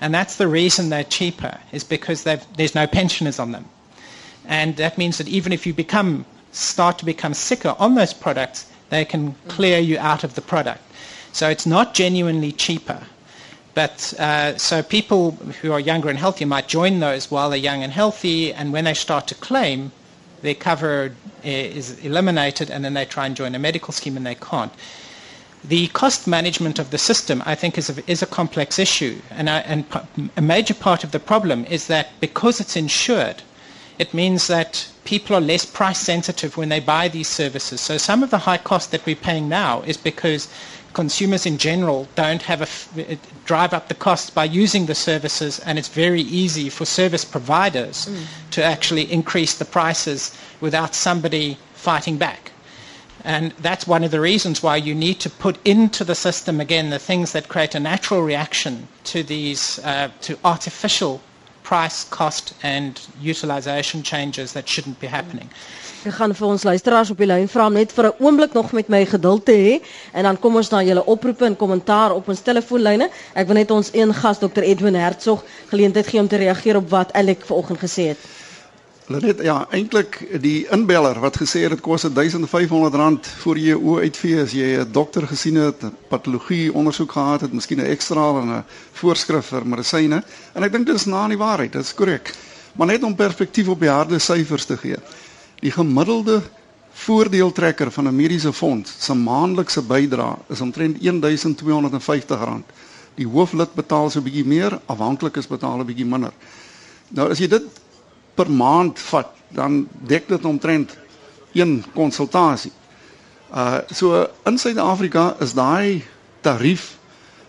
And 0.00 0.14
that's 0.14 0.36
the 0.36 0.46
reason 0.46 0.90
they're 0.90 1.04
cheaper, 1.04 1.58
is 1.72 1.84
because 1.84 2.24
there's 2.24 2.74
no 2.74 2.86
pensioners 2.86 3.38
on 3.38 3.52
them. 3.52 3.64
And 4.48 4.76
that 4.76 4.98
means 4.98 5.18
that 5.18 5.28
even 5.28 5.52
if 5.52 5.66
you 5.66 5.74
become 5.74 6.24
start 6.52 6.98
to 6.98 7.04
become 7.04 7.34
sicker 7.34 7.76
on 7.78 7.94
those 7.94 8.14
products, 8.14 8.66
they 8.90 9.04
can 9.04 9.34
clear 9.46 9.78
you 9.78 9.98
out 9.98 10.24
of 10.24 10.34
the 10.34 10.40
product. 10.40 10.80
So 11.32 11.48
it's 11.48 11.66
not 11.66 11.94
genuinely 11.94 12.52
cheaper. 12.52 13.02
But 13.74 14.14
uh, 14.18 14.56
so 14.58 14.82
people 14.82 15.32
who 15.60 15.70
are 15.72 15.78
younger 15.78 16.08
and 16.08 16.18
healthier 16.18 16.46
might 16.46 16.66
join 16.66 16.98
those 16.98 17.30
while 17.30 17.50
they're 17.50 17.58
young 17.58 17.82
and 17.82 17.92
healthy, 17.92 18.52
and 18.52 18.72
when 18.72 18.84
they 18.84 18.94
start 18.94 19.28
to 19.28 19.34
claim, 19.36 19.92
their 20.42 20.54
cover 20.54 21.12
is 21.44 21.98
eliminated, 22.04 22.70
and 22.70 22.84
then 22.84 22.94
they 22.94 23.04
try 23.04 23.26
and 23.26 23.36
join 23.36 23.54
a 23.54 23.58
medical 23.58 23.92
scheme 23.92 24.16
and 24.16 24.26
they 24.26 24.34
can't. 24.34 24.72
The 25.64 25.88
cost 25.88 26.26
management 26.26 26.78
of 26.78 26.90
the 26.90 26.98
system, 26.98 27.42
I 27.44 27.54
think, 27.54 27.76
is 27.78 27.90
a, 27.90 28.10
is 28.10 28.22
a 28.22 28.26
complex 28.26 28.78
issue, 28.78 29.20
and, 29.30 29.50
I, 29.50 29.58
and 29.60 29.84
a 30.36 30.40
major 30.40 30.74
part 30.74 31.04
of 31.04 31.12
the 31.12 31.20
problem 31.20 31.64
is 31.66 31.86
that 31.88 32.08
because 32.20 32.60
it's 32.60 32.76
insured, 32.76 33.42
it 33.98 34.14
means 34.14 34.46
that 34.46 34.88
people 35.04 35.34
are 35.34 35.40
less 35.40 35.64
price 35.64 35.98
sensitive 35.98 36.56
when 36.56 36.68
they 36.68 36.80
buy 36.80 37.08
these 37.08 37.28
services. 37.28 37.80
So 37.80 37.98
some 37.98 38.22
of 38.22 38.30
the 38.30 38.38
high 38.38 38.58
cost 38.58 38.90
that 38.92 39.04
we're 39.06 39.16
paying 39.16 39.48
now 39.48 39.82
is 39.82 39.96
because 39.96 40.48
consumers 40.92 41.46
in 41.46 41.58
general 41.58 42.08
don't 42.14 42.42
have 42.42 42.60
a 42.96 43.18
drive 43.44 43.72
up 43.72 43.88
the 43.88 43.94
costs 43.94 44.30
by 44.30 44.44
using 44.44 44.86
the 44.86 44.94
services 44.94 45.58
and 45.60 45.78
it's 45.78 45.88
very 45.88 46.22
easy 46.22 46.68
for 46.68 46.84
service 46.84 47.24
providers 47.24 48.06
mm. 48.06 48.24
to 48.50 48.62
actually 48.64 49.10
increase 49.12 49.54
the 49.58 49.64
prices 49.64 50.36
without 50.60 50.94
somebody 50.94 51.58
fighting 51.74 52.16
back. 52.16 52.52
And 53.24 53.52
that's 53.60 53.86
one 53.86 54.04
of 54.04 54.10
the 54.10 54.20
reasons 54.20 54.62
why 54.62 54.76
you 54.76 54.94
need 54.94 55.20
to 55.20 55.30
put 55.30 55.58
into 55.66 56.04
the 56.04 56.14
system 56.14 56.60
again 56.60 56.90
the 56.90 56.98
things 56.98 57.32
that 57.32 57.48
create 57.48 57.74
a 57.74 57.80
natural 57.80 58.22
reaction 58.22 58.88
to 59.04 59.22
these 59.22 59.78
uh, 59.80 60.10
to 60.22 60.38
artificial 60.44 61.20
price, 61.68 62.06
cost 62.08 62.54
and 62.62 63.00
utilization 63.22 64.02
changes 64.02 64.52
that 64.52 64.68
shouldn't 64.68 64.98
be 65.00 65.06
happening. 65.06 65.48
Ek 66.06 66.14
gaan 66.14 66.32
vir 66.38 66.46
ons 66.46 66.64
luisteraars 66.64 67.10
op 67.12 67.18
die 67.20 67.26
lyn 67.26 67.48
vra 67.50 67.66
om 67.68 67.74
net 67.76 67.92
vir 67.92 68.06
'n 68.08 68.24
oomblik 68.24 68.52
nog 68.54 68.72
met 68.72 68.88
my 68.88 69.04
geduld 69.04 69.44
te 69.44 69.56
hê 69.64 69.74
en 70.12 70.22
dan 70.28 70.38
kom 70.38 70.56
ons 70.56 70.70
na 70.70 70.82
julle 70.82 71.04
oproepe 71.04 71.44
en 71.44 71.56
kommentaar 71.56 72.14
op 72.14 72.28
ons 72.28 72.40
telefoonlyne. 72.40 73.10
Ek 73.34 73.46
wil 73.46 73.56
net 73.56 73.70
ons 73.70 73.90
een 73.92 74.14
gas 74.14 74.38
Dr 74.38 74.62
Edwin 74.62 74.94
Hertzog 74.94 75.44
geleentheid 75.70 76.06
gee 76.06 76.20
om 76.20 76.28
te 76.28 76.36
reageer 76.36 76.76
op 76.76 76.88
wat 76.90 77.12
Alec 77.12 77.44
vanoggend 77.44 77.78
gesê 77.78 78.08
het. 78.14 78.18
Net 79.08 79.38
ja, 79.40 79.62
eintlik 79.72 80.18
die 80.42 80.66
inbeller 80.68 81.16
wat 81.22 81.38
gesê 81.40 81.62
het 81.64 81.72
dit 81.72 81.80
kos 81.80 82.02
1500 82.04 82.96
rand 83.00 83.28
vir 83.40 83.60
jy 83.62 83.76
oë 83.78 84.02
uitvee 84.04 84.42
as 84.42 84.52
jy 84.52 84.66
'n 84.82 84.92
dokter 84.92 85.24
gesien 85.26 85.56
het, 85.56 85.80
patologie 86.10 86.68
ondersoek 86.74 87.12
gehad 87.16 87.40
het, 87.40 87.52
miskien 87.52 87.80
'n 87.80 87.88
ekstra 87.88 88.26
en 88.42 88.50
'n 88.52 88.64
voorskrif 88.92 89.46
vir 89.46 89.64
medisyne. 89.64 90.22
En 90.54 90.62
ek 90.62 90.72
dink 90.72 90.86
dit 90.86 90.94
is 90.94 91.06
na 91.06 91.22
aan 91.22 91.30
die 91.30 91.38
waarheid, 91.38 91.72
dit 91.72 91.82
is 91.82 91.94
korrek. 91.94 92.34
Maar 92.76 92.86
net 92.86 93.02
om 93.02 93.14
perspektief 93.14 93.68
op 93.68 93.80
die 93.80 93.88
harde 93.88 94.18
syfers 94.18 94.64
te 94.64 94.76
gee. 94.76 94.96
Die 95.60 95.70
gemiddelde 95.70 96.42
voordeeltrekker 96.92 97.90
van 97.90 98.08
'n 98.08 98.16
mediese 98.16 98.52
fonds 98.52 98.92
se 98.98 99.14
maandelikse 99.14 99.82
bydrae 99.82 100.36
is 100.48 100.60
omtrent 100.60 101.00
1250 101.00 102.44
rand. 102.44 102.64
Die 103.14 103.26
hooflid 103.26 103.74
betaal 103.74 104.10
so 104.10 104.18
'n 104.18 104.22
bietjie 104.22 104.44
meer, 104.44 104.80
afhanklikes 104.86 105.46
betaal 105.46 105.78
'n 105.78 105.86
bietjie 105.86 106.06
minder. 106.06 106.32
Nou 107.08 107.30
as 107.30 107.38
jy 107.38 107.48
dit 107.48 107.64
per 108.38 108.50
maand 108.50 109.00
vat, 109.10 109.30
dan 109.54 109.82
dek 110.06 110.28
dit 110.30 110.44
omtrent 110.46 110.94
een 111.56 111.80
konsultasie. 111.94 112.72
Uh 113.50 113.80
so 113.90 114.26
in 114.46 114.58
Suid-Afrika 114.58 115.34
is 115.42 115.56
daai 115.56 116.04
tarief 116.44 116.96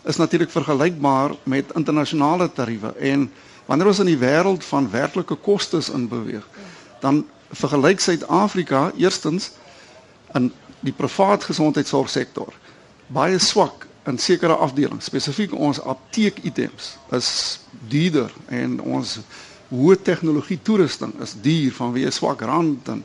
is 0.08 0.18
natuurlik 0.18 0.52
vergelykbaar 0.52 1.36
met 1.44 1.74
internasionale 1.76 2.48
tariewe 2.52 2.94
en 2.98 3.28
wanneer 3.66 3.92
ons 3.92 4.00
in 4.00 4.10
die 4.10 4.18
wêreld 4.18 4.64
van 4.66 4.90
werklike 4.90 5.36
kostes 5.36 5.90
in 5.94 6.08
beweeg, 6.08 6.48
dan 7.04 7.26
vergelyk 7.52 8.00
Suid-Afrika 8.00 8.92
eerstens 8.98 9.52
in 10.34 10.50
die 10.80 10.96
privaat 10.96 11.44
gesondheidsorgsektor 11.44 12.54
baie 13.10 13.40
swak 13.40 13.88
in 14.08 14.18
sekere 14.18 14.56
afdelings, 14.56 15.10
spesifiek 15.10 15.54
ons 15.54 15.82
apteekitems 15.82 16.96
is 17.14 17.30
duurder 17.92 18.32
en 18.48 18.80
ons 18.82 19.20
hoë 19.70 20.02
tegnologie 20.02 20.60
toerusting 20.62 21.14
is 21.22 21.36
duur 21.42 21.74
vanweë 21.78 22.12
swak 22.14 22.42
rand 22.42 22.88
en 22.90 23.04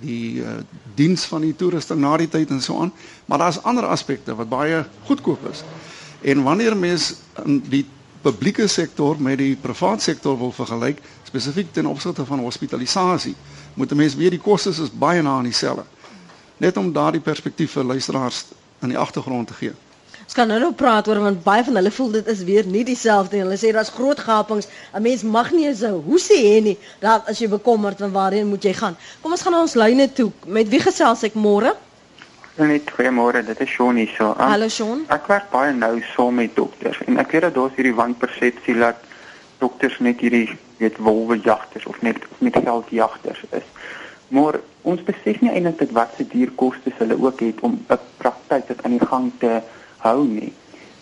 die 0.00 0.42
uh, 0.44 0.58
diens 0.94 1.24
van 1.30 1.44
die 1.46 1.54
toerusting 1.56 2.00
na 2.00 2.16
die 2.20 2.28
tyd 2.28 2.50
en 2.52 2.60
so 2.62 2.80
aan. 2.80 2.92
Maar 3.26 3.38
daar's 3.46 3.62
ander 3.62 3.86
aspekte 3.88 4.34
wat 4.36 4.48
baie 4.48 4.84
goedkoop 5.08 5.48
is. 5.50 5.64
En 6.20 6.42
wanneer 6.42 6.76
mens 6.76 7.14
in 7.44 7.60
die 7.68 7.84
publieke 8.22 8.66
sektor 8.66 9.16
met 9.22 9.38
die 9.38 9.56
private 9.56 10.02
sektor 10.02 10.38
wil 10.38 10.52
vergelyk, 10.52 11.00
spesifiek 11.24 11.72
ten 11.72 11.86
opsigte 11.86 12.24
van 12.26 12.42
hospitalisasie, 12.42 13.34
moet 13.74 13.90
'n 13.92 13.96
mens 13.96 14.14
weet 14.14 14.30
die 14.30 14.40
kostes 14.40 14.78
is 14.78 14.90
baie 14.90 15.22
na 15.22 15.36
aan 15.36 15.48
dieselfde. 15.48 15.84
Net 16.56 16.76
om 16.76 16.92
daardie 16.92 17.20
perspektief 17.20 17.72
vir 17.72 17.84
luisteraars 17.84 18.44
in 18.80 18.88
die 18.88 18.98
agtergrond 18.98 19.46
te 19.46 19.54
gee. 19.54 19.72
Ons 20.26 20.34
kan 20.34 20.48
nou 20.50 20.56
nou 20.58 20.72
praat 20.74 21.06
oor 21.06 21.20
want 21.22 21.44
baie 21.44 21.62
van 21.62 21.78
hulle 21.78 21.90
voel 21.94 22.08
dit 22.16 22.28
is 22.32 22.40
weer 22.44 22.66
nie 22.66 22.82
dieselfde 22.84 23.36
nie. 23.36 23.44
Hulle 23.44 23.58
sê 23.60 23.70
daar's 23.74 23.92
groot 23.94 24.18
gapings. 24.18 24.66
'n 24.92 25.02
Mens 25.02 25.22
mag 25.22 25.52
nie 25.54 25.70
so 25.74 26.02
hoe 26.02 26.18
sê 26.18 26.38
jy 26.42 26.60
nie 26.60 26.78
dat 27.00 27.28
as 27.30 27.38
jy 27.38 27.48
bekommerd 27.48 27.98
van 28.02 28.12
waarheen 28.12 28.48
moet 28.50 28.64
jy 28.64 28.72
gaan. 28.74 28.96
Kom 29.22 29.30
ons 29.30 29.42
gaan 29.42 29.52
na 29.52 29.60
ons 29.60 29.74
lyne 29.74 30.12
toe. 30.12 30.32
Met 30.46 30.68
wie 30.68 30.80
gesels 30.80 31.22
ek 31.22 31.34
môre? 31.34 31.76
Net 32.56 32.90
goeiemôre, 32.90 33.44
dit 33.46 33.60
is 33.60 33.68
Shaun 33.68 33.96
hier 33.96 34.10
so. 34.16 34.30
Um, 34.32 34.50
Hallo 34.50 34.68
Shaun. 34.68 35.04
Ek 35.08 35.28
werk 35.28 35.50
baie 35.50 35.72
nou 35.72 36.02
saam 36.16 36.34
met 36.34 36.56
dokters 36.56 36.98
en 37.06 37.18
ek 37.18 37.30
weet 37.30 37.42
dat 37.42 37.54
daar's 37.54 37.76
hierdie 37.76 37.94
wanpersepsie 37.94 38.74
dat 38.80 38.96
dokters 39.58 39.98
net 40.00 40.20
hierdie 40.20 40.58
weet 40.80 40.98
wolwejagters 40.98 41.86
of 41.86 42.02
net 42.02 42.18
met 42.38 42.56
geldjagters 42.56 43.44
is. 43.50 43.66
Maar 44.28 44.58
ons 44.82 45.02
besef 45.06 45.38
nie 45.40 45.52
eintlik 45.54 45.94
wat 45.94 46.16
se 46.16 46.26
duur 46.26 46.50
kostes 46.58 46.98
hulle 46.98 47.14
ook 47.14 47.40
het 47.40 47.60
om 47.60 47.78
'n 47.88 47.98
praktyk 48.16 48.66
dit 48.66 48.82
aan 48.82 48.98
die 48.98 49.06
gang 49.06 49.30
te 49.38 49.62
hou 49.98 50.24
nie. 50.26 50.52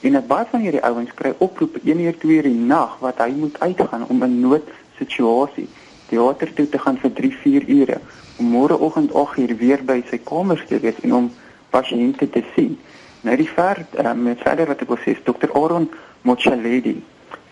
En 0.00 0.26
baie 0.26 0.46
van 0.50 0.60
hierdie 0.60 0.84
ouens 0.84 1.14
kry 1.14 1.34
oproepe 1.38 1.80
1 1.84 2.00
uur 2.00 2.18
2 2.18 2.36
uur 2.36 2.42
die 2.42 2.54
nag 2.54 2.98
wat 3.00 3.18
hy 3.18 3.30
moet 3.36 3.60
uitgaan 3.60 4.06
om 4.08 4.24
'n 4.24 4.62
situasie 4.98 5.68
teater 6.08 6.52
toe 6.54 6.68
te 6.68 6.78
gaan 6.78 6.98
vir 6.98 7.12
3, 7.12 7.32
4 7.42 7.68
ure 7.68 8.00
om 8.38 8.50
môreoggend 8.50 9.12
8uur 9.12 9.56
weer 9.58 9.84
by 9.84 10.02
sy 10.10 10.18
kamer 10.18 10.60
te 10.68 10.78
wees 10.82 11.00
en 11.02 11.14
om 11.14 11.32
pasiënte 11.70 12.30
te 12.30 12.42
sien. 12.54 12.78
Nou 13.22 13.36
die 13.36 13.48
ver 13.48 13.86
met 14.14 14.42
verder 14.44 14.66
wat 14.66 14.82
ek 14.84 14.88
wil 14.88 15.00
sê, 15.02 15.16
Dr. 15.24 15.50
Aaron 15.54 15.88
Mochaledi 16.22 17.02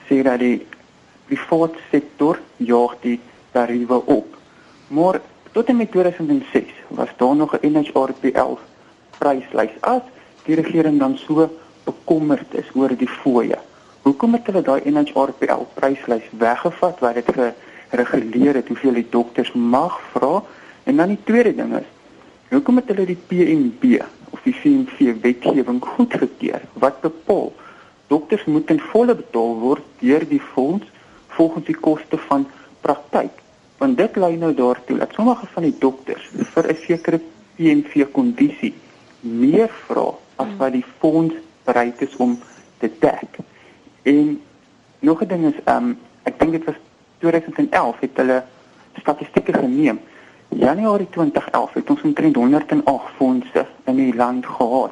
sê 0.09 0.23
dat 0.23 0.41
die 0.43 0.67
private 1.31 1.79
sektor 1.91 2.41
jaag 2.57 2.99
die 3.01 3.19
tariewe 3.53 4.03
op. 4.05 4.37
Maar 4.89 5.21
tot 5.53 5.69
en 5.73 5.77
met 5.77 5.91
2006 5.91 6.65
was 6.89 7.09
daar 7.17 7.37
nog 7.37 7.57
'n 7.57 7.73
NHRPL 7.73 8.59
pryslys 9.19 9.77
as 9.81 10.03
die 10.47 10.57
regering 10.59 10.99
dan 10.99 11.17
so 11.19 11.49
bekommerd 11.85 12.55
is 12.55 12.71
oor 12.75 12.95
die 12.99 13.11
fooie. 13.11 13.59
Hoekom 14.03 14.35
het 14.35 14.49
hulle 14.51 14.63
daai 14.67 14.91
NHRPL 14.91 15.67
pryslys 15.77 16.27
weggevat 16.39 17.03
waar 17.03 17.19
dit 17.19 17.29
gereguleer 17.93 18.59
het 18.59 18.71
hoeveel 18.71 18.99
die 18.99 19.09
dokters 19.11 19.53
mag 19.55 19.99
vra? 20.15 20.41
En 20.85 20.97
dan 20.99 21.15
die 21.15 21.21
tweede 21.25 21.55
ding 21.55 21.77
is, 21.79 21.91
hoekom 22.51 22.81
het 22.81 22.91
hulle 22.91 23.07
die 23.07 23.19
PMB 23.29 24.01
of 24.35 24.43
die 24.47 24.55
CMV 24.59 25.21
wetgewing 25.23 25.79
goedgekeur 25.85 26.65
wat 26.83 26.99
bepaal 27.05 27.53
dokters 28.11 28.45
moet 28.45 28.71
in 28.75 28.83
volle 28.91 29.15
betaal 29.15 29.55
word 29.61 29.87
deur 30.03 30.27
die 30.29 30.43
fonds 30.53 30.89
volgens 31.37 31.69
die 31.71 31.79
koste 31.79 32.19
van 32.27 32.49
praktyk? 32.83 33.39
Want 33.79 33.97
dit 33.99 34.19
lei 34.19 34.35
nou 34.37 34.51
daartoe 34.55 34.99
dat 34.99 35.15
sommige 35.15 35.47
van 35.55 35.63
die 35.63 35.77
dokters 35.79 36.27
vir 36.55 36.69
'n 36.73 36.77
sekere 36.87 37.21
PMV 37.57 38.11
kondisie 38.13 38.75
meer 39.21 39.71
vra 39.87 40.11
as 40.43 40.57
wat 40.59 40.73
die 40.73 40.85
fonds 40.99 41.35
bereid 41.65 42.01
is 42.03 42.17
om 42.17 42.39
te 42.79 42.91
dek. 42.99 43.39
En 44.03 44.41
nog 44.99 45.23
'n 45.23 45.27
ding 45.27 45.45
is, 45.55 45.59
um, 45.65 45.99
ek 46.23 46.39
dink 46.39 46.53
dit 46.53 46.65
was 46.65 46.75
2011 47.19 48.01
het 48.01 48.17
hulle 48.17 48.45
statistieke 49.01 49.53
geneem. 49.53 50.01
Januarie 50.49 51.09
2011 51.11 51.73
het 51.73 51.91
ons 51.91 52.03
omtrent 52.03 52.37
108 52.37 53.11
fondse 53.17 53.67
in 53.85 53.97
die 53.97 54.15
land 54.15 54.47
gehad. 54.47 54.91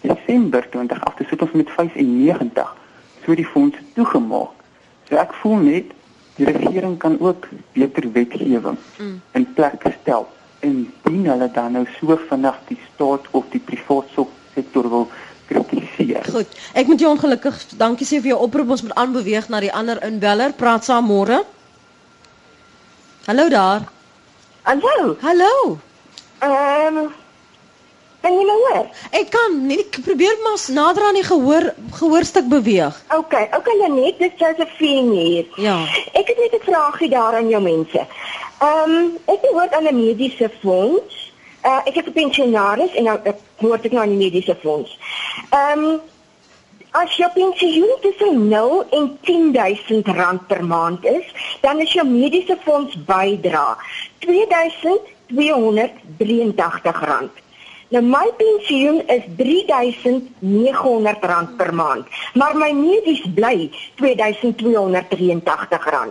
Desember 0.00 0.68
2018 0.68 1.26
het 1.30 1.42
ons 1.42 1.50
met 1.52 1.70
95 1.70 2.76
so 3.24 3.34
die 3.34 3.46
fondse 3.46 3.80
toegemaak. 3.94 4.56
So 5.08 5.16
ek 5.16 5.32
voel 5.42 5.56
net 5.56 5.84
die 6.36 6.46
regering 6.46 6.96
kan 6.98 7.20
ook 7.20 7.48
beter 7.72 8.12
wetgewing 8.12 8.78
mm. 8.98 9.20
in 9.32 9.52
plek 9.52 9.82
stel 10.00 10.28
indien 10.60 11.26
hulle 11.26 11.50
dan 11.52 11.72
nou 11.72 11.86
so 11.98 12.16
vinnig 12.28 12.60
die 12.68 12.78
staat 12.92 13.26
of 13.30 13.44
die 13.50 13.60
private 13.60 14.08
sektor 14.08 14.39
wil 14.72 15.08
kritiseer. 15.46 16.24
Goed. 16.30 16.46
Ek 16.72 16.86
moet 16.86 17.00
jou 17.00 17.10
ongelukkig 17.10 17.56
dankie 17.76 18.06
sê 18.06 18.20
vir 18.20 18.34
jou 18.34 18.40
oproep. 18.46 18.70
Ons 18.70 18.82
moet 18.82 18.94
aanbeweeg 18.94 19.48
na 19.48 19.60
die 19.60 19.72
ander 19.72 20.02
inbeller. 20.06 20.52
Praat 20.52 20.84
saam 20.84 21.06
môre. 21.10 21.44
Hallo 23.26 23.48
daar. 23.48 23.88
Hallo. 24.62 25.16
Hallo. 25.20 25.78
Ehm 26.40 26.96
um, 26.96 27.10
Kan 28.20 28.34
jy 28.36 28.42
my 28.44 28.56
hoor? 28.62 28.88
Ek 29.16 29.30
kan 29.32 29.54
nie 29.64 29.78
ek 29.80 30.02
probeer 30.04 30.36
maar 30.44 30.60
nader 30.76 31.06
aan 31.08 31.16
die 31.16 31.24
gehoor 31.24 31.70
gehoorstuk 31.96 32.50
beweeg. 32.52 32.98
OK, 33.16 33.32
OK 33.56 33.70
Lenet, 33.80 34.18
dit 34.20 34.34
is 34.34 34.42
Josephine 34.42 35.14
hier. 35.16 35.46
Ja. 35.56 35.78
Ek 36.12 36.28
het 36.28 36.36
net 36.36 36.52
'n 36.58 36.64
vraagie 36.66 37.08
daar 37.08 37.38
aan 37.40 37.48
jou 37.48 37.62
mense. 37.62 38.04
Ehm 38.60 38.92
um, 38.92 39.16
ek 39.24 39.40
behoort 39.40 39.72
aan 39.72 39.88
'n 39.88 39.96
mediese 39.96 40.50
fonds. 40.60 41.29
Uh, 41.62 41.80
ek 41.84 41.96
is 41.96 42.06
'n 42.06 42.12
pensionaris 42.12 42.94
en 42.94 43.04
nou 43.04 43.18
ek 43.24 43.36
behoort 43.60 43.84
ek 43.84 43.92
nou 43.92 44.02
aan 44.02 44.16
die 44.16 44.24
mediese 44.24 44.56
fonds. 44.62 44.98
Ehm 45.50 45.84
um, 45.84 46.00
as 46.90 47.16
jou 47.16 47.30
pensioen 47.34 47.96
tussen 48.00 48.48
0 48.48 48.86
en 48.90 49.18
10000 49.20 50.06
rand 50.06 50.46
per 50.46 50.64
maand 50.64 51.04
is, 51.04 51.24
dan 51.60 51.80
is 51.80 51.92
jou 51.92 52.06
mediese 52.06 52.58
fonds 52.64 53.04
bydra 53.04 53.76
2283 54.18 57.04
rand. 57.04 57.30
Nou 57.90 58.02
my 58.06 58.30
pensioen 58.38 59.02
is 59.10 59.22
R3900 59.36 61.56
per 61.56 61.74
maand, 61.74 62.06
maar 62.34 62.56
my 62.56 62.72
medies 62.72 63.22
bly 63.34 63.70
R2283. 63.98 66.08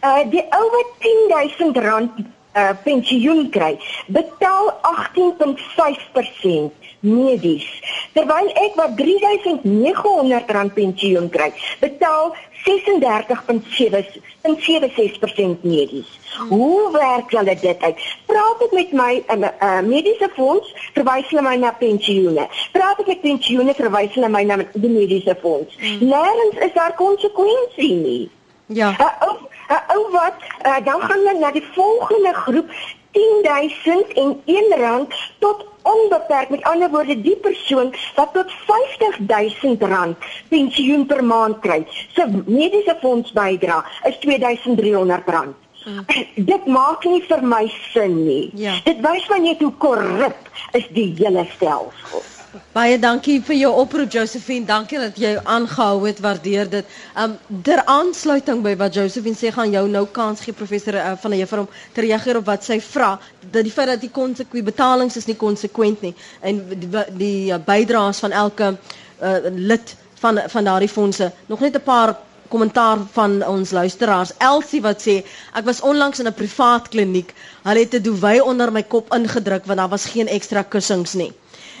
Uh 0.00 0.22
die 0.30 0.42
ou 0.54 0.70
wat 0.74 0.86
R10000 1.02 2.36
uh 2.58 2.74
pensioen 2.84 3.48
kry, 3.54 3.74
betaal 4.06 4.74
18.5% 5.14 6.88
medies. 7.00 7.80
Terwyl 8.12 8.50
ek 8.58 8.74
wat 8.78 8.90
R3900 8.98 10.72
pensioen 10.74 11.28
kry, 11.30 11.52
betaal 11.82 12.36
36.76% 12.66 15.62
medies. 15.62 16.18
Hoe 16.48 16.90
werk 16.92 17.30
hulle 17.30 17.58
dit 17.60 17.82
uit? 17.82 17.96
Praat 18.26 18.62
ek 18.66 18.72
met 18.76 18.92
my 18.92 19.22
uh, 19.26 19.48
uh, 19.48 19.80
mediese 19.86 20.30
fonds, 20.34 20.74
verwys 20.96 21.28
hulle 21.30 21.42
my 21.46 21.56
na 21.62 21.72
pensioene. 21.78 22.48
Praat 22.74 22.98
ek 23.02 23.08
met 23.14 23.22
pensioene, 23.24 23.72
verwys 23.78 24.12
hulle 24.18 24.30
my 24.32 24.44
na 24.48 24.56
die 24.74 24.92
mediese 24.92 25.34
fonds. 25.42 25.70
Hmm. 25.78 25.98
Nêrens 26.10 26.56
is 26.66 26.74
daar 26.76 26.94
konsekwensie 26.98 27.94
nie. 27.94 28.26
Ja. 28.74 28.88
Uh, 29.00 29.34
ou 29.68 29.76
uh, 29.76 29.96
ou 29.96 30.10
wat 30.10 30.34
uh, 30.66 30.78
dan 30.84 31.00
gaan 31.00 31.18
hulle 31.18 31.38
na 31.38 31.50
die 31.50 31.64
volgende 31.74 32.32
groep 32.34 32.70
10001 33.10 34.74
rand 34.76 35.14
tot 35.38 35.66
onbeperk 35.82 36.48
met 36.48 36.62
ander 36.62 36.90
woorde 36.90 37.20
die 37.20 37.36
persoon 37.36 37.94
wat 38.14 38.32
tot 38.32 38.52
50000 38.52 39.82
rand 39.82 40.16
pensioen 40.48 41.06
per 41.06 41.24
maand 41.24 41.60
kry 41.64 41.84
se 42.14 42.26
mediese 42.46 42.96
fonds 43.00 43.32
bydra 43.32 43.84
is 44.10 44.18
2300 44.24 45.32
rand 45.36 45.54
hmm. 45.84 46.04
dit 46.34 46.66
maak 46.66 47.04
nie 47.04 47.22
vir 47.28 47.44
my 47.54 47.64
sin 47.92 48.18
nie 48.24 48.50
ja. 48.64 48.76
dit 48.84 49.04
wys 49.04 49.28
my 49.32 49.40
net 49.50 49.64
hoe 49.64 49.72
korrup 49.84 50.52
is 50.80 50.90
die 50.96 51.10
hele 51.20 51.46
stelsel 51.54 52.26
Baie 52.72 52.96
dankie 53.00 53.34
vir 53.44 53.56
jou 53.58 53.70
oproep 53.82 54.12
Josephine. 54.14 54.64
Dankie 54.68 54.96
dat 55.00 55.18
jy 55.20 55.32
aangehou 55.54 56.06
het. 56.06 56.20
Waardeer 56.24 56.70
dit. 56.72 56.92
Um 57.24 57.34
ter 57.66 57.82
aansluiting 57.94 58.62
by 58.64 58.72
wat 58.80 58.94
Josephine 58.96 59.36
sê, 59.36 59.50
gaan 59.52 59.72
jou 59.74 59.82
nou 59.92 60.06
kans 60.18 60.40
gee 60.46 60.54
professor 60.56 60.96
uh, 60.96 61.10
van 61.20 61.34
die 61.34 61.40
juffrou 61.42 61.66
om 61.66 61.68
te 61.92 62.04
reageer 62.06 62.38
op 62.40 62.46
wat 62.48 62.64
sy 62.64 62.78
vra. 62.80 63.10
Dat 63.52 63.66
die 63.68 63.72
feit 63.74 63.90
dat 63.92 64.00
die 64.00 64.08
konsekwent 64.20 64.64
betalings 64.70 65.18
is 65.20 65.28
nie 65.28 65.36
konsekwent 65.36 66.00
nie 66.06 66.14
en 66.40 66.62
die, 66.72 66.88
die 67.20 67.34
uh, 67.52 67.58
bydraes 67.68 68.22
van 68.24 68.32
elke 68.44 68.70
uh, 68.72 69.34
lid 69.52 69.92
van 70.22 70.40
van 70.54 70.70
daardie 70.70 70.88
fondse. 70.94 71.28
Nog 71.52 71.60
net 71.66 71.76
'n 71.76 71.84
paar 71.90 72.14
kommentaar 72.48 73.02
van 73.12 73.42
ons 73.46 73.70
luisteraars. 73.76 74.32
Elsie 74.40 74.80
wat 74.88 75.04
sê 75.04 75.18
ek 75.52 75.68
was 75.68 75.80
onlangs 75.84 76.18
in 76.24 76.26
'n 76.32 76.34
privaat 76.40 76.88
kliniek. 76.88 77.34
Hulle 77.68 77.84
het 77.84 77.94
'n 77.94 78.02
duvet 78.08 78.40
onder 78.42 78.72
my 78.72 78.82
kop 78.82 79.12
ingedruk 79.14 79.66
want 79.68 79.78
daar 79.78 79.92
was 79.92 80.06
geen 80.16 80.28
ekstra 80.28 80.62
kussings 80.62 81.12
nie. 81.14 81.32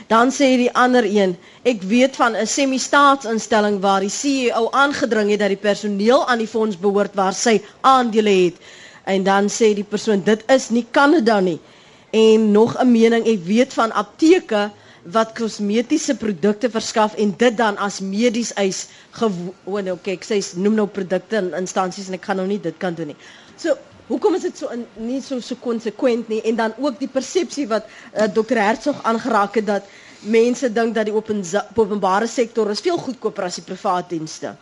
Dan 0.08 0.30
sê 0.32 0.48
die 0.56 0.70
ander 0.72 1.04
een, 1.04 1.36
ek 1.68 1.82
weet 1.84 2.16
van 2.16 2.32
'n 2.36 2.46
semi-staatsinstelling 2.46 3.80
waar 3.80 4.00
die 4.00 4.08
CEO 4.20 4.70
aangedring 4.70 5.30
het 5.30 5.38
dat 5.40 5.48
die 5.52 5.60
personeel 5.68 6.26
aan 6.28 6.38
die 6.38 6.48
fonds 6.48 6.78
behoort 6.80 7.14
waar 7.14 7.34
sy 7.36 7.60
aandele 7.80 8.30
het. 8.44 8.56
En 9.04 9.22
dan 9.22 9.48
sê 9.48 9.74
die 9.74 9.84
persoon 9.84 10.22
dit 10.24 10.42
is 10.48 10.68
nie 10.70 10.86
Kanada 10.90 11.40
nie. 11.40 11.60
En 12.10 12.50
nog 12.52 12.76
'n 12.80 12.90
mening, 12.92 13.26
ek 13.26 13.44
weet 13.44 13.72
van 13.74 13.92
apteke 13.92 14.70
wat 15.12 15.32
kosmetiese 15.38 16.14
produkte 16.16 16.70
verskaf 16.70 17.14
en 17.14 17.34
dit 17.36 17.56
dan 17.56 17.76
as 17.76 18.00
medies 18.00 18.52
eis 18.60 18.86
gewoon 19.16 19.84
nou 19.84 19.96
kyk 20.02 20.24
sy 20.24 20.40
noem 20.56 20.74
nou 20.74 20.86
produkte 20.86 21.36
in 21.40 21.52
instansies 21.56 22.08
en 22.10 22.14
ek 22.18 22.24
gaan 22.28 22.36
nou 22.36 22.46
nie 22.48 22.60
dit 22.60 22.74
kan 22.78 22.94
doen 22.94 23.06
nie. 23.12 23.16
So 23.56 23.76
hoekom 24.08 24.34
is 24.38 24.42
dit 24.48 24.58
so 24.58 24.68
in, 24.74 24.86
nie 25.08 25.20
so 25.22 25.40
so 25.40 25.56
konsekwent 25.60 26.28
nie 26.32 26.40
en 26.50 26.56
dan 26.56 26.74
ook 26.78 26.98
die 27.00 27.08
persepsie 27.12 27.66
wat 27.68 27.86
uh, 28.14 28.24
Dr 28.32 28.56
Hertzog 28.60 29.02
aangeraak 29.02 29.54
het 29.60 29.66
dat 29.66 29.84
mense 30.20 30.72
dink 30.72 30.94
dat 30.94 31.06
die 31.06 31.14
open, 31.14 31.44
openbare 31.74 32.26
sektor 32.26 32.70
is 32.70 32.80
veel 32.82 32.98
goedkoper 32.98 33.44
as 33.46 33.60
die 33.60 33.64
private 33.68 34.08
dienste. 34.16 34.56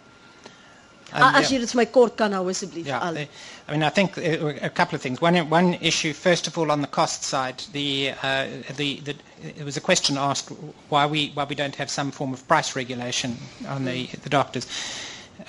Um, 1.14 1.22
as 1.38 1.52
jy 1.52 1.60
dit 1.62 1.70
vir 1.70 1.78
my 1.78 1.84
kort 1.94 2.16
kan 2.18 2.32
hou 2.34 2.48
asseblief 2.50 2.88
yeah, 2.90 2.98
al. 3.06 3.16
I 3.22 3.28
mean 3.70 3.84
I 3.86 3.90
think 3.94 4.18
uh, 4.18 4.50
a 4.66 4.70
couple 4.70 4.96
of 4.96 5.02
things. 5.02 5.20
One 5.22 5.38
one 5.48 5.74
issue 5.80 6.12
first 6.12 6.48
of 6.50 6.58
all 6.58 6.72
on 6.74 6.80
the 6.82 6.88
cost 6.90 7.22
side, 7.22 7.62
the 7.72 8.10
uh, 8.22 8.46
the 8.76 9.00
the 9.06 9.14
it 9.42 9.64
was 9.64 9.76
a 9.76 9.80
question 9.80 10.18
asked 10.18 10.50
why 10.88 11.06
we 11.06 11.30
why 11.34 11.44
we 11.44 11.54
don't 11.54 11.76
have 11.76 11.90
some 11.90 12.10
form 12.10 12.32
of 12.32 12.42
price 12.48 12.74
regulation 12.74 13.36
on 13.68 13.84
the 13.84 14.06
the 14.24 14.28
doctors. 14.28 14.66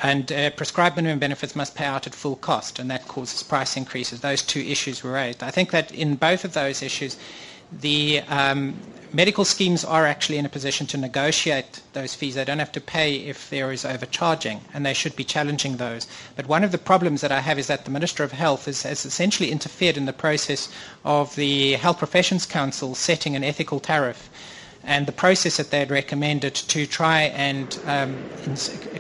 And 0.04 0.32
uh, 0.32 0.50
prescribed 0.52 0.96
minimum 0.96 1.20
benefits 1.20 1.56
must 1.56 1.76
pay 1.76 1.86
out 1.86 2.08
at 2.08 2.14
full 2.14 2.36
cost, 2.36 2.80
and 2.80 2.90
that 2.92 3.08
causes 3.08 3.44
price 3.44 3.78
increases. 3.78 4.20
Those 4.22 4.42
two 4.42 4.60
issues 4.60 5.04
were 5.04 5.12
raised. 5.14 5.42
I 5.42 5.52
think 5.52 5.72
that 5.72 5.92
in 5.92 6.16
both 6.16 6.44
of 6.46 6.54
those 6.54 6.82
issues, 6.82 7.18
the 7.72 8.22
um, 8.28 8.76
medical 9.14 9.46
schemes 9.46 9.84
are 9.84 10.06
actually 10.06 10.38
in 10.38 10.46
a 10.46 10.50
position 10.50 10.86
to 10.88 10.98
negotiate 10.98 11.82
those 11.94 12.14
fees. 12.14 12.36
They 12.36 12.46
don't 12.46 12.60
have 12.60 12.72
to 12.74 12.82
pay 12.82 13.16
if 13.16 13.50
there 13.50 13.72
is 13.72 13.86
overcharging, 13.86 14.62
and 14.74 14.86
they 14.86 14.94
should 14.94 15.16
be 15.16 15.24
challenging 15.24 15.78
those. 15.78 16.08
But 16.36 16.48
one 16.48 16.64
of 16.64 16.72
the 16.72 16.78
problems 16.78 17.22
that 17.22 17.32
I 17.32 17.40
have 17.42 17.58
is 17.60 17.68
that 17.68 17.86
the 17.86 17.92
Minister 17.92 18.24
of 18.24 18.32
Health 18.34 18.66
has, 18.66 18.84
has 18.84 19.06
essentially 19.06 19.52
interfered 19.52 19.98
in 19.98 20.06
the 20.06 20.14
process 20.14 20.70
of 21.06 21.36
the 21.36 21.74
Health 21.74 21.98
Professions 22.00 22.46
Council 22.46 22.96
setting 22.96 23.36
an 23.36 23.44
ethical 23.44 23.80
tariff 23.80 24.30
and 24.88 25.06
the 25.06 25.12
process 25.12 25.58
that 25.58 25.70
they 25.70 25.80
had 25.80 25.92
recommended 25.92 26.56
to 26.56 26.88
try 26.88 27.24
and 27.24 27.78
um, 27.86 28.16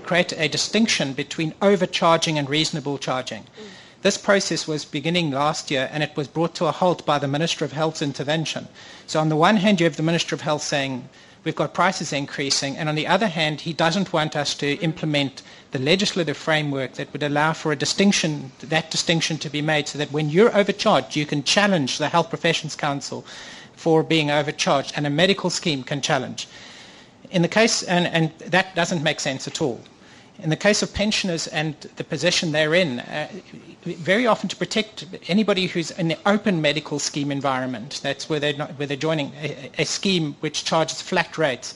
create 0.04 0.34
a 0.34 0.50
distinction 0.50 1.14
between 1.14 1.54
overcharging 1.62 2.38
and 2.38 2.50
reasonable 2.50 2.98
charging. 2.98 3.44
Mm. 3.44 3.68
This 4.02 4.18
process 4.18 4.68
was 4.68 4.84
beginning 4.84 5.32
last 5.32 5.72
year 5.72 5.90
and 5.92 6.04
it 6.04 6.16
was 6.16 6.28
brought 6.28 6.54
to 6.56 6.66
a 6.66 6.74
halt 6.74 7.06
by 7.06 7.18
the 7.18 7.28
Minister 7.28 7.64
of 7.64 7.72
Health's 7.72 8.02
intervention. 8.02 8.68
So 9.08 9.22
on 9.22 9.30
the 9.30 9.38
one 9.38 9.58
hand, 9.58 9.80
you 9.80 9.86
have 9.86 9.96
the 9.96 10.04
Minister 10.04 10.36
of 10.36 10.42
Health 10.42 10.62
saying, 10.62 11.08
we've 11.44 11.56
got 11.56 11.74
prices 11.74 12.12
increasing, 12.12 12.76
and 12.76 12.90
on 12.90 12.96
the 12.96 13.08
other 13.08 13.28
hand, 13.28 13.62
he 13.62 13.72
doesn't 13.72 14.12
want 14.12 14.36
us 14.36 14.54
to 14.56 14.76
implement 14.80 15.42
the 15.72 15.80
legislative 15.80 16.36
framework 16.36 16.96
that 16.96 17.12
would 17.14 17.24
allow 17.24 17.54
for 17.54 17.72
a 17.72 17.76
distinction, 17.76 18.52
that 18.60 18.92
distinction 18.92 19.38
to 19.38 19.50
be 19.50 19.62
made 19.62 19.88
so 19.88 19.98
that 19.98 20.12
when 20.12 20.30
you're 20.30 20.56
overcharged, 20.56 21.16
you 21.16 21.26
can 21.26 21.44
challenge 21.44 21.98
the 21.98 22.10
Health 22.10 22.30
Professions 22.30 22.76
Council 22.76 23.26
for 23.78 24.04
being 24.04 24.30
overcharged, 24.30 24.92
and 24.96 25.08
a 25.08 25.10
medical 25.10 25.50
scheme 25.50 25.84
can 25.84 26.02
challenge. 26.02 26.48
In 27.32 27.42
the 27.42 27.48
case, 27.48 27.84
and, 27.84 28.08
and 28.08 28.38
that 28.40 28.76
doesn't 28.76 29.04
make 29.04 29.20
sense 29.20 29.48
at 29.48 29.62
all. 29.62 29.80
In 30.40 30.50
the 30.50 30.56
case 30.56 30.84
of 30.84 30.94
pensioners 30.94 31.48
and 31.48 31.74
the 31.96 32.04
position 32.04 32.52
they're 32.52 32.76
in, 32.76 33.00
uh, 33.00 33.28
very 33.84 34.28
often 34.28 34.50
to 34.50 34.56
protect 34.56 35.06
anybody 35.28 35.68
who's 35.68 35.92
in 35.92 36.10
the 36.10 36.18
open 36.26 36.62
medical 36.62 37.00
scheme 37.00 37.32
environment, 37.32 38.00
that's 38.04 38.30
where 38.30 38.40
they're, 38.40 38.54
not, 38.54 38.72
where 38.72 38.88
they're 38.88 38.98
joining 38.98 39.32
a, 39.42 39.72
a 39.80 39.86
scheme 39.86 40.36
which 40.42 40.64
charges 40.64 41.02
flat 41.02 41.38
rates, 41.38 41.76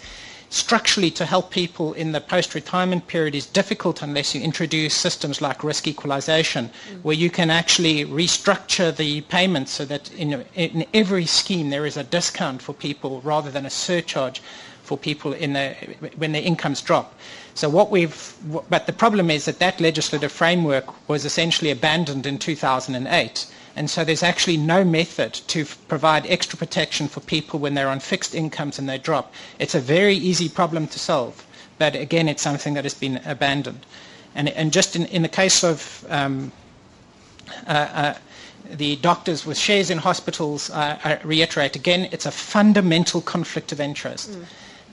structurally 0.52 1.10
to 1.10 1.26
help 1.26 1.50
people 1.50 1.94
in 1.94 2.12
the 2.12 2.20
post-retirement 2.20 3.08
period 3.08 3.34
is 3.34 3.46
difficult 3.46 4.02
unless 4.02 4.36
you 4.36 4.42
introduce 4.42 4.94
systems 4.94 5.42
like 5.42 5.64
risk 5.64 5.88
equalization, 5.88 6.68
mm. 6.68 7.02
where 7.04 7.16
you 7.16 7.30
can 7.30 7.50
actually 7.50 8.06
restructure 8.06 8.96
the 8.96 9.22
payments 9.22 9.72
so 9.72 9.86
that 9.86 10.12
in, 10.14 10.46
in 10.56 10.86
every 10.94 11.26
scheme 11.26 11.70
there 11.70 11.86
is 11.86 11.96
a 11.96 12.04
discount 12.04 12.62
for 12.62 12.74
people 12.74 13.22
rather 13.22 13.50
than 13.50 13.66
a 13.66 13.70
surcharge 13.70 14.42
for 14.84 14.98
people 14.98 15.32
in 15.32 15.54
the, 15.54 15.70
when 16.18 16.34
their 16.34 16.42
incomes 16.42 16.82
drop. 16.82 17.16
So 17.54 17.70
what 17.70 17.90
we've, 17.90 18.36
but 18.70 18.88
the 18.88 18.94
problem 18.94 19.32
is 19.32 19.46
that 19.46 19.60
that 19.60 19.80
legislative 19.80 20.34
framework 20.34 21.08
was 21.08 21.24
essentially 21.24 21.72
abandoned 21.72 22.26
in 22.26 22.38
2008. 22.40 23.46
And 23.76 23.90
so 23.90 24.04
there's 24.04 24.24
actually 24.24 24.58
no 24.58 24.84
method 24.84 25.34
to 25.34 25.66
provide 25.88 26.26
extra 26.28 26.58
protection 26.58 27.08
for 27.08 27.22
people 27.22 27.60
when 27.60 27.74
they're 27.74 27.88
on 27.88 28.00
fixed 28.00 28.36
incomes 28.36 28.80
and 28.80 28.88
they 28.90 28.98
drop. 28.98 29.34
It's 29.60 29.76
a 29.76 29.80
very 29.80 30.16
easy 30.16 30.50
problem 30.50 30.88
to 30.88 31.00
solve, 31.00 31.46
but 31.78 31.96
again, 31.96 32.28
it's 32.28 32.42
something 32.42 32.74
that 32.74 32.84
has 32.84 32.94
been 32.94 33.22
abandoned. 33.26 33.86
And, 34.36 34.50
and 34.50 34.74
just 34.74 34.96
in, 34.96 35.06
in 35.08 35.22
the 35.22 35.30
case 35.30 35.64
of 35.64 36.06
um, 36.10 36.52
uh, 37.68 37.72
uh, 37.72 38.14
the 38.70 38.96
doctors 38.98 39.46
with 39.46 39.58
shares 39.58 39.90
in 39.90 39.98
hospitals, 39.98 40.70
uh, 40.70 40.98
I 41.04 41.20
reiterate 41.24 41.76
again, 41.76 42.08
it's 42.12 42.26
a 42.26 42.32
fundamental 42.32 43.22
conflict 43.22 43.72
of 43.72 43.80
interest. 43.80 44.32
Mm. 44.32 44.46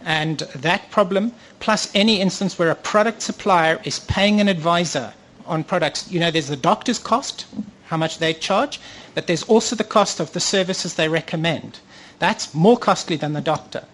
And 0.05 0.39
that 0.55 0.91
problem, 0.91 1.33
plus 1.59 1.91
any 1.95 2.21
instance 2.21 2.59
where 2.59 2.71
a 2.71 2.75
product 2.75 3.23
supplier 3.23 3.81
is 3.85 3.99
paying 4.01 4.41
an 4.41 4.49
advisor 4.49 5.13
on 5.47 5.65
products, 5.65 6.11
you 6.11 6.21
know, 6.21 6.31
there's 6.31 6.49
the 6.49 6.57
doctor's 6.57 6.99
cost, 6.99 7.47
how 7.89 7.97
much 7.97 8.19
they 8.19 8.35
charge, 8.35 8.81
but 9.15 9.27
there's 9.27 9.43
also 9.45 9.77
the 9.77 9.85
cost 9.85 10.21
of 10.21 10.33
the 10.33 10.41
services 10.41 10.95
they 10.95 11.09
recommend. 11.09 11.81
That's 12.19 12.55
more 12.55 12.77
costly 12.77 13.17
than 13.17 13.33
the 13.33 13.41
doctor. 13.41 13.85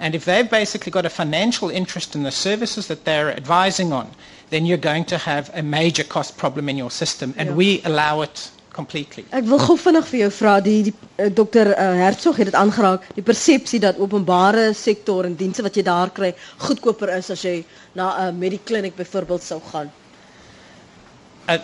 And 0.00 0.14
if 0.14 0.24
they've 0.24 0.48
basically 0.48 0.92
got 0.92 1.04
a 1.06 1.10
financial 1.10 1.70
interest 1.70 2.14
in 2.14 2.22
the 2.22 2.30
services 2.30 2.86
that 2.86 3.04
they're 3.04 3.36
advising 3.36 3.92
on, 3.92 4.10
then 4.50 4.64
you're 4.64 4.78
going 4.78 5.04
to 5.06 5.18
have 5.18 5.50
a 5.54 5.62
major 5.62 6.04
cost 6.04 6.36
problem 6.36 6.68
in 6.68 6.76
your 6.76 6.90
system. 6.90 7.34
And 7.36 7.50
yeah. 7.50 7.54
we 7.56 7.82
allow 7.82 8.22
it 8.22 8.50
completely. 8.78 9.24
Ek 9.34 9.46
wil 9.50 9.58
gou 9.58 9.74
vinnig 9.80 10.06
vir 10.06 10.20
jou 10.22 10.30
vra 10.38 10.54
die, 10.62 10.76
die 10.88 10.94
uh, 10.94 11.26
dokter 11.34 11.72
uh, 11.74 11.86
Hertzog 11.98 12.38
het 12.38 12.50
dit 12.52 12.58
aangeraak 12.58 13.08
die 13.16 13.24
persepsie 13.26 13.80
dat 13.82 13.98
openbare 13.98 14.68
sektor 14.78 15.26
en 15.26 15.34
dienste 15.40 15.64
wat 15.66 15.74
jy 15.78 15.82
daar 15.88 16.12
kry 16.14 16.30
goedkoper 16.62 17.10
is 17.16 17.32
as 17.34 17.42
jy 17.42 17.56
na 17.98 18.06
'n 18.12 18.28
uh, 18.28 18.38
medikliniek 18.44 18.94
byvoorbeeld 19.00 19.42
sou 19.42 19.58
gaan. 19.72 19.90
Uh, 21.48 21.58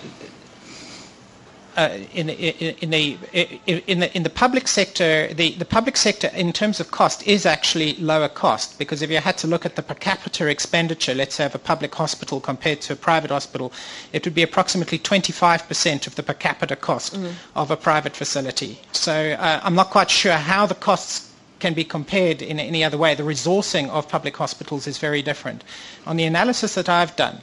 uh, 1.76 1.98
in, 2.12 2.28
in, 2.28 2.74
in, 2.80 2.90
the, 2.90 3.18
in, 3.66 4.00
the, 4.00 4.16
in 4.16 4.22
the 4.22 4.30
public 4.30 4.68
sector, 4.68 5.32
the, 5.34 5.52
the 5.52 5.64
public 5.64 5.96
sector 5.96 6.28
in 6.34 6.52
terms 6.52 6.80
of 6.80 6.90
cost 6.90 7.26
is 7.26 7.46
actually 7.46 7.94
lower 7.94 8.28
cost 8.28 8.78
because 8.78 9.02
if 9.02 9.10
you 9.10 9.18
had 9.18 9.36
to 9.38 9.46
look 9.46 9.66
at 9.66 9.76
the 9.76 9.82
per 9.82 9.94
capita 9.94 10.46
expenditure, 10.48 11.14
let's 11.14 11.34
say 11.36 11.44
of 11.46 11.54
a 11.54 11.58
public 11.58 11.94
hospital 11.94 12.40
compared 12.40 12.80
to 12.82 12.92
a 12.92 12.96
private 12.96 13.30
hospital, 13.30 13.72
it 14.12 14.24
would 14.24 14.34
be 14.34 14.42
approximately 14.42 14.98
25% 14.98 16.06
of 16.06 16.14
the 16.14 16.22
per 16.22 16.34
capita 16.34 16.76
cost 16.76 17.14
mm. 17.14 17.32
of 17.56 17.70
a 17.70 17.76
private 17.76 18.14
facility. 18.16 18.78
So 18.92 19.12
uh, 19.32 19.60
I'm 19.62 19.74
not 19.74 19.90
quite 19.90 20.10
sure 20.10 20.32
how 20.32 20.66
the 20.66 20.74
costs 20.74 21.30
can 21.60 21.72
be 21.74 21.84
compared 21.84 22.42
in 22.42 22.60
any 22.60 22.84
other 22.84 22.98
way. 22.98 23.14
The 23.14 23.22
resourcing 23.22 23.88
of 23.88 24.08
public 24.08 24.36
hospitals 24.36 24.86
is 24.86 24.98
very 24.98 25.22
different. 25.22 25.64
On 26.06 26.16
the 26.16 26.24
analysis 26.24 26.74
that 26.74 26.88
I've 26.88 27.16
done, 27.16 27.40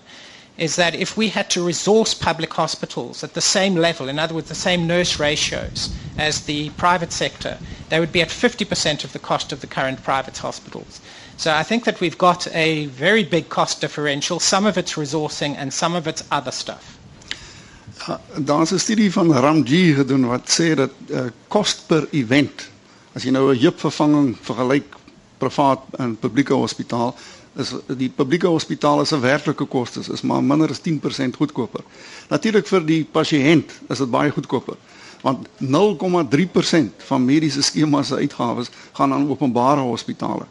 is 0.58 0.76
that 0.76 0.94
if 0.96 1.18
we 1.18 1.30
had 1.30 1.50
to 1.50 1.66
resource 1.66 2.14
public 2.14 2.54
hospitals 2.54 3.24
at 3.24 3.34
the 3.34 3.42
same 3.42 3.76
level, 3.76 4.10
in 4.10 4.20
other 4.20 4.36
words, 4.36 4.50
the 4.50 4.56
same 4.56 4.86
nurse 4.86 5.20
ratios 5.20 5.90
as 6.18 6.46
the 6.46 6.70
private 6.72 7.12
sector, 7.12 7.58
they 7.90 8.00
would 8.00 8.12
be 8.12 8.22
at 8.22 8.30
50% 8.30 9.04
of 9.04 9.12
the 9.14 9.20
cost 9.20 9.52
of 9.52 9.62
the 9.62 9.68
current 9.68 10.04
private 10.04 10.38
hospitals. 10.38 11.02
So 11.38 11.52
I 11.54 11.64
think 11.64 11.86
that 11.86 12.00
we've 12.00 12.18
got 12.18 12.48
a 12.54 12.86
very 12.88 13.24
big 13.24 13.50
cost 13.50 13.82
differential. 13.82 14.40
Some 14.40 14.66
of 14.68 14.78
it's 14.78 14.94
resourcing 14.94 15.56
and 15.58 15.74
some 15.74 15.96
of 15.96 16.08
it's 16.08 16.24
other 16.32 16.52
stuff. 16.52 16.98
Uh, 18.08 18.18
daar's 18.38 18.72
'n 18.72 18.80
studie 18.80 19.12
van 19.12 19.32
Ramji 19.34 19.94
gedoen 19.94 20.26
wat 20.28 20.50
sê 20.50 20.74
dat 20.76 20.92
uh, 21.10 21.20
kost 21.48 21.84
per 21.88 22.08
event 22.12 22.70
as 23.14 23.24
jy 23.24 23.30
nou 23.32 23.54
'n 23.54 23.60
heupvervanging 23.60 24.38
vergelyk 24.42 24.96
privaat 25.38 25.80
en 25.98 26.18
publieke 26.20 26.54
hospitaal 26.54 27.16
is 27.60 27.74
die 28.00 28.10
publieke 28.10 28.48
hospitale 28.48 29.06
se 29.06 29.20
werklike 29.20 29.66
kostes 29.66 30.10
is 30.10 30.22
maar 30.22 30.44
minder 30.44 30.70
as 30.70 30.80
10% 30.80 31.36
goedkoper. 31.38 31.84
Natuurlik 32.30 32.68
vir 32.68 32.86
die 32.86 33.04
pasiënt 33.04 33.72
is 33.90 33.98
dit 33.98 34.12
baie 34.12 34.32
goedkoper 34.32 34.78
want 35.22 35.48
0,3% 35.62 37.04
van 37.08 37.26
mediese 37.26 37.62
skemas 37.62 38.08
se 38.08 38.16
uitgawes 38.16 38.72
gaan 38.98 39.14
aan 39.14 39.30
openbare 39.30 39.82
hospitale. 39.86 40.48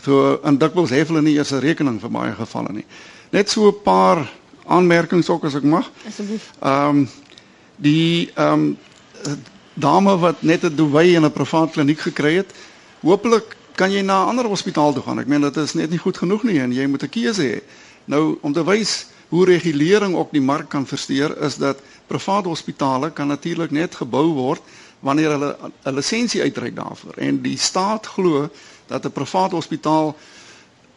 So 0.00 0.38
en 0.44 0.58
dikwels 0.58 0.94
hef 0.96 1.10
hulle 1.12 1.22
nie 1.22 1.34
eers 1.36 1.52
'n 1.52 1.60
rekening 1.60 2.00
vir 2.00 2.10
baie 2.10 2.32
gevalle 2.32 2.72
nie. 2.72 2.86
Net 3.32 3.50
so 3.50 3.68
'n 3.68 3.82
paar 3.82 4.32
aanmerkings 4.66 5.28
ook 5.28 5.44
as 5.44 5.54
ek 5.54 5.62
mag. 5.62 5.90
Asseblief. 6.06 6.50
Ehm 6.62 6.88
um, 6.88 7.08
die 7.76 8.30
ehm 8.34 8.52
um, 8.52 8.78
dame 9.74 10.16
wat 10.18 10.42
net 10.42 10.64
'n 10.64 10.76
duwy 10.76 11.14
in 11.14 11.24
'n 11.24 11.32
privaat 11.32 11.72
kliniek 11.72 12.00
gekry 12.00 12.34
het, 12.34 12.54
hopelik 13.00 13.56
kan 13.74 13.92
jy 13.92 14.02
na 14.02 14.24
'n 14.24 14.28
ander 14.28 14.46
hospitaal 14.46 14.92
toe 14.92 15.02
gaan. 15.02 15.18
Ek 15.18 15.26
meen 15.26 15.40
dit 15.40 15.56
is 15.56 15.74
net 15.74 15.90
nie 15.90 15.98
goed 15.98 16.18
genoeg 16.18 16.42
nie 16.42 16.60
en 16.60 16.72
jy 16.72 16.86
moet 16.86 17.02
'n 17.02 17.08
keuse 17.08 17.42
hê. 17.42 17.62
Nou 18.04 18.38
om 18.40 18.52
te 18.52 18.64
wys 18.64 19.06
hoe 19.28 19.44
regulering 19.44 20.14
op 20.14 20.32
die 20.32 20.40
mark 20.40 20.68
kan 20.68 20.86
versteur 20.86 21.42
is 21.42 21.56
dat 21.56 21.80
private 22.06 22.48
hospitale 22.48 23.10
kan 23.10 23.26
natuurlik 23.26 23.70
net 23.70 23.94
gebou 23.94 24.32
word 24.32 24.62
wanneer 25.00 25.30
hulle 25.30 25.56
'n 25.84 25.94
lisensie 25.94 26.42
uitreik 26.42 26.76
daarvoor. 26.76 27.14
En 27.16 27.42
die 27.42 27.58
staat 27.58 28.06
glo 28.06 28.48
dat 28.86 29.04
'n 29.04 29.12
private 29.12 29.54
hospitaal 29.54 30.16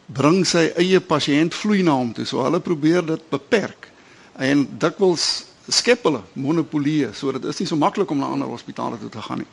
bring 0.06 0.46
sy 0.46 0.72
eie 0.76 1.00
pasiënt 1.00 1.54
vloei 1.54 1.82
na 1.82 1.92
hom 1.92 2.12
toe. 2.12 2.24
So 2.24 2.42
hulle 2.42 2.60
probeer 2.60 3.06
dit 3.06 3.28
beperk. 3.28 3.90
En 4.36 4.68
dikwels 4.78 5.44
skep 5.68 6.02
hulle 6.02 6.20
monopolie 6.32 7.08
sodat 7.12 7.42
dit 7.42 7.50
is 7.50 7.58
nie 7.58 7.68
so 7.68 7.76
maklik 7.76 8.10
om 8.10 8.18
na 8.18 8.26
ander 8.26 8.48
hospitale 8.48 8.98
toe 8.98 9.08
te 9.08 9.22
gaan 9.22 9.38
nie. 9.38 9.46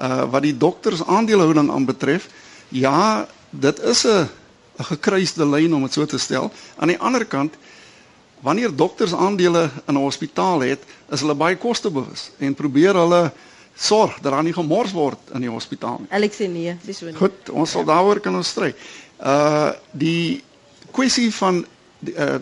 Uh 0.00 0.30
wat 0.30 0.42
die 0.42 0.56
dokters 0.56 1.04
aandelehouding 1.04 1.70
aanbetref, 1.70 2.28
Ja, 2.72 3.28
dit 3.50 3.78
is 3.80 4.04
'n 4.06 4.28
'n 4.78 4.84
gekruiste 4.84 5.46
lyn 5.46 5.74
om 5.74 5.82
dit 5.82 5.92
so 5.92 6.06
te 6.06 6.18
stel. 6.18 6.50
Aan 6.76 6.88
die 6.88 6.98
ander 6.98 7.24
kant, 7.24 7.54
wanneer 8.40 8.76
dokters 8.76 9.14
aandele 9.14 9.70
in 9.86 9.94
'n 9.94 10.00
hospitaal 10.00 10.60
het, 10.60 10.80
is 11.10 11.20
hulle 11.20 11.34
baie 11.34 11.56
kostebewus 11.56 12.30
en 12.38 12.54
probeer 12.54 12.94
hulle 12.94 13.32
sorg 13.76 14.20
dat 14.20 14.32
daar 14.32 14.42
nie 14.42 14.52
gemors 14.52 14.92
word 14.92 15.18
in 15.34 15.40
die 15.40 15.50
hospitaal 15.50 15.98
nie. 15.98 16.08
Alex 16.10 16.36
sê 16.36 16.48
nee, 16.48 16.76
dis 16.84 16.98
so 16.98 17.06
nie. 17.06 17.14
Goed, 17.14 17.48
ons 17.50 17.70
sal 17.70 17.84
daaroor 17.84 18.20
kan 18.20 18.34
ons 18.34 18.48
stry. 18.48 18.74
Uh 19.20 19.70
die 19.90 20.42
kwessie 20.90 21.34
van 21.34 21.66
die 21.98 22.14
uh 22.14 22.40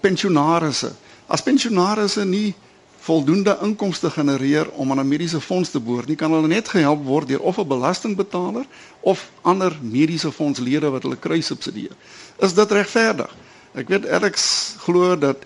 pensionaarsse. 0.00 0.92
As 1.26 1.42
pensionaarsse 1.42 2.24
nie 2.24 2.54
voldoende 3.00 3.58
inkomste 3.62 4.10
genereer 4.10 4.70
om 4.70 4.90
aan 4.90 5.00
'n 5.00 5.08
mediese 5.08 5.40
fonds 5.40 5.70
te 5.70 5.80
behoort 5.80 6.06
nie, 6.06 6.16
kan 6.16 6.32
hulle 6.32 6.48
net 6.48 6.68
gehelp 6.68 7.04
word 7.04 7.28
deur 7.28 7.40
of 7.40 7.58
'n 7.58 7.66
belastingbetaler 7.66 8.64
of 9.00 9.30
ander 9.40 9.78
mediese 9.80 10.32
fondslede 10.32 10.90
wat 10.90 11.02
hulle 11.02 11.16
kry 11.16 11.40
subsidieer. 11.40 11.96
Is 12.38 12.54
dit 12.54 12.70
regverdig? 12.70 13.36
Ek 13.74 13.88
weet 13.88 14.08
Alex 14.08 14.74
glo 14.78 15.18
dat 15.18 15.36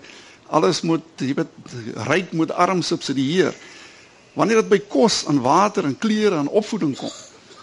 alles 0.47 0.81
moet, 0.81 1.03
jy 1.15 1.33
weet, 1.33 1.47
ryk 2.07 2.31
moet 2.31 2.51
arm 2.51 2.81
subsidieer. 2.81 3.53
Wanneer 4.33 4.55
dit 4.55 4.69
by 4.69 4.79
kos 4.87 5.23
en 5.25 5.41
water 5.41 5.85
en 5.85 5.97
klere 5.97 6.35
en 6.35 6.47
opvoeding 6.47 6.97
kom, 6.97 7.11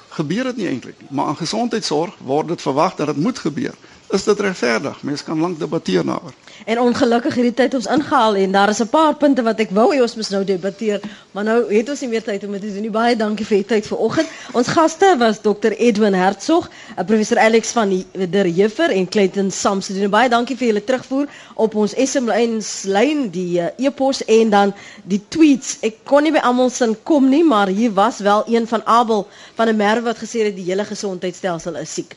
gebeur 0.08 0.44
dit 0.44 0.56
nie 0.56 0.68
eintlik 0.68 0.98
nie, 1.00 1.08
maar 1.10 1.26
aan 1.26 1.36
gesondheidsorg 1.36 2.14
word 2.18 2.48
dit 2.48 2.62
verwag 2.62 2.94
dat 2.94 3.06
dit 3.06 3.16
moet 3.16 3.38
gebeur. 3.38 3.74
Is 4.12 4.24
dit 4.24 4.40
regverdig? 4.40 5.02
Mense 5.02 5.24
kan 5.24 5.40
lank 5.40 5.58
debatteer 5.58 6.04
daaroor. 6.04 6.32
En 6.66 6.80
ongelukkig 6.80 7.34
hierdie 7.34 7.54
tyd 7.54 7.74
ons 7.74 7.86
ingehaal 7.90 8.34
en 8.34 8.52
daar 8.52 8.68
is 8.68 8.80
'n 8.82 8.88
paar 8.88 9.14
punte 9.16 9.42
wat 9.42 9.60
ek 9.60 9.70
wou 9.70 9.88
hê 9.94 10.00
ons 10.02 10.14
moet 10.16 10.30
nou 10.30 10.44
debatteer, 10.44 11.00
maar 11.30 11.44
nou 11.44 11.74
het 11.74 11.88
ons 11.88 12.00
nie 12.00 12.08
meer 12.08 12.22
tyd 12.22 12.44
om 12.44 12.52
dit 12.52 12.60
te 12.60 12.72
doen 12.72 12.80
nie. 12.80 12.90
Baie 12.90 13.16
dankie 13.16 13.46
vir 13.46 13.58
u 13.58 13.62
tyd 13.62 13.86
vanoggend. 13.86 14.28
Ons 14.52 14.68
gaste 14.68 15.14
was 15.18 15.40
Dr 15.40 15.72
Edwin 15.78 16.14
Hertzog, 16.14 16.70
professor 17.06 17.38
Alex 17.38 17.70
van 17.70 18.04
der 18.30 18.44
Heever 18.44 18.90
en 18.90 19.08
Clayton 19.08 19.50
Samson. 19.50 19.96
En 19.96 20.10
baie 20.10 20.28
dankie 20.28 20.56
vir 20.56 20.66
julle 20.66 20.84
terugvoer 20.84 21.26
op 21.54 21.74
ons 21.74 21.94
SMS 21.96 22.82
lyn, 22.82 23.30
die 23.30 23.60
uh, 23.60 23.66
e-pos 23.76 24.24
en 24.24 24.50
dan 24.50 24.74
die 25.04 25.22
tweets. 25.28 25.78
Ek 25.80 26.04
kon 26.04 26.22
nie 26.22 26.32
by 26.32 26.38
almal 26.38 26.70
sin 26.70 26.96
kom 27.02 27.28
nie, 27.28 27.44
maar 27.44 27.66
hier 27.66 27.92
was 27.92 28.18
wel 28.18 28.44
een 28.46 28.66
van 28.66 28.82
Abel 28.84 29.28
van 29.54 29.68
'n 29.68 29.76
merwe 29.76 30.02
wat 30.02 30.18
gesê 30.18 30.44
het 30.44 30.56
die 30.56 30.64
hele 30.64 30.84
gesondheidstelsel 30.84 31.76
is 31.76 31.94
siek. 31.94 32.16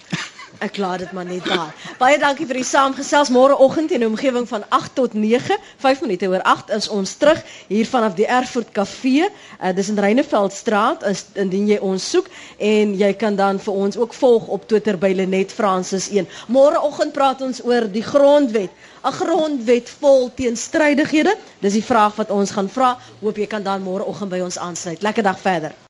Ek 0.60 0.78
laat 0.78 1.00
dit 1.00 1.12
maar 1.12 1.26
net 1.26 1.46
daar. 1.46 1.74
Baie 2.00 2.18
dankie 2.20 2.46
vir 2.48 2.60
die 2.62 2.68
saamgesels 2.68 3.30
môreoggend 3.34 3.92
in 3.92 4.02
'n 4.04 4.08
omgewing 4.08 4.48
van 4.48 4.64
8 4.70 4.96
tot 4.96 5.14
9, 5.14 5.58
5 5.78 6.02
minute 6.02 6.28
oor 6.28 6.42
8 6.42 6.70
is 6.70 6.88
ons 6.88 7.16
terug 7.16 7.44
hier 7.68 7.86
vanaf 7.86 8.14
die 8.14 8.28
Erfurt 8.28 8.72
Kafee. 8.72 9.30
Uh, 9.62 9.74
dis 9.76 9.90
in 9.90 10.00
Reineveldstraat 10.00 11.04
is 11.04 11.26
indien 11.34 11.68
jy 11.68 11.78
ons 11.82 12.10
soek 12.10 12.28
en 12.58 12.96
jy 12.98 13.14
kan 13.14 13.36
dan 13.36 13.60
vir 13.60 13.74
ons 13.74 13.98
ook 13.98 14.14
volg 14.14 14.48
op 14.48 14.68
Twitter 14.68 14.98
by 14.98 15.14
Lenet 15.16 15.52
Francis 15.52 16.10
1. 16.10 16.28
Môreoggend 16.48 17.12
praat 17.14 17.42
ons 17.42 17.64
oor 17.64 17.92
die 17.92 18.04
grondwet. 18.04 18.72
'n 19.06 19.12
Grondwet 19.12 19.90
vol 20.00 20.32
teenstrydighede. 20.36 21.36
Dis 21.60 21.74
die 21.74 21.84
vraag 21.84 22.16
wat 22.16 22.30
ons 22.30 22.52
gaan 22.52 22.70
vra. 22.70 22.98
Hoop 23.22 23.38
jy 23.38 23.48
kan 23.48 23.64
dan 23.64 23.84
môreoggend 23.84 24.30
by 24.30 24.40
ons 24.40 24.58
aansluit. 24.58 25.02
Lekker 25.02 25.24
dag 25.24 25.40
verder. 25.40 25.86